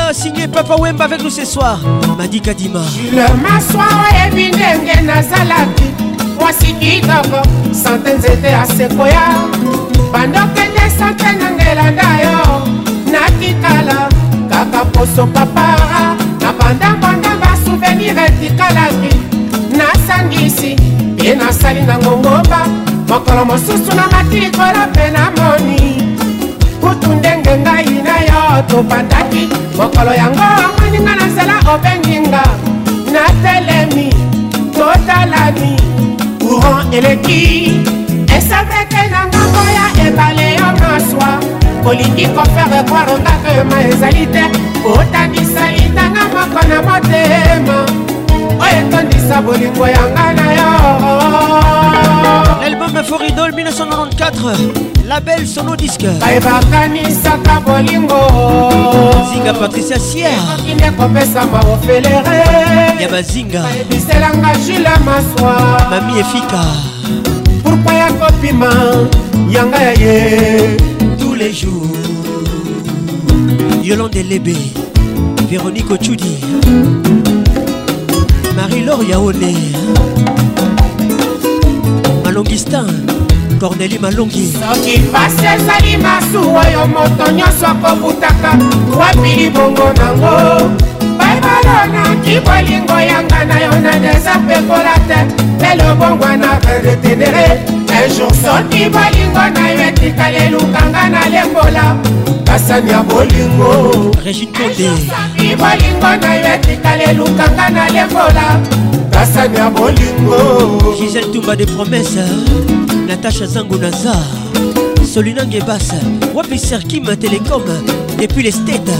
Maya, 0.06 0.14
signé 0.14 0.48
Papa 0.48 0.76
Wemba 0.76 1.06
avec 1.06 1.24
nous 1.24 1.30
ce 1.32 1.44
soir. 1.46 1.80
Madi 2.18 2.40
Kadima. 2.40 2.82
maswa 3.42 3.86
oyebi 4.12 4.50
ndenge 4.52 5.02
nazalaki 5.02 5.90
mwasi 6.40 6.74
kitoko 6.80 7.42
sante 7.84 8.14
nzete 8.18 8.48
ya 8.48 8.66
sekoya 8.66 9.22
bandokende 10.14 10.90
sante 10.98 11.24
na 11.40 11.50
ngelanda 11.52 12.10
yo 12.24 12.46
natikala 13.12 14.10
kaka 14.50 14.86
poso 14.86 15.26
papara 15.28 16.16
na 16.42 16.50
bandambandamba 16.60 17.48
souvenir 17.66 18.18
etikalaki 18.20 19.16
nasangisi 19.78 20.76
ye 21.24 21.36
nasali 21.36 21.82
na 21.82 21.98
ngongoba 21.98 22.60
mokolo 23.08 23.46
mosusu 23.46 23.96
na 23.96 24.06
mati 24.12 24.40
likolo 24.40 24.82
mpe 24.92 25.12
namoni 25.12 26.16
kutu 26.82 27.14
ndenge 27.16 27.58
ngai 27.58 27.95
topataki 28.64 29.50
mokolo 29.78 30.12
yango 30.14 30.42
omweninga 30.66 31.16
na 31.16 31.26
nzela 31.26 31.56
obenginga 31.74 32.44
natelemi 33.14 34.10
totalani 34.78 35.76
courant 36.40 36.94
eleki 36.94 37.74
esapeke 38.38 39.08
na 39.12 39.26
ngambo 39.28 39.62
ya 39.78 40.08
ebale 40.08 40.56
yo 40.56 40.68
maswa 40.82 41.40
kolingi 41.84 42.28
kofere 42.28 42.80
kwirongaka 42.90 43.50
yoma 43.58 43.82
ezali 43.90 44.26
te 44.26 44.44
kotakisa 44.84 45.72
litanga 45.72 46.24
moko 46.34 46.68
na 46.70 46.82
motema 46.82 48.05
oyo 48.62 48.78
etondisa 48.88 49.42
bolingo 49.42 49.88
yanga 49.88 50.34
na 50.34 50.54
yo 50.54 50.72
l'album 52.62 53.04
foridol 53.04 53.52
1994 53.54 55.04
label 55.08 55.48
sono 55.48 55.76
disque 55.76 56.08
baye 56.20 56.40
bakanisaka 56.40 57.60
bolingo 57.66 58.18
zinga 59.34 59.54
patricia 59.54 60.00
sierkokinde 60.00 60.92
kopesama 60.92 61.60
ofelere 61.74 62.38
ya 63.00 63.10
bazinga 63.10 63.62
bayebiselanga 63.64 64.56
jule 64.68 64.90
maswa 65.06 65.82
mami 65.90 66.20
efika 66.20 66.66
pourkua 67.64 67.94
ya 67.94 68.14
kopima 68.14 68.70
yanga 69.50 69.82
ya 69.82 69.92
ye 69.94 70.78
tous 71.20 71.34
les 71.36 71.52
jours 71.54 72.06
yolande 73.84 74.24
lebe 74.24 74.56
véronique 75.50 75.92
ochudi 75.92 76.40
marie-laure 78.68 79.04
yaone 79.12 79.52
malongistin 82.24 82.88
corneli 83.62 83.98
malongi 84.06 84.44
soki 84.54 84.96
pasi 85.14 85.46
ezali 85.54 85.94
masuwa 86.06 86.62
oyo 86.70 86.82
moto 86.96 87.26
nyonso 87.38 87.66
akobutaka 87.74 88.52
wapi 89.00 89.32
libongo 89.40 89.88
nango 90.00 90.34
baibalo 91.20 91.76
naki 91.94 92.34
bolingo 92.48 92.98
yanga 93.12 93.40
na 93.50 93.56
yo 93.66 93.72
na 93.86 93.94
deza 94.06 94.34
pekola 94.48 94.96
te 95.08 95.20
mpe 95.58 95.70
lobongwa 95.80 96.32
na 96.42 96.50
redetenere 96.66 97.46
ejour 98.00 98.34
soki 98.44 98.84
bolingo 98.96 99.44
na 99.56 99.66
yo 99.76 99.82
etikali 99.90 100.38
elukanga 100.48 101.04
na 101.14 101.22
lembola 101.34 101.86
kasani 102.48 102.92
ya 102.92 103.00
bolingo 103.10 103.76
régine 104.24 104.56
konde 104.60 105.35
kasi 105.56 105.56
bolingo 105.56 106.12
na 106.22 106.36
yo 106.36 106.48
etikala 106.54 107.04
elukanga 107.12 107.70
na 107.70 107.88
lekola 107.88 108.46
kasani 109.12 109.58
ya 109.58 109.70
bolingo 109.70 110.96
gisel 111.00 111.32
tumba 111.32 111.56
de 111.56 111.66
promese 111.66 112.26
natasha 113.08 113.46
zangu 113.46 113.78
naza 113.78 114.16
solina 115.14 115.46
ngebas 115.48 115.94
wapi 116.34 116.60
serkim 116.60 117.06
télécom 117.16 117.62
depuis 118.20 118.44
les 118.44 118.52
states 118.52 118.92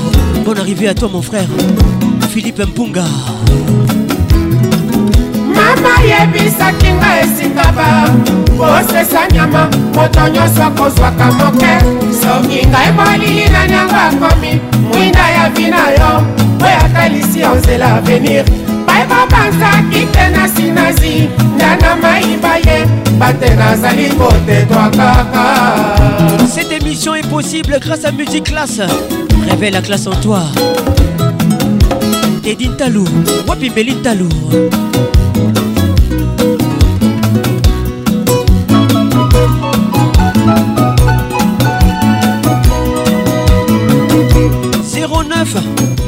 bonne 0.46 0.58
arrivée 0.60 0.88
à 0.90 0.94
toi 0.94 1.10
mon 1.12 1.22
frère 1.22 1.48
philippe 2.32 2.60
mpunga 2.64 3.04
mama 5.52 5.94
yebisaki 6.08 6.90
nga 6.96 7.10
esika 7.24 7.68
ba 7.76 8.08
kosesa 8.58 9.22
nyama 9.36 9.68
moto 9.96 10.24
nyonso 10.34 10.64
akozwaka 10.64 11.26
moke 11.36 11.74
soki 12.16 12.64
ngai 12.68 12.92
molili 12.96 13.50
na 13.52 13.62
nango 13.68 13.96
akomi 14.08 14.62
mwinda 14.86 15.30
ya 15.36 15.50
vi 15.56 15.66
na 15.76 15.86
yo 15.98 16.12
oyo 16.66 16.78
atalisi 16.86 17.40
yo 17.44 17.52
nzela 17.60 17.88
avenir 18.00 18.46
bayeba 18.88 19.20
bazaki 19.32 20.02
te 20.14 20.26
na 20.36 20.44
sinazi 20.56 21.16
ndana 21.56 21.90
mayiba 22.04 22.52
ye 22.66 22.78
bate 23.20 23.50
nazali 23.60 24.08
kotetwa 24.20 24.84
kaka 24.98 25.48
cette 26.56 26.72
émission 26.82 27.14
est 27.20 27.30
possible 27.36 27.78
grâce 27.86 28.06
à 28.06 28.12
musique 28.12 28.44
classe 28.52 28.82
révèle 29.50 29.74
la 29.74 29.82
classe 29.82 30.08
en 30.08 30.16
toi 30.26 30.42
dedin 32.46 32.74
talou 32.82 33.08
wapi 33.48 33.70
mbeli 33.74 33.96
talou 34.06 34.30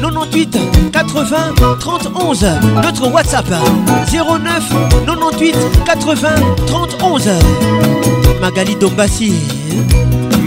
98 0.02 0.58
80 0.92 1.54
31 1.78 2.82
Notre 2.82 3.12
WhatsApp 3.12 3.46
09 4.10 4.38
98 5.06 5.54
80 5.84 6.28
31 6.66 8.40
Magali 8.40 8.74
Dombassi 8.76 9.32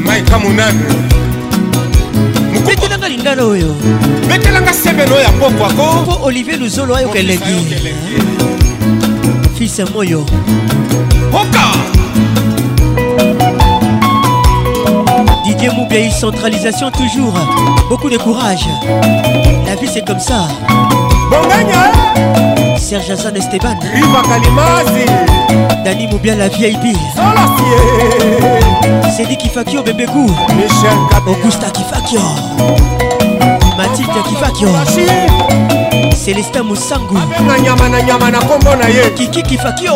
Maïka 0.06 0.38
Mounane 0.40 0.80
betelanga 2.66 3.10
lindala 3.10 3.46
oyo 3.46 3.74
betelanga 4.28 4.74
sebelo 4.74 5.16
ya 5.18 5.30
pokwako 5.32 6.04
po 6.06 6.26
olivier 6.26 6.60
luzolo 6.62 6.94
ayoka 6.96 7.20
elengi 7.20 7.58
fils 9.56 9.82
moyo 9.96 10.22
oka 11.34 11.66
Dieu 15.62 15.70
centralisation 16.10 16.90
toujours. 16.90 17.34
Beaucoup 17.88 18.10
de 18.10 18.18
courage. 18.18 18.66
La 19.66 19.76
vie 19.76 19.88
c'est 19.88 20.04
comme 20.06 20.20
ça. 20.20 20.48
Bon 21.30 21.48
gagne 21.48 22.78
Serge 22.80 23.12
Hassan 23.12 23.36
Esteban. 23.38 23.78
Riva 23.94 24.24
Kalimasi. 24.24 25.06
Dani 25.86 26.08
Moubia 26.08 26.34
la 26.36 26.48
vieille 26.48 26.78
Salassier. 27.16 29.12
Cédric 29.16 29.38
Kifakio 29.42 29.84
Bébégou. 29.84 30.26
Michel 30.56 30.98
Kabila. 31.12 31.32
Augusta 31.38 31.70
Kifakio. 31.70 32.22
Mathilde 33.78 34.24
Kifakio. 34.30 34.70
Célestin 36.16 36.64
Moussango. 36.64 37.18
Kiki 39.16 39.44
Kifakio. 39.44 39.94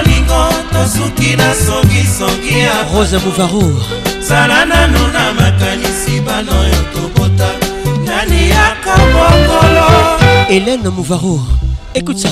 soki 0.87 1.35
nasongisongi 1.37 2.59
ya 2.59 2.83
rosa 2.93 3.19
mouvaro 3.19 3.81
zala 4.19 4.65
nano 4.65 5.07
na 5.07 5.33
makanisi 5.33 6.21
bana 6.21 6.51
oyo 6.59 6.81
tobota 6.93 7.49
nani 8.05 8.49
yaka 8.49 8.93
mokolo 9.13 9.85
Hélène 10.49 10.89
mouvaro 10.89 11.39
écoute 11.93 12.17
ça 12.17 12.29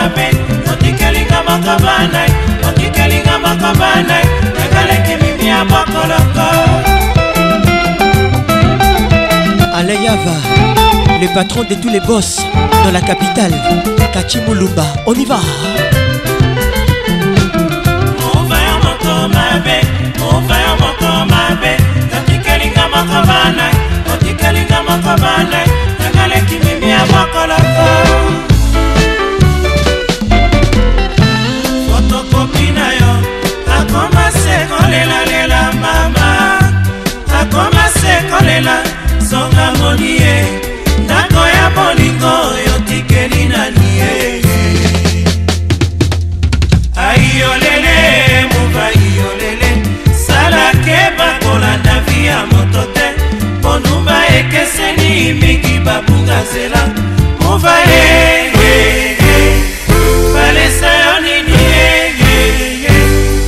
mabe 0.05 0.27
otikelinga 0.73 1.37
makabanai 1.49 2.31
otikelinga 2.69 3.35
makabanai 3.45 4.25
ekaleki 4.65 5.13
mimia 5.23 5.65
makoloko 5.71 6.47
Alayava, 9.77 10.35
le 11.21 11.27
patron 11.33 11.63
de 11.69 11.75
tous 11.75 11.89
les 11.89 11.99
boss 11.99 12.39
dans 12.85 12.91
la 12.91 13.01
capitale, 13.01 13.53
Kachimulumba, 14.13 14.85
on 15.05 15.13
y 15.13 15.25
va 15.25 15.35
Ouvert 18.29 18.77
mon 18.83 18.95
corps 19.05 19.27
mabe, 19.29 19.77
ouvert 20.29 20.75
mon 20.79 20.93
corps 21.01 21.25
mabe, 21.27 21.73
otikelinga 22.17 22.85
makabanai, 22.93 23.75
otikelinga 24.13 24.79
makabanai, 24.87 25.69
ekaleki 26.07 26.59
mimia 26.63 26.99
makoloko 27.11 28.54
kolela 38.55 38.81
songa 39.29 39.67
moni 39.79 40.11
ye 40.21 40.45
ndako 41.03 41.43
ya 41.57 41.69
bolingo 41.75 42.33
yotikeli 42.67 43.45
nani 43.51 43.87
ye 43.97 44.41
aiyolele 47.07 47.97
mova 48.53 48.85
iyolele 49.07 49.71
salake 50.27 50.97
bakolanda 51.17 51.95
vi 52.07 52.25
ya 52.25 52.39
moto 52.51 52.83
te 52.95 53.05
ponumba 53.61 54.17
ekeseni 54.37 55.13
mingi 55.41 55.75
babunga 55.85 56.37
nzela 56.43 56.81
mova 57.41 57.75
ye 57.79 58.51
balesa 60.33 60.91
yo 61.03 61.13
nini 61.25 61.61
ye 62.83 62.93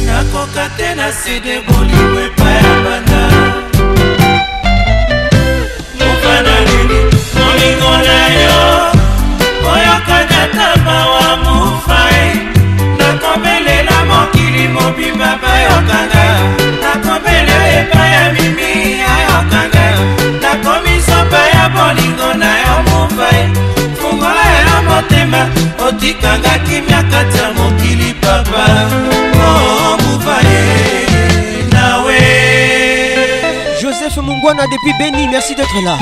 nakoka 0.07 0.65
te 0.77 0.95
na 0.95 1.07
sede 1.21 1.55
bolingo 1.67 2.36
otikangaki 26.07 26.81
miakati 26.81 27.37
ya 27.37 27.51
mokili 27.51 28.13
papa 28.13 28.65
omuva 29.47 30.37
oh, 30.37 30.49
ye 30.49 31.05
nawe 31.71 32.19
joseph 33.81 34.17
mungwana 34.17 34.67
depuis 34.67 34.93
beni 34.99 35.27
merci 35.27 35.55
d'être 35.55 35.81
là 35.83 35.97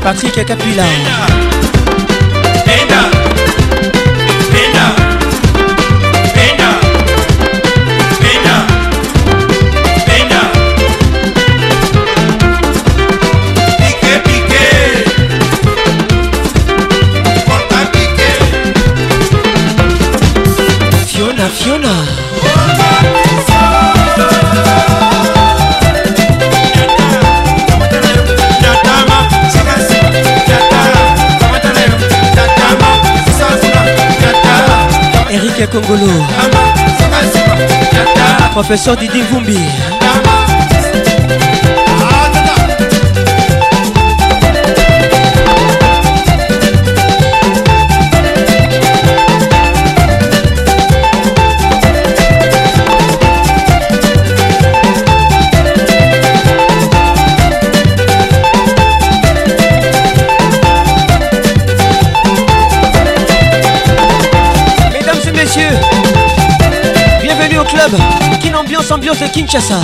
Patrick 0.07 0.47
Capilla. 0.47 1.75
kongolo 35.81 36.11
professeur 38.55 38.97
didi 38.97 39.21
vumbi 39.23 39.59
ambiance, 68.93 69.19
de 69.21 69.27
Kinshasa. 69.27 69.75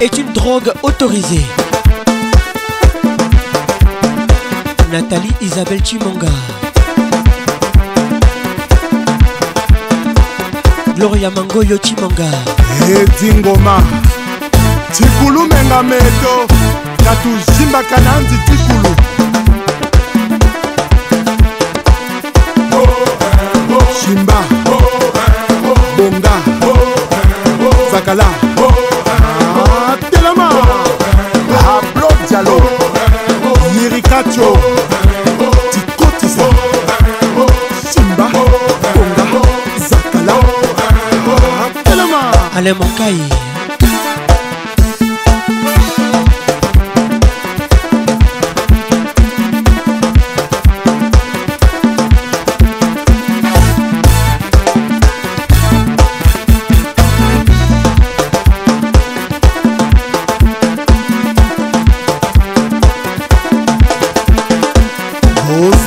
est 0.00 0.16
une 0.16 0.32
drogue 0.32 0.72
autorisée. 0.82 1.44
Nathalie 4.90 5.32
Isabelle 5.42 5.84
Chimanga. 5.84 6.28
Gloria 10.96 11.30
Mangoyo 11.30 11.76
Chimanga. 11.84 12.24
etingoma 12.90 13.76
eh, 14.42 14.92
tikulu 14.92 15.40
menga 15.42 15.82
meto 15.82 16.48
na 17.04 17.14
tuzimbaka 17.20 18.00
na 18.00 18.18
nzi 18.20 18.36
tikulu 18.46 18.94
simba 23.94 24.42
bonga 25.96 26.32
zakala 27.92 28.24
yo 34.40 34.50
dikotisa 35.74 36.44
simba 37.92 38.26
konga 38.94 39.52
zakala 39.88 40.44
telema 41.84 42.20
ale 42.56 42.72
mokai 42.72 43.29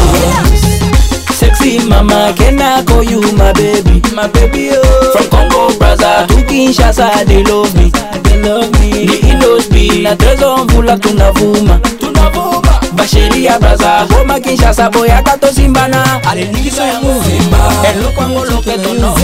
Sexy 1.35 1.79
mama, 1.89 2.33
can 2.37 2.61
I 2.61 2.81
call 2.85 3.03
you 3.03 3.19
my 3.35 3.51
baby? 3.51 4.01
My 4.15 4.25
baby, 4.29 4.69
oh. 4.71 5.11
From 5.17 5.29
Congo, 5.29 5.67
Brazza 5.77 6.25
to 6.27 6.33
Kinshasa, 6.47 7.25
they 7.25 7.43
love 7.43 7.75
me. 7.75 7.91
They 8.23 8.41
love 8.41 8.71
me. 8.79 8.91
Ni 9.05 9.19
Indonesia, 9.31 10.01
na 10.01 10.15
trezo 10.15 10.57
mvula 10.57 10.97
tunavuma. 10.97 11.79
Tunavuma. 11.99 12.77
basheria 12.95 13.59
braza 13.59 14.05
goma 14.05 14.39
kinshasa 14.39 14.89
boyaka 14.89 15.37
tosimbana 15.37 16.23
aliningisa 16.29 16.83
yango 16.87 17.19
vimba 17.19 17.57
eloko 17.95 18.21
yango 18.21 18.45
loketono 18.45 19.15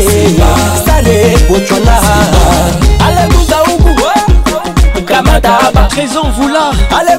sare 0.86 1.20
bocwana 1.48 1.96
aleluya 3.06 3.57
Kamata 5.18 5.58
Abba 5.66 5.88
Raison 5.96 6.30
Voula 6.30 6.70
Allez 6.96 7.18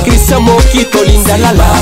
kristian 0.04 0.42
mokito 0.42 1.04
lindalala 1.04 1.81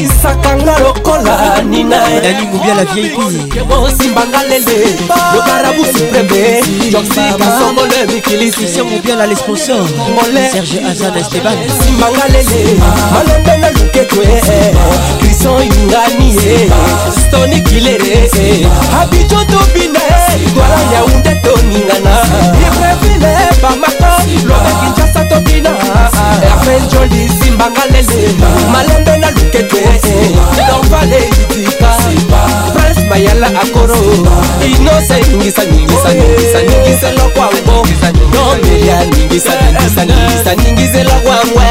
olisakanga 0.01 0.79
lokola 0.79 1.61
ninaealimobia 1.61 2.73
la 2.75 2.85
vieipiosimbanga 2.85 4.43
lele 4.43 4.79
lobarabu 5.35 5.85
supreme 5.85 6.63
joxikasomole 6.91 8.05
mikilisise 8.13 8.81
mobia 8.83 9.15
la 9.15 9.27
lesponsor 9.27 9.87
serge 10.51 10.81
azan 10.91 11.17
esteban 11.17 11.57
simbanga 11.85 12.27
lele 12.33 12.81
malende 13.13 13.57
na 13.57 13.69
lukekwe 13.69 14.25
e. 14.49 14.75
crison 15.19 15.63
inganie 15.63 16.71
stoni 17.27 17.61
kilere 17.61 18.29
e. 18.39 18.67
abijo 19.01 19.37
tobin 19.45 19.90
twala 20.53 20.77
yaunde 20.93 21.35
toningana 21.43 22.13
ibrevile 22.67 23.31
bamaka 23.63 24.11
lobe 24.47 24.71
kinshasa 24.81 25.21
tobina 25.29 25.71
erven 26.49 26.83
joli 26.91 27.29
simbanga 27.39 27.85
lele 27.85 28.33
malembe 28.73 29.17
na 29.17 29.29
lukete 29.37 29.61
dorvale 30.67 31.21
litika 31.49 32.80
bayala 33.11 33.47
akoro 33.61 33.95
inose 34.65 35.21
ningisa 35.31 35.63
ningisa 35.65 36.13
ningisa 36.13 36.61
ningisela 36.63 37.23
kwango 37.35 37.83
nomelia 38.33 39.03
ningisa 39.05 39.51
ningisa 39.51 40.05
ningisa 40.05 40.55
ningisela 40.55 41.09
kwangwe 41.11 41.65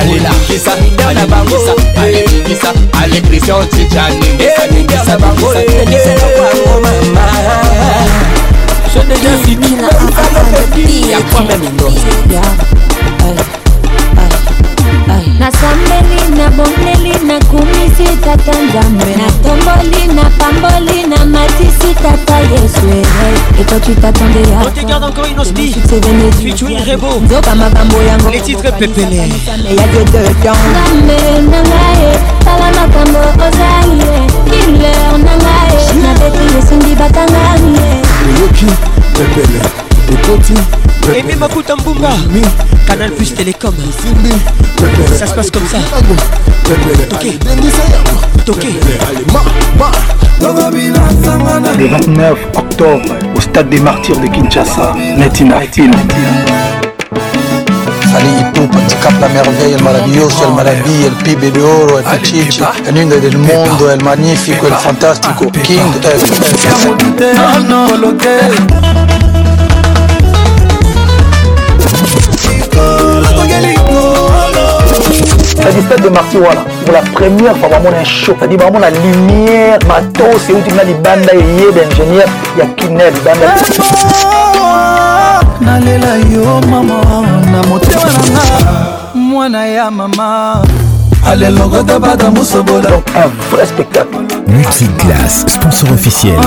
aleningisa 0.00 0.70
midana 0.76 1.26
bangisa 1.26 1.74
aleningisa 2.02 2.72
alepression 3.02 3.68
chicha 3.68 4.08
ningisa 4.08 4.66
ningisa 4.70 5.18
bango 5.18 5.54
ningisela 5.54 6.20
kwango 6.36 6.80
mama 6.80 7.20
Je 8.92 8.98
déjà 9.04 9.30
fini 9.44 9.76
la 9.80 9.88
fin 9.88 10.74
de 10.74 10.82
vie, 10.82 11.06
y'a 11.10 11.18
quoi 11.30 11.42
même 11.46 11.62
une 11.62 11.80
autre 11.80 13.59
nasambeli 15.40 16.36
na 16.36 16.50
bomeli 16.50 17.24
nakumisi 17.26 18.16
tata 18.24 18.52
nzambe 18.62 19.04
natomboli 19.20 20.06
na 20.16 20.24
pamboli 20.38 20.96
na 21.10 21.26
matisi 21.26 21.90
tata 22.02 22.36
yesu 22.52 22.88
e 23.60 23.64
toi 23.64 23.80
tu 23.80 23.92
t'attendais 23.94 24.52
à 24.58 24.68
On 24.68 24.70
te 24.70 24.84
garde 24.84 25.04
encore 25.04 25.26
Inospi 25.26 25.74
Featuring 26.42 26.84
Rebo 26.84 27.20
Nzoka 27.24 27.54
makambo 27.54 28.02
yango 28.02 28.28
Les 28.30 28.40
titres 28.40 28.70
pépélé 28.78 29.16
Ya 29.16 29.86
Dieu 29.92 30.04
de 30.12 30.24
temps 30.44 30.60
Nzambe 30.98 31.50
na 31.50 31.60
ngai 31.68 32.06
tala 32.44 32.68
makambo 32.78 33.20
ozali 33.40 34.12
Killer 34.44 35.18
na 35.24 35.34
ngai 35.36 36.02
Nabeti 36.02 36.58
esungi 36.58 36.94
batanga 36.94 37.56
Yoki 38.40 38.66
pépélé 39.14 39.60
ekoti 40.12 40.54
remi 41.12 41.34
makuta 41.34 41.76
mbunga 41.76 42.12
canal 42.86 43.10
plus 43.10 43.34
télécom 43.34 43.74
ça 45.18 45.26
se 45.26 45.34
passe 45.34 45.50
comme 45.50 45.66
ça 45.66 45.76
le 51.78 51.86
29 51.86 52.38
octobre 52.56 53.14
au 53.36 53.40
stade 53.40 53.68
des 53.68 53.80
martyrs 53.80 54.18
de 54.20 54.26
Kinshasa 54.28 54.94
Netina 55.16 55.60
Film 55.72 55.92
Allez, 58.12 58.38
tout 58.54 58.66
cap 59.04 59.12
la 59.20 59.28
merveille, 59.28 59.74
el 59.74 59.82
maravilloso, 59.84 60.42
el 60.48 60.54
maravilla, 60.56 61.06
el 61.06 61.12
pibe 61.22 61.48
de 61.52 61.60
oro, 61.62 62.00
el 62.00 62.04
pichichi, 62.18 62.60
el 62.84 62.92
niño 62.92 63.16
del 63.20 63.38
mundo, 63.38 63.88
el 63.88 64.02
magnifico, 64.02 64.66
el 64.66 64.74
fantástico, 64.74 65.46
King, 65.62 65.78
el... 66.02 66.16
stade 75.82 76.02
de 76.02 76.08
marti 76.10 76.36
voilà. 76.38 76.60
pour 76.84 76.94
la 76.94 77.02
première 77.02 77.56
fois 77.56 77.68
vraiment 77.68 77.96
un 77.98 78.04
show 78.04 78.32
cest 78.38 78.42
à 78.42 78.46
dire 78.46 78.80
la 78.80 78.90
lumière 78.90 79.78
matos 79.88 80.42
euti 80.44 80.52
où 80.52 80.60
tu 80.66 80.74
m'as 80.74 80.84
dit 80.84 80.92
ya 82.58 82.66
kiner 82.76 83.04
Il 85.62 86.28
n'y 86.28 86.34
yo 86.34 86.44
mama 86.68 86.94
na 87.52 87.62
motema 87.68 88.06
nanga 88.06 89.14
mwana 89.14 89.66
ya 89.68 89.90
Donc 91.50 93.06
un 93.14 93.54
vrai 93.54 93.66
spectacle. 93.66 94.08
Multiclass, 94.48 95.44
sponsor 95.46 95.92
officiel. 95.92 96.40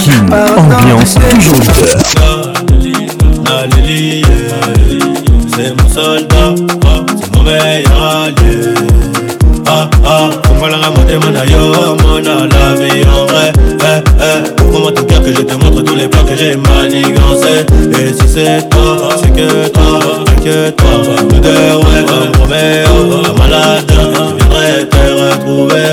King, 0.00 0.28
ambiance, 0.30 1.14
toujours 1.46 1.56
leader. 3.76 4.34
surveillera 7.44 8.30
Dieu 8.38 8.62
Ah 9.66 9.88
ah, 10.04 10.28
comprends-la 10.46 10.90
motema 10.90 11.30
na 11.30 11.44
yo 11.44 11.96
Mona 12.02 12.46
la 12.52 12.64
vie 12.76 13.02
en 13.04 13.24
vrai 13.26 13.50
Eh 13.56 13.82
eh, 13.82 13.86
eh 14.20 14.38
ouvre-moi 14.62 14.90
ton 14.92 15.04
cœur 15.04 15.20
que 15.22 15.32
je 15.32 15.40
te 15.40 15.54
montre 15.54 15.80
tous 15.82 15.94
les 15.94 16.08
plans 16.08 16.24
que 16.24 16.34
j'ai 16.36 16.56
manigancés 16.56 17.64
Et 17.98 18.12
si 18.12 18.26
c'est 18.28 18.68
toi, 18.70 19.14
c'est 19.20 19.32
que 19.34 19.68
toi, 19.68 20.24
inquiète-toi 20.36 20.94
Nous 21.30 21.40
deux, 21.40 21.72
ouais, 21.76 22.02
comme 22.06 22.30
Roméo, 22.40 22.92
un 23.26 23.32
malade, 23.38 23.84
je 23.90 23.94
viendrai 23.94 24.86
te 24.88 25.02
retrouver 25.20 25.92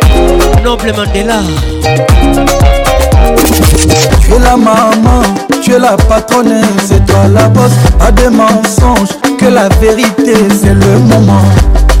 Tu 0.63 0.67
es 0.69 1.25
la 4.45 4.55
maman, 4.55 5.23
tu 5.63 5.73
es 5.75 5.79
la 5.79 5.97
patronne, 5.97 6.61
c'est 6.87 7.03
toi 7.07 7.27
la 7.33 7.47
boss, 7.47 7.71
Pas 7.97 8.11
des 8.11 8.29
mensonges, 8.29 9.09
que 9.39 9.47
la 9.47 9.69
vérité 9.81 10.35
c'est 10.61 10.75
le 10.75 10.99
moment. 10.99 11.41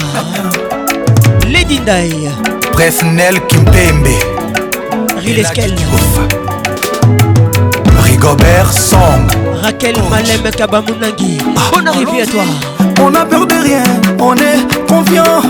Les 1.48 1.64
Dindai 1.64 2.28
Presnel 2.70 3.40
Kimpembe 3.48 4.06
Rileskel 5.18 5.74
Rigobert 8.04 8.72
Song 8.72 9.26
Raquel 9.62 9.96
Malem 10.10 10.48
Kabamunangi 10.56 11.38
ah. 11.56 11.60
on 11.74 11.86
arrive 11.88 12.08
à 12.22 12.26
toi 12.26 12.42
On 13.02 13.12
a 13.16 13.24
peur 13.24 13.46
de 13.48 13.54
rien, 13.54 13.82
on 14.20 14.36
est 14.36 14.86
confiant 14.88 15.42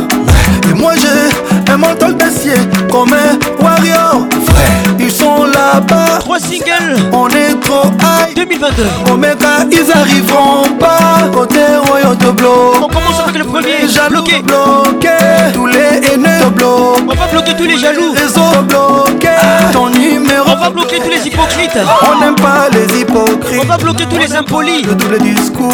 moi 0.76 0.92
j'ai 0.96 1.72
un 1.72 1.76
mental 1.76 2.14
d'acier 2.16 2.54
comme 2.90 3.12
un 3.12 3.62
warrior. 3.62 4.26
Frère, 4.44 4.96
ils 4.98 5.10
sont 5.10 5.44
là-bas. 5.44 6.18
Trois 6.20 6.38
singles. 6.38 6.96
On 7.12 7.28
est 7.28 7.58
trop 7.60 7.88
high. 8.00 8.34
2022. 8.36 8.82
Omega, 9.12 9.66
ils 9.70 9.90
arriveront 9.92 10.68
pas. 10.78 11.28
Côté 11.32 11.60
royaume 11.88 12.16
de 12.16 12.30
bloc. 12.30 12.76
On 12.82 12.88
commence 12.88 13.20
avec 13.22 13.38
le 13.42 13.44
premier. 13.44 13.88
Jaloux 13.88 14.22
bloqué. 14.42 15.08
Tous 15.54 15.66
les 15.66 16.12
haineux 16.14 16.28
On 16.64 17.14
va 17.14 17.26
bloquer 17.30 17.54
tous 17.56 17.64
les 17.64 17.78
jaloux. 17.78 18.12
Réseau 18.12 18.62
bloqué. 18.68 19.28
Ah. 19.38 19.72
Ton 19.72 19.88
numéro. 19.90 20.42
On 20.50 20.56
va 20.60 20.70
bloquer 20.70 20.98
tous 21.00 21.08
les 21.10 21.26
hypocrites. 21.26 21.70
On 22.02 22.20
n'aime 22.20 22.34
pas 22.36 22.66
les 22.72 23.00
hypocrites. 23.00 23.60
On 23.60 23.64
va 23.66 23.76
bloquer 23.76 24.06
tous 24.06 24.18
les 24.18 24.34
impolis. 24.34 24.82
Le 24.82 24.94
double 24.94 25.18
discours. 25.18 25.72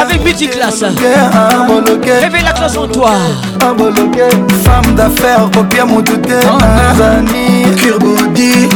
avec 0.00 0.24
multiclasse 0.24 0.82
réveille 0.82 2.42
ah, 2.44 2.44
la 2.44 2.52
classe 2.52 2.76
en 2.76 2.88
toi 2.88 3.12
ah, 3.64 3.74
femme 4.64 4.94
d'affaires 4.94 5.48
kopia 5.54 5.84
motu 5.84 6.16
te 6.18 6.32
hein. 6.32 6.94
Zani 6.98 7.66
Kirbodi 7.76 8.68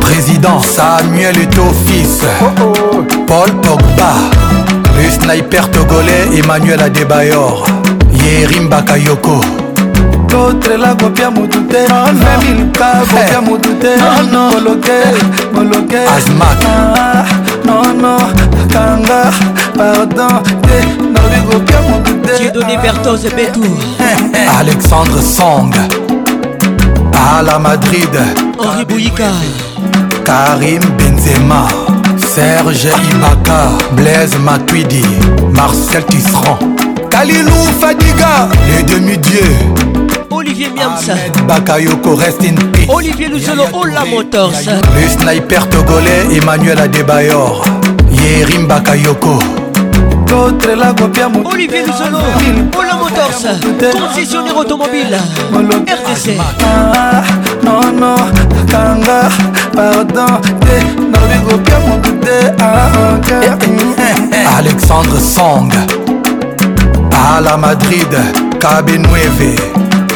président 0.00 0.60
Samuel 0.60 1.36
et 1.38 1.86
fils 1.86 2.20
oh, 2.62 2.72
oh. 2.98 3.02
Paul 3.26 3.50
Pogba 3.62 4.12
le 4.96 5.10
sniper 5.10 5.70
togolais 5.70 6.28
Emmanuel 6.38 6.80
Adebayor 6.82 7.66
Yerim 8.24 8.68
Bakayoko 8.68 9.40
l'autre 10.34 10.72
là 10.76 10.90
abbiamo 11.00 11.46
tutte 11.46 11.84
Fermi 11.86 12.50
il 12.60 12.70
capo 12.72 13.16
abbiamo 13.16 13.56
tutte 13.58 13.90
Moloke, 14.32 15.00
moloke 15.52 15.98
Asmat 16.16 16.64
ah, 16.64 17.24
Non, 17.64 17.94
non, 18.02 18.18
kanga, 18.68 19.30
pardon 19.76 20.42
Nordigo 21.14 21.56
abbiamo 21.56 22.00
tutte 22.02 22.36
Cido 22.36 22.62
Libertose 22.64 23.30
Betour 23.30 23.78
Alexandre 24.58 25.22
Song 25.22 25.74
À 27.30 27.42
la 27.42 27.58
Madrid 27.58 28.10
Henri 28.60 28.84
Bouika 28.84 29.30
Karim 30.24 30.80
Benzema 30.98 31.66
Serge 32.34 32.92
Ibaka 33.10 33.62
Blaise 33.92 34.36
Matuidi 34.38 35.04
Marcel 35.54 36.04
Tisserand 36.06 36.58
Kalilou 37.10 37.64
Fadiga 37.80 38.48
Les 38.66 38.82
demi-dieux 38.82 39.93
Olivier 40.30 40.70
Miams 40.70 41.06
Bakayoko 41.46 42.16
rest 42.16 42.42
in 42.44 42.56
peace 42.72 42.88
Olivier 42.90 43.28
Luzolo 43.28 43.66
Ola 43.72 44.02
oh 44.04 44.10
Motors 44.10 44.66
Le 44.94 45.08
sniper 45.08 45.66
togolais 45.68 46.26
Emmanuel 46.32 46.78
Adebayor 46.80 47.62
Yerim 48.10 48.66
Bakayoko 48.66 49.38
Olivier 51.44 51.86
Luzolo 51.86 52.18
Ola 52.78 52.94
oh 52.94 53.04
Motors 53.04 53.54
Concessionnaire 53.92 54.56
automobile 54.56 55.16
RTC 55.52 56.36
ah, 56.40 56.92
ah, 56.94 57.22
Non 57.62 57.92
non 57.92 58.16
Kanga 58.70 59.28
Pardon 59.72 60.26
ah, 62.58 62.68
Alexandre 64.58 65.18
Song 65.20 65.72
à 67.14 67.40
la 67.40 67.56
Madrid 67.56 68.08
kabe 68.64 68.96
9 69.04 69.04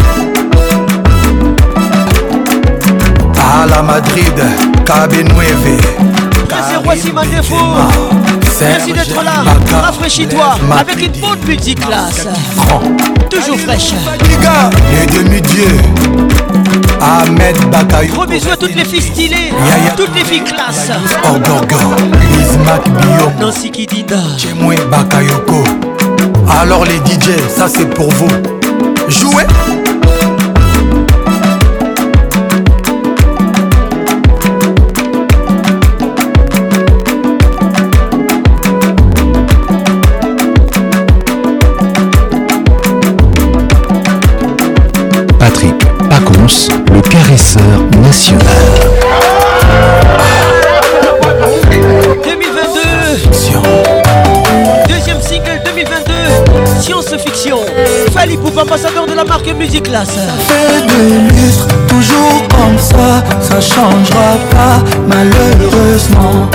à 3.48 3.66
la 3.70 3.82
madrid 3.82 4.40
Cabine 4.88 5.28
Voici 6.82 7.12
ma 7.12 7.22
défaut. 7.26 7.56
Merci 8.58 8.92
d'être 8.94 9.22
là. 9.22 9.44
Rafraîchis-toi 9.70 10.56
avec 10.78 10.98
une 11.02 11.20
bonne 11.20 11.38
musique 11.46 11.78
classe. 11.78 12.26
Toujours 13.28 13.60
fraîche. 13.60 13.92
Les 14.22 15.06
demi-dieux. 15.18 15.76
Ahmed 17.02 17.56
Bakayoko 17.70 18.14
Gros 18.16 18.26
bisous 18.26 18.50
à 18.50 18.56
toutes 18.56 18.74
les 18.74 18.84
filles 18.86 19.02
stylées. 19.02 19.52
Toutes 19.94 20.14
les 20.14 20.24
filles 20.24 20.44
classe. 20.44 20.88
Ismac 22.40 22.88
Bio. 22.88 23.30
Nancy 23.38 23.68
Bakayoko. 24.96 25.64
Alors 26.62 26.86
les 26.86 26.96
DJ, 26.96 27.36
ça 27.54 27.68
c'est 27.68 27.90
pour 27.92 28.08
vous. 28.08 28.28
Jouez. 29.08 29.44
le 46.94 47.00
caresseur 47.02 47.62
national. 48.02 48.40
2022 52.24 52.48
Deuxième 54.88 55.20
single 55.20 55.60
2022 55.66 56.14
Science 56.80 57.14
Fiction 57.22 57.58
Fali 58.14 58.36
Poupa, 58.38 58.62
ambassadeur 58.62 59.06
de 59.06 59.12
la 59.12 59.24
marque 59.24 59.52
Musique 59.54 59.88
Ça 59.88 60.04
Fait 60.04 60.86
de 60.86 61.28
lustre, 61.34 61.66
toujours 61.86 62.42
comme 62.48 62.78
ça 62.78 63.22
Ça 63.42 63.60
changera 63.60 64.38
pas 64.50 64.82
malheureusement 65.06 66.48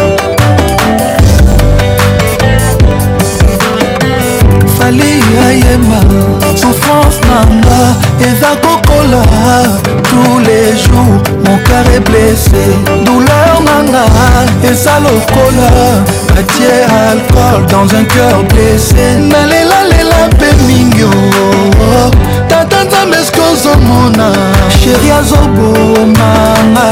Fali 4.80 5.22
Ayema 5.40 6.02
Souffrance 6.58 7.20
Et 8.22 8.32
lokola 9.02 9.78
tous 10.04 10.40
les 10.40 10.78
jours 10.78 11.22
mon 11.46 11.58
cœur 11.58 11.84
est 11.96 12.00
blessé 12.00 12.64
douleur 13.06 13.54
nanga 13.66 14.04
eza 14.70 15.00
lokola 15.00 15.70
batie 16.36 16.80
alcool 17.12 17.66
dans 17.70 17.88
un 17.98 18.04
cœur 18.16 18.38
blessé 18.52 19.04
nalelalela 19.32 20.28
mpe 20.32 20.50
mingi 20.68 21.06
tata 22.50 22.84
nzambe 22.88 23.18
eske 23.22 23.42
ozomona 23.52 24.28
sheri 24.80 25.12
azobomanga 25.20 26.88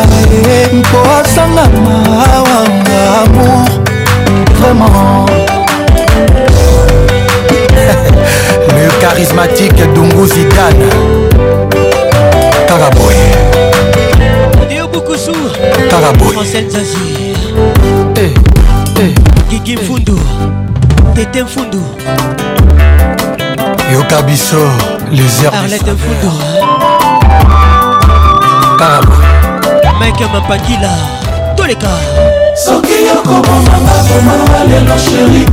eh, 0.56 0.68
mpo 0.76 1.00
asangama 1.20 1.98
wanga 2.48 3.00
amour 3.24 3.66
vraiment 4.60 5.26
le 8.76 8.88
charismatique 9.02 9.82
Dungu 9.94 10.26
Zidane 10.28 11.30
kaka 12.72 12.90
boye 12.95 13.27
diobukusu 14.69 15.33
kaka 15.91 16.11
boyeazi 16.14 16.80
gigi 19.50 19.72
eh, 19.72 19.75
eh. 19.75 19.75
eh. 19.75 19.83
mfundu 19.83 20.19
tete 21.16 21.43
mfundu 21.43 21.83
yoka 23.93 24.22
biso 24.22 24.72
les 25.11 25.45
arlete 25.53 25.91
mfundu 25.91 26.32
kaka 28.80 29.01
boye 29.08 29.91
mike 30.00 30.25
mapakila 30.33 30.91
toleka 31.58 31.90
soki 32.66 32.95
yokomomanga 33.08 33.95
bomanga 34.09 34.64
lelo 34.69 34.98
sheri 34.98 35.45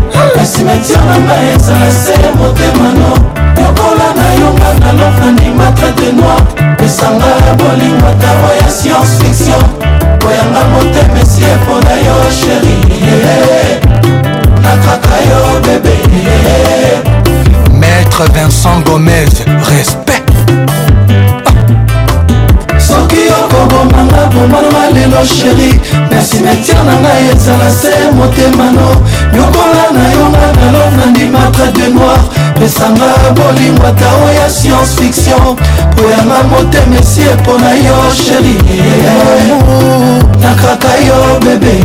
esimetiananga 0.42 1.34
eza 1.54 1.78
se 2.04 2.14
motema 2.38 2.90
no 3.00 3.37
lokola 3.62 4.08
na 4.16 4.32
yonga 4.32 4.70
na 4.80 4.90
lokandima 5.00 5.72
trate 5.72 6.12
noir 6.12 6.42
esanga 6.84 7.26
ya 7.46 7.54
bolingo 7.60 8.06
ataro 8.06 8.48
ya 8.60 8.68
science 8.70 9.14
fiction 9.18 9.62
koyanga 10.22 10.62
motema 10.72 11.20
esi 11.22 11.42
epona 11.52 11.90
yo 12.06 12.16
sheri 12.38 12.76
nakaka 14.64 15.16
yo 15.28 15.40
bebe 15.64 15.96
maître 17.80 18.22
vincent 18.34 18.86
gomez 18.86 19.32
respect 19.76 20.32
soki 22.88 23.20
okobomanga 23.40 24.26
bomanama 24.32 24.82
lelo 24.94 25.22
sheri 25.26 25.80
na 26.10 26.22
simetiare 26.24 26.84
na 26.88 26.94
ngai 27.02 27.28
ezala 27.34 27.70
se 27.80 27.90
motemano 28.16 28.88
nyokola 29.34 29.84
na 29.94 30.02
yonga 30.12 30.46
na 30.60 30.68
lo 30.72 30.84
nandima 30.96 31.42
trate 31.52 31.88
noir 31.94 32.37
apesanga 32.58 33.06
bolingo 33.34 33.86
ata 33.86 34.16
oya 34.26 34.50
science 34.50 34.96
fiction 34.98 35.54
po 35.94 36.02
yanga 36.10 36.42
motema 36.50 36.98
esi 37.00 37.22
epo 37.22 37.54
na 37.58 37.70
yo 37.74 37.94
sheri 38.10 38.58
nakaka 40.42 40.90
yo 41.06 41.38
bebe 41.38 41.78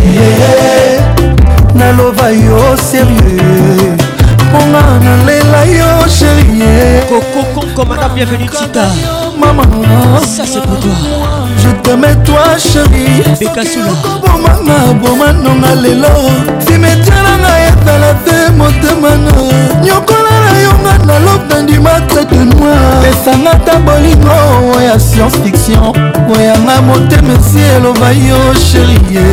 naloba 1.77 2.30
yo 2.34 2.77
serieux 2.90 4.02
mponga 4.50 4.82
nalela 5.06 5.61
yo 5.66 6.08
sheri 6.10 6.64
mama 9.40 9.64
ça 10.26 10.43
c'est 10.43 10.61
pour 10.64 10.80
toi 10.80 11.32
je 11.57 11.69
t'aime 11.83 12.07
toi 12.23 12.45
chériekobomanga 12.57 14.57
ah, 14.67 14.93
boma 14.93 15.32
nonga 15.33 15.67
ah, 15.72 15.75
lelo 15.75 16.14
simetiananga 16.59 17.53
yatala 17.65 18.14
te 18.25 18.38
motemana 18.56 19.30
ah. 19.32 19.32
nyokola 19.82 20.35
na 20.45 20.53
yonga 20.64 20.93
na 21.07 21.15
lobe 21.19 21.56
ndima 21.64 21.93
traite 22.07 22.35
noir 22.35 22.80
pesanga 23.03 23.53
ta 23.65 23.75
bolingo 23.80 24.38
oya 24.77 24.95
oh, 24.95 24.99
science 24.99 25.35
fiction 25.43 25.88
oyanga 26.38 26.75
oh, 26.80 26.83
motema 26.88 27.33
esi 27.33 27.59
eloba 27.77 28.07
oh, 28.09 28.11
yo 28.27 28.40
chérie 28.53 29.30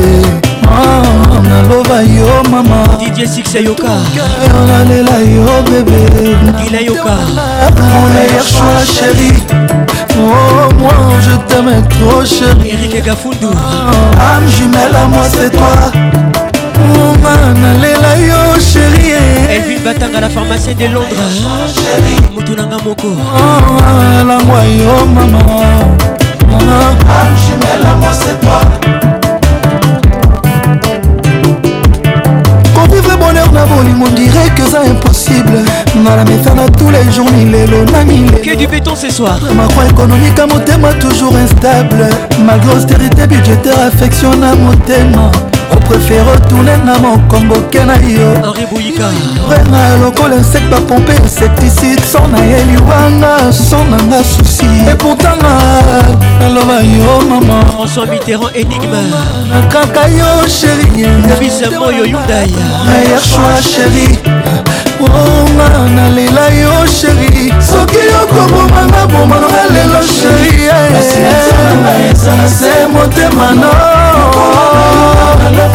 naloba 1.47 1.99
yo 2.03 2.29
mama 2.51 2.77
dj 3.01 3.19
six 3.27 3.47
ayoka 3.57 3.93
nalela 4.69 5.17
yo 5.19 5.63
bebe 5.65 5.99
gila 6.63 6.81
yoka 6.81 7.15
mon 7.77 8.07
meilleur 8.15 8.47
choix 8.47 8.83
chérie 8.95 9.39
Oh, 10.23 10.69
moi 10.79 10.93
je 11.23 11.31
t'aime 11.47 11.83
trop, 11.89 12.25
chérie. 12.27 12.73
Eric 12.93 13.09
Âme 13.09 13.17
ah, 14.19 14.47
jumelle 14.55 14.95
à 14.95 15.07
moi, 15.07 15.23
c'est 15.33 15.51
toi. 15.51 15.91
Mon 16.89 17.13
oh, 17.15 17.23
man, 17.23 17.81
la 17.81 18.17
yo, 18.19 18.61
chérie. 18.61 19.13
Elle 19.51 19.63
vit 19.63 19.79
batang 19.79 20.15
à 20.15 20.21
la 20.21 20.29
pharmacie 20.29 20.75
de 20.75 20.87
Londres. 20.87 21.07
Ah, 21.21 22.35
Moutounanga 22.35 22.77
Moko. 22.85 23.09
Oh, 23.15 24.27
la 24.29 24.45
moi, 24.45 24.61
yo, 24.67 25.07
maman. 25.07 25.39
Âme 26.53 27.37
jumelle 27.41 27.87
à 27.91 27.95
moi, 27.95 28.11
c'est 28.13 28.41
toi. 28.41 28.61
Qu'on 32.75 32.93
vivre 32.93 33.17
bonheur, 33.17 33.47
on 34.05 34.09
dirait 34.11 34.51
que 34.55 34.63
c'est 34.71 34.91
impossible. 34.91 35.61
nalamesana 35.99 36.67
tous 36.79 36.91
les 36.91 37.13
jours 37.13 37.27
milelo 37.33 37.85
na 37.93 38.05
mileke 38.05 38.55
du 38.57 38.67
béton 38.69 38.95
ce 38.95 39.11
soir 39.11 39.39
makro 39.57 39.83
économique 39.89 40.39
ya 40.39 40.47
motema 40.47 40.93
toujours 40.95 41.35
instable 41.37 42.09
malgré 42.47 42.75
austérité 42.77 43.27
budgétaire 43.27 43.75
affection 43.89 44.31
na 44.37 44.55
motema 44.55 45.31
opréfére 45.73 46.25
otourne 46.37 46.71
na 46.87 46.97
mokombo 46.99 47.57
ke 47.73 47.81
na 47.85 47.97
yo 47.97 48.33
renga 49.49 49.79
lokola 50.03 50.37
insecte 50.37 50.71
bapompe 50.71 51.13
insecticide 51.25 52.01
so 52.05 52.21
nayeli 52.29 52.77
wanga 52.89 53.53
so 53.53 53.79
nanga 53.91 54.23
susi 54.23 54.67
epontanga 54.91 55.55
naloba 56.41 56.83
yo 56.83 57.21
mama 57.29 57.65
françois 57.73 58.07
mitterrand 58.09 58.51
énigme 58.55 59.03
kaka 59.73 60.09
yo 60.09 60.29
chéri 60.47 61.07
nabisamoyo 61.29 62.05
yudaya 62.05 62.65
meilleur 62.87 63.23
choix 63.23 63.61
chéri 63.61 64.19
onga 65.09 65.87
nalela 65.95 66.49
yo 66.63 66.87
sheri 66.87 67.53
soki 67.71 67.99
yokomomanga 68.13 69.07
bomanga 69.13 69.65
lelo 69.75 70.03
sheri 70.03 70.65
eza 70.67 71.21
eh. 72.33 72.39
na 72.39 72.49
se 72.49 72.87
motema 72.93 73.47
no 73.63 73.71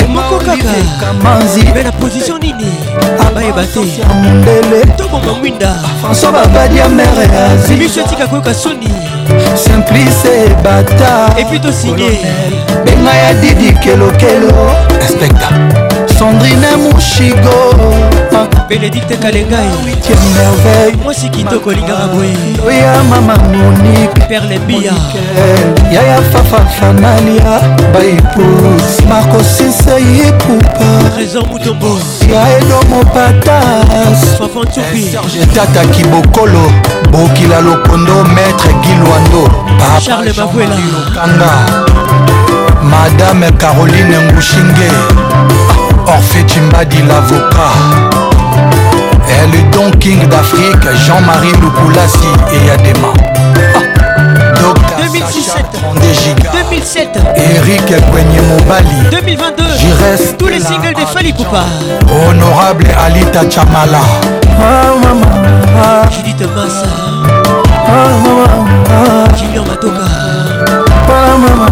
mama 0.08 0.20
kokakaela 0.30 1.92
position 2.00 2.38
nini 2.38 2.72
ah, 3.20 3.28
abayeba 3.28 3.64
te 3.64 3.78
mondele 3.80 4.80
tobongo 4.96 5.34
mwinda 5.40 5.68
françois 6.02 6.32
babadi 6.32 6.78
ya 6.78 6.88
mere 6.88 7.28
azibiso 7.54 8.00
etika 8.00 8.26
koyoka 8.26 8.54
soni 8.54 8.88
simplice 9.56 10.56
bata 10.64 11.38
epui 11.38 11.60
tosinye 11.60 12.12
benga 12.84 13.14
ya 13.14 13.34
didi 13.34 13.72
kelokelo 13.74 14.56
inspecta 15.06 15.48
sandrine 16.18 16.76
mushigo 16.76 18.25
mama 18.36 18.64
bénédicte 18.68 19.16
kalengai 19.20 19.68
merveille 20.36 20.96
mwasi 21.02 21.28
kitoko 21.30 21.72
lingaka 21.72 22.06
boye 22.06 22.78
ya 22.78 22.92
ah, 22.96 23.02
mama 23.04 23.34
monique 23.52 24.28
perle 24.28 24.58
bia 24.66 24.92
yaya 25.92 26.18
fafafanalia 26.32 27.60
baepus 27.92 29.04
marcosisa 29.08 29.94
yekupa 29.98 30.84
trésor 31.16 31.46
mutombo 31.48 31.98
ya 32.32 32.58
edo 32.58 32.80
mopatas 32.90 34.38
fafantupisergetata 34.38 35.84
kibokolo 35.86 36.72
bokila 37.12 37.60
lokondo 37.60 38.24
maître 38.34 38.70
gilwando 38.82 39.50
charles 40.06 40.36
mavuela 40.38 40.76
lokanga 40.76 41.50
madame 42.82 43.50
caroline 43.58 44.18
ngushinge 44.28 44.90
orphe 46.06 46.44
cimbadi 46.46 46.96
l'avocat 47.02 48.25
le 49.50 49.62
Don 49.70 49.90
King 49.98 50.26
d'Afrique, 50.28 50.88
Jean-Marie 51.06 51.52
Loukoulassi 51.60 52.18
et 52.52 52.66
Yadema. 52.66 53.12
2017, 54.98 55.64
ah. 55.74 56.00
Giga, 56.12 56.50
2007, 56.68 57.08
Eric 57.36 57.86
Kwenye 58.10 58.38
2022, 59.10 59.62
reste 60.04 60.36
tous 60.36 60.48
les 60.48 60.60
singles 60.60 60.94
des 60.94 61.06
Fali 61.06 61.32
Poupa, 61.32 61.64
Honorable 62.28 62.86
Alita 63.06 63.40
Chamala, 63.48 63.98
Je 64.22 64.48
ah, 64.60 64.86
maman, 65.00 65.28
ah. 65.82 66.02
Judith 66.10 66.40
Massa, 66.54 66.86
Ah 67.68 68.08
maman, 68.22 68.66
ah. 68.90 69.34
Julien 69.38 69.64
Matoka, 69.66 70.00
Ah 70.88 71.38
maman, 71.38 71.70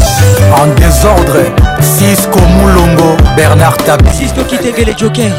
En 0.59 0.67
désordre, 0.75 1.37
Cisco 1.79 2.39
Moulongo, 2.39 3.15
Bernard 3.37 3.77
tabi 3.77 4.09
Cisco 4.13 4.41
qui 4.43 4.57
Kitege 4.57 4.85
les 4.85 4.97
jokers 4.97 5.31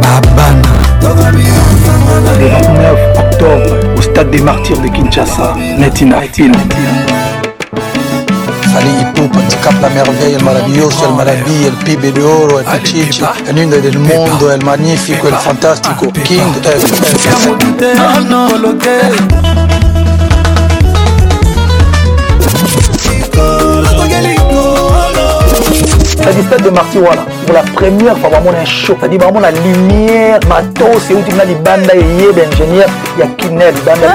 Babana. 0.00 0.68
Le 1.02 2.48
29 2.48 2.94
octobre, 3.18 3.76
au 3.96 4.00
stade 4.02 4.30
des 4.30 4.40
martyrs 4.40 4.78
de 4.80 4.88
Kinshasa, 4.88 5.54
Netina 5.78 6.22
Film. 6.32 6.54
Salut 8.72 9.30
katika 9.34 9.70
la 9.82 9.88
merveille 9.90 10.36
le 10.38 10.42
maravilloso 10.44 11.06
le 11.10 11.14
maladie, 11.16 11.64
le 11.66 11.84
pibe 11.84 12.10
de 12.14 12.22
oro 12.22 12.58
le 12.58 12.64
pichichi 12.80 13.22
el 13.46 13.54
niño 13.54 13.78
del 13.82 13.98
mundo 13.98 14.46
magnifique, 14.64 14.64
magnífico 14.64 15.28
el 15.28 15.34
fantastique. 15.34 16.22
king 16.24 16.40
cest 26.22 26.38
du 26.56 26.64
de 26.64 26.70
martyr 26.70 27.00
voilà 27.00 27.22
pour 27.46 27.54
la 27.54 27.62
première 27.62 28.16
fois 28.18 28.30
vraiment 28.30 28.50
un 28.60 28.64
show 28.64 28.96
cest 29.00 29.12
à 29.12 29.24
vraiment 29.24 29.40
la 29.40 29.50
lumière 29.50 30.38
matos 30.48 31.02
c'est 31.06 31.14
où 31.14 31.22
tu 31.26 31.40
as 31.40 31.46
des 31.46 31.54
bandes 31.54 31.90
et 31.92 31.98
il 31.98 32.24
y 33.18 33.22
a 33.22 33.26
Kinel 33.36 33.74
banda 33.84 34.12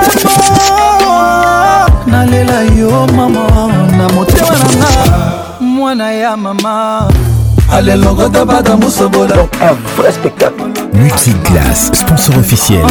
donc 9.36 9.50
un 9.62 10.02
vrai 10.02 10.12
spectacle 10.12 10.54
Multiclass, 10.94 11.92
sponsor 11.94 12.38
officiel 12.38 12.82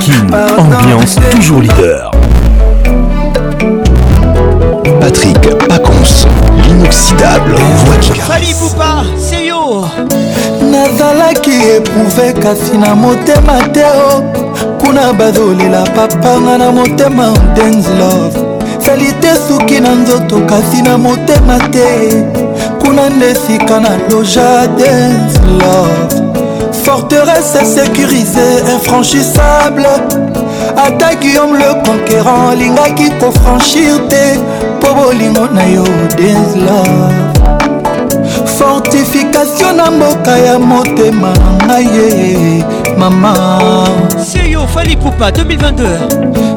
King, 0.00 0.28
ambiance, 0.58 1.16
toujours 1.32 1.60
leader 1.60 2.10
Patrick 5.00 5.40
Paconce. 5.68 6.26
inoxydable 6.76 7.54
voix 7.84 7.96
qui 8.02 8.20
falipoupa 8.28 8.92
seyo 9.26 9.60
nazalaki 10.70 11.52
éprouve 11.76 12.26
kasi 12.42 12.76
na 12.82 12.94
motema 13.02 13.58
te 13.74 13.84
o 14.08 14.20
kuna 14.80 15.12
bazolela 15.18 15.82
papanga 15.94 16.54
na 16.58 16.70
motema 16.76 17.26
dance 17.56 17.88
love 18.00 18.36
sali 18.84 19.10
te 19.22 19.32
suki 19.48 19.80
na 19.80 19.92
nzoto 20.00 20.36
kasi 20.50 20.82
na 20.82 20.96
motema 20.98 21.56
te 21.72 21.90
kuna 22.84 23.04
nde 23.10 23.30
sika 23.42 23.76
na 23.84 23.92
loja 24.10 24.50
dance 24.78 25.38
love 25.60 26.14
forteresse 26.84 27.58
sécurisée 27.74 28.62
infranchissable 28.74 29.90
ata 30.76 31.14
guillaume 31.14 31.56
le 31.56 31.86
conquérant 31.86 32.50
lingaki 32.52 33.10
kofranchir 33.18 34.00
te 34.08 34.38
mpo 34.78 34.94
bolingo 34.94 35.48
na 35.52 35.64
yo 35.66 35.84
densla 36.16 36.80
fortifikatio 38.58 39.72
na 39.72 39.90
mboka 39.90 40.36
ya 40.38 40.58
motema 40.58 41.28
ngai 41.66 41.84
ye 41.96 42.64
mama 42.98 43.34
seyo 44.32 44.66
fali 44.68 44.96
pupa 44.96 45.30
2022 45.30 45.44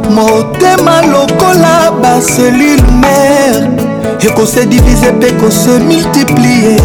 motema 0.09 1.01
lokola 1.01 1.91
baselule 2.01 2.81
mare 3.01 3.67
ekose 4.19 4.65
divise 4.65 5.11
mpe 5.11 5.31
kose 5.31 5.69
multiplie 5.69 6.77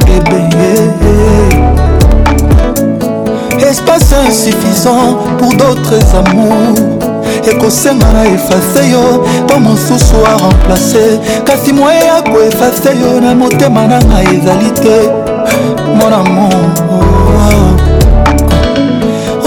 bebe 0.07 0.43
espace 3.71 4.15
insuffisant 4.29 5.07
pour 5.39 5.53
d'autres 5.59 6.15
amours 6.23 6.79
ekosenga 7.51 8.07
na 8.15 8.23
efase 8.35 8.83
yo 8.93 9.05
mpo 9.45 9.55
mosusu 9.59 10.17
aremplace 10.31 11.05
kasi 11.45 11.71
moye 11.73 11.99
ya 12.07 12.23
koefase 12.23 12.91
yo 13.01 13.21
na 13.21 13.35
motema 13.35 13.83
na 13.87 13.99
ngai 13.99 14.27
ezali 14.37 14.71
te 14.71 14.99
mon 15.95 16.13
amour 16.13 16.61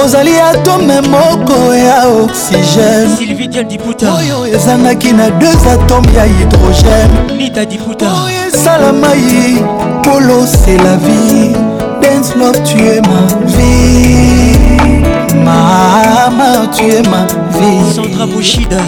ozali 0.04 0.32
atome 0.52 1.02
moko 1.10 1.74
ya 1.74 2.08
oxygène 2.24 3.10
sylvie 3.18 3.48
dial 3.48 3.66
diputa 3.68 4.08
oyo 4.20 4.48
ezangaki 4.56 5.14
na 5.14 5.30
deux 5.30 5.68
atome 5.74 6.08
ya 6.16 6.26
hydrogène 6.26 7.14
nita 7.38 7.66
diputa 7.66 8.06
oyo 8.06 8.42
esalamai 8.54 9.64
polo 10.04 10.46
c'est 10.46 10.78
la 10.78 10.96
vie 11.06 11.54
dance 12.02 12.34
love 12.38 12.62
tu 12.64 12.78
es 12.78 13.02
ma 13.02 13.22
vie 13.56 15.00
mama 15.46 16.68
tu 16.76 16.84
es 16.84 17.02
ma 17.14 17.24
vie 17.58 17.96
centra 17.96 18.26
bushida 18.26 18.82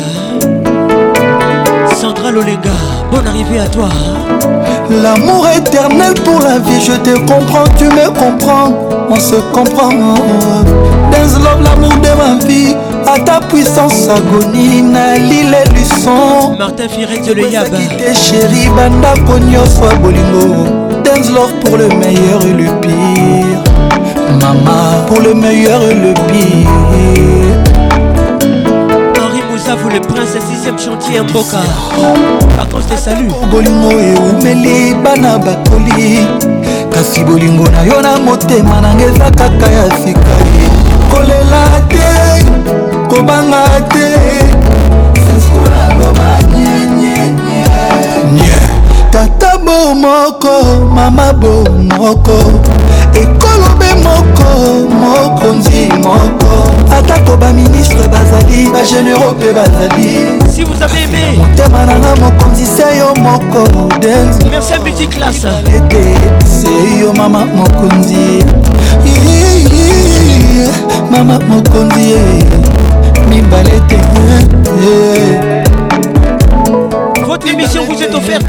centra 2.02 2.32
lolenga 2.32 2.76
bonne 3.12 3.28
arrivée 3.28 3.60
à 3.60 3.68
toi 3.68 3.90
L'amour 4.90 5.46
éternel 5.50 6.14
pour 6.24 6.40
la 6.42 6.60
vie, 6.60 6.80
je 6.80 6.94
te 6.94 7.18
comprends, 7.20 7.66
tu 7.78 7.84
me 7.86 8.08
comprends, 8.08 8.74
on 9.10 9.18
se 9.20 9.36
comprend. 9.54 9.90
Dance 11.12 11.36
love, 11.44 11.62
l'amour 11.64 11.94
de 11.98 12.08
ma 12.10 12.46
vie, 12.48 12.74
à 13.06 13.20
ta 13.20 13.40
puissance 13.42 14.08
agonie, 14.08 14.82
Nali 14.84 15.44
les 15.44 15.70
leçons. 15.74 16.56
Martin 16.58 16.88
Firet 16.88 17.20
de 17.20 17.34
l'Oyab. 17.34 17.68
chéri, 18.16 18.68
banda 18.70 19.14
soit 19.78 19.94
bolingo. 20.02 20.66
Dance 21.04 21.32
love 21.34 21.52
pour 21.66 21.76
le 21.78 21.90
meilleur 21.90 22.42
et 22.46 22.54
le 22.54 22.70
pire. 22.80 23.64
Maman, 24.42 25.04
pour 25.08 25.20
le 25.20 25.34
meilleur 25.34 25.82
et 25.84 25.96
le 25.96 26.14
pire. 26.32 27.37
bukavu 29.70 29.90
le 29.90 30.00
prince 30.00 30.36
ya 30.38 30.44
6ième 30.72 30.80
chantier 30.80 31.16
ya 31.16 31.24
mboka 31.24 31.58
vacances 32.58 32.88
de 32.88 32.96
salut 32.96 33.28
bolingo 33.52 33.92
eumeli 33.92 34.96
bana 35.04 35.38
bakoli 35.38 36.26
kasi 36.92 37.22
bolingo 37.26 37.66
na 37.72 37.84
yo 37.84 38.02
na 38.02 38.18
motema 38.20 38.80
nanga 38.82 39.04
eza 39.04 39.26
kaka 39.32 39.68
ya 39.68 39.86
sika 40.04 40.36
kolela 41.12 41.66
te 41.90 42.46
kobanga 43.10 43.64
te 43.90 44.16
tata 49.12 49.58
bo 49.58 49.96
moko 49.96 50.86
mama 50.96 51.34
bo 51.34 51.64
moko 51.98 52.38
ekolobe 53.14 53.90
moko 54.04 54.88
mokonzi 55.02 55.90
moko 56.02 56.77
atako 56.92 57.38
baministre 57.38 58.08
bazali 58.10 58.70
bagénéraux 58.72 59.32
mpe 59.34 59.54
bazali 59.54 60.08
si 60.50 60.64
vous 60.64 60.82
avez 60.82 61.04
aimé 61.04 61.24
motema 61.38 61.86
nanga 61.86 62.16
mokonzi 62.22 62.66
se 62.66 62.98
yo 63.00 63.08
moko 63.22 63.68
dens 64.02 64.38
merci 64.50 64.74
à 64.74 64.80
petit 64.80 65.08
classe 65.08 65.46
ete 65.68 66.18
se 66.48 67.00
yo 67.00 67.14
mama 67.16 67.44
mokonzi 67.54 68.44
mama 71.12 71.40
mokonzi 71.48 72.14
eh. 72.14 73.36
mibale 73.36 73.82
te 73.88 73.96
eh, 73.96 75.20
eh. 75.20 75.58
Votre 77.26 77.50
émission 77.50 77.84
vous 77.88 78.02
est 78.02 78.16
offerte 78.16 78.46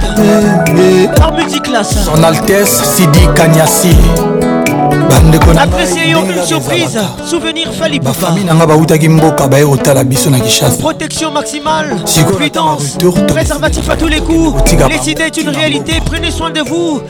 par 1.18 1.33
Multiclass. 1.34 1.97
Son 2.07 2.23
Altesse 2.23 2.81
Sidi 2.97 3.26
Kanyasi. 3.34 3.94
aprécie 5.60 6.10
yo 6.10 6.20
une 6.28 6.44
surprise 6.44 6.99
souvenir 7.26 7.73
falibafamille 7.73 8.44
nanga 8.47 8.67
bawutaki 8.67 9.08
mboka 9.08 9.49
baye 9.49 9.67
kotala 9.67 10.05
biso 10.05 10.31
na 10.31 10.41
kishasa 10.41 10.76
protection 10.78 11.31
maximale 11.33 11.89
puissance 12.36 12.97
préservatif 13.33 13.89
à 13.91 13.97
tous 13.97 14.07
les 14.07 14.20
coups 14.20 14.55
les 14.89 15.10
idées 15.10 15.25
est 15.25 15.36
une 15.36 15.49
réalité 15.49 15.94
prenez 16.05 16.31
soin 16.31 16.50
de 16.50 16.60
vous 16.60 17.00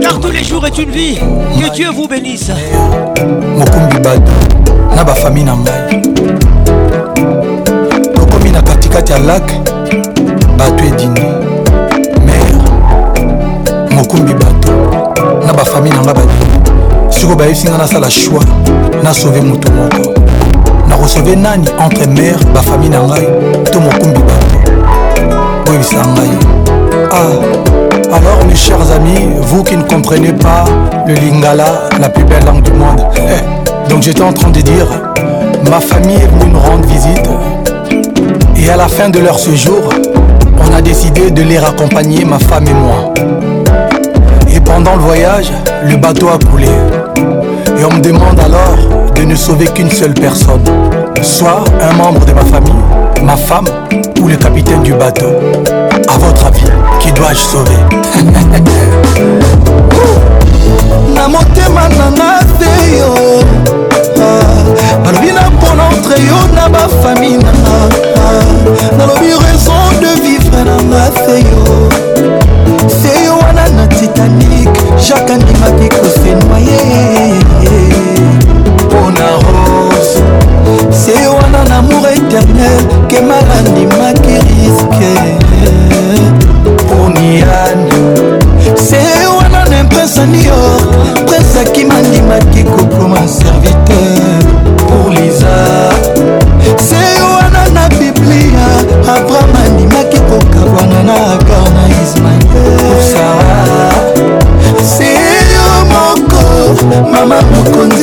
car 0.00 0.18
tous 0.20 0.30
les 0.30 0.42
jours 0.42 0.66
est 0.66 0.78
une 0.78 0.90
vie 0.90 1.16
que 1.60 1.70
dieu 1.74 1.88
vous 1.94 2.08
bénisse 2.08 2.50
mokumbi 3.56 3.96
bato 3.98 4.22
na 4.96 5.04
bafamille 5.04 5.44
na 5.46 5.56
ngai 5.56 6.02
tokomi 8.14 8.50
na 8.50 8.62
katikati 8.62 9.12
ya 9.12 9.18
lak 9.18 9.42
bato 10.58 10.84
edini 10.84 11.24
mare 12.26 12.58
mokumbi 13.94 14.32
bato 14.32 14.70
na 15.46 15.52
bafamille 15.52 15.96
na 15.96 16.02
ngai 16.02 16.37
monde. 17.26 17.40
nani 21.36 21.66
entre 21.78 22.02
ah, 27.10 27.16
alors 28.14 28.44
mes 28.48 28.54
chers 28.54 28.76
amis 28.96 29.28
vous 29.40 29.62
qui 29.64 29.76
ne 29.76 29.82
comprenez 29.82 30.32
pas 30.32 30.64
le 31.06 31.14
lingala 31.14 31.64
la 32.00 32.08
plus 32.08 32.24
belle 32.24 32.44
langue 32.44 32.62
du 32.62 32.72
monde 32.72 33.02
eh, 33.16 33.90
donc 33.90 34.02
j'étais 34.02 34.22
en 34.22 34.32
train 34.32 34.50
de 34.50 34.60
dire 34.60 34.86
ma 35.70 35.80
famille 35.80 36.16
est 36.16 36.26
venue 36.38 36.52
nous 36.52 36.60
rendre 36.60 36.86
visite 36.86 37.28
et 38.56 38.70
à 38.70 38.76
la 38.76 38.88
fin 38.88 39.08
de 39.08 39.18
leur 39.20 39.38
séjour 39.38 39.90
on 40.60 40.74
a 40.74 40.82
décidé 40.82 41.30
de 41.30 41.42
les 41.42 41.58
raccompagner 41.58 42.24
ma 42.24 42.38
femme 42.38 42.66
et 42.66 42.74
moi 42.74 43.14
et 44.52 44.60
pendant 44.60 44.94
le 44.96 45.02
voyage 45.02 45.50
le 45.88 45.96
bateau 45.96 46.28
a 46.30 46.38
coulé 46.50 46.66
et 47.78 47.84
on 47.84 47.90
me 47.92 48.00
demande 48.00 48.40
alors 48.40 48.76
de 49.14 49.22
ne 49.22 49.36
sauver 49.36 49.66
qu'une 49.68 49.88
seule 49.90 50.12
personne, 50.12 50.62
soit 51.22 51.62
un 51.80 51.92
membre 51.94 52.24
de 52.26 52.32
ma 52.32 52.44
famille, 52.44 52.74
ma 53.22 53.36
femme 53.36 53.66
ou 54.20 54.26
le 54.26 54.34
capitaine 54.34 54.82
du 54.82 54.94
bateau. 54.94 55.30
À 56.08 56.18
votre 56.18 56.44
avis, 56.46 56.64
qui 57.00 57.12
dois-je 57.12 57.38
sauver 57.38 57.78
fanatique 74.18 74.70
jacques 74.98 75.30
andimaki 75.30 75.88
kosenoye 75.88 76.80
mpona 78.84 79.28
rose 79.46 80.20
se 80.90 81.26
wana 81.28 81.64
na 81.68 81.76
amour 81.78 82.08
éternel 82.08 82.80
kemala 83.06 83.54
andimaki 83.58 84.34
riske 84.34 85.14
poniane 86.88 87.98
se 88.88 88.98
wana 89.38 89.64
na 89.64 89.84
prince 89.88 90.18
anior 90.20 90.80
prince 91.26 91.60
akimandimaki 91.60 92.64
kokoma 92.64 93.18
serviteur 93.28 94.17
mama 107.28 107.46
mokonzi 107.62 107.97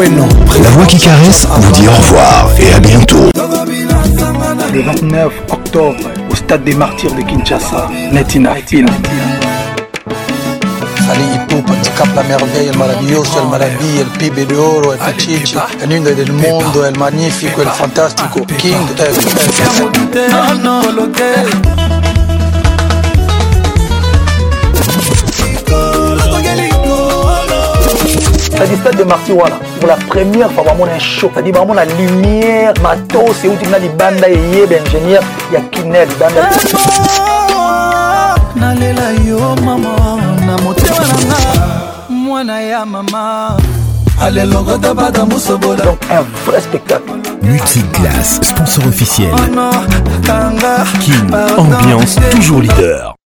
La 0.00 0.70
voix 0.76 0.86
qui 0.86 0.96
caresse 0.96 1.44
vous 1.58 1.72
dit 1.72 1.88
au 1.88 1.90
revoir 1.90 2.48
et 2.60 2.72
à 2.72 2.78
bientôt. 2.78 3.30
Le 4.72 4.82
29 4.82 5.32
octobre, 5.50 5.96
au 6.30 6.36
stade 6.36 6.62
des 6.62 6.74
martyrs 6.76 7.12
de 7.16 7.22
Kinshasa, 7.22 7.88
Netina 8.12 8.54
Film. 8.64 8.86
Salii 11.04 11.38
Pupa, 11.48 11.72
la 12.14 12.22
Merveille, 12.22 12.70
le 12.72 12.78
Maravilloso, 12.78 13.40
El 13.42 13.48
Maravilla, 13.50 14.04
le 14.04 14.18
Pibe 14.20 14.46
de 14.46 14.54
Oro, 14.54 14.92
le 14.92 15.12
Pichichi, 15.16 15.56
le 15.80 16.14
del 16.14 16.30
Mundo, 16.32 16.84
El 16.86 16.96
magnifique, 16.96 17.58
El 17.58 17.66
fantastico, 17.66 18.46
King, 18.56 18.76
El. 18.98 19.04
La 28.60 28.66
distance 28.66 28.96
de 28.96 29.04
Marty, 29.04 29.32
voilà 29.32 29.58
pour 29.78 29.88
la 29.88 29.96
première 29.96 30.50
fois 30.52 30.64
vraiment 30.64 30.84
un 30.92 30.98
show 30.98 31.30
c'est-à-dire 31.32 31.54
vraiment 31.54 31.74
la 31.74 31.84
lumière 31.84 32.74
matos 32.82 33.36
c'est 33.40 33.48
où 33.48 33.54
tu 33.60 33.68
m'as 33.68 33.78
dit 33.78 33.88
banda 33.88 34.28
et 34.28 34.34
yeb 34.54 34.68
ben, 34.70 34.82
ingénieur 34.86 35.22
il 35.50 35.54
y 35.54 35.56
a 35.56 35.60
kinel 35.72 36.08
banda 36.18 36.48
nalela 38.56 39.06
donc 44.78 45.98
un 46.10 46.50
vrai 46.50 46.60
spectacle. 46.60 47.02
Multiglas, 47.42 48.38
sponsor 48.42 48.84
officiel. 48.86 49.30
King, 51.00 51.34
ambiance 51.56 52.16
toujours 52.32 52.60
leader. 52.60 53.07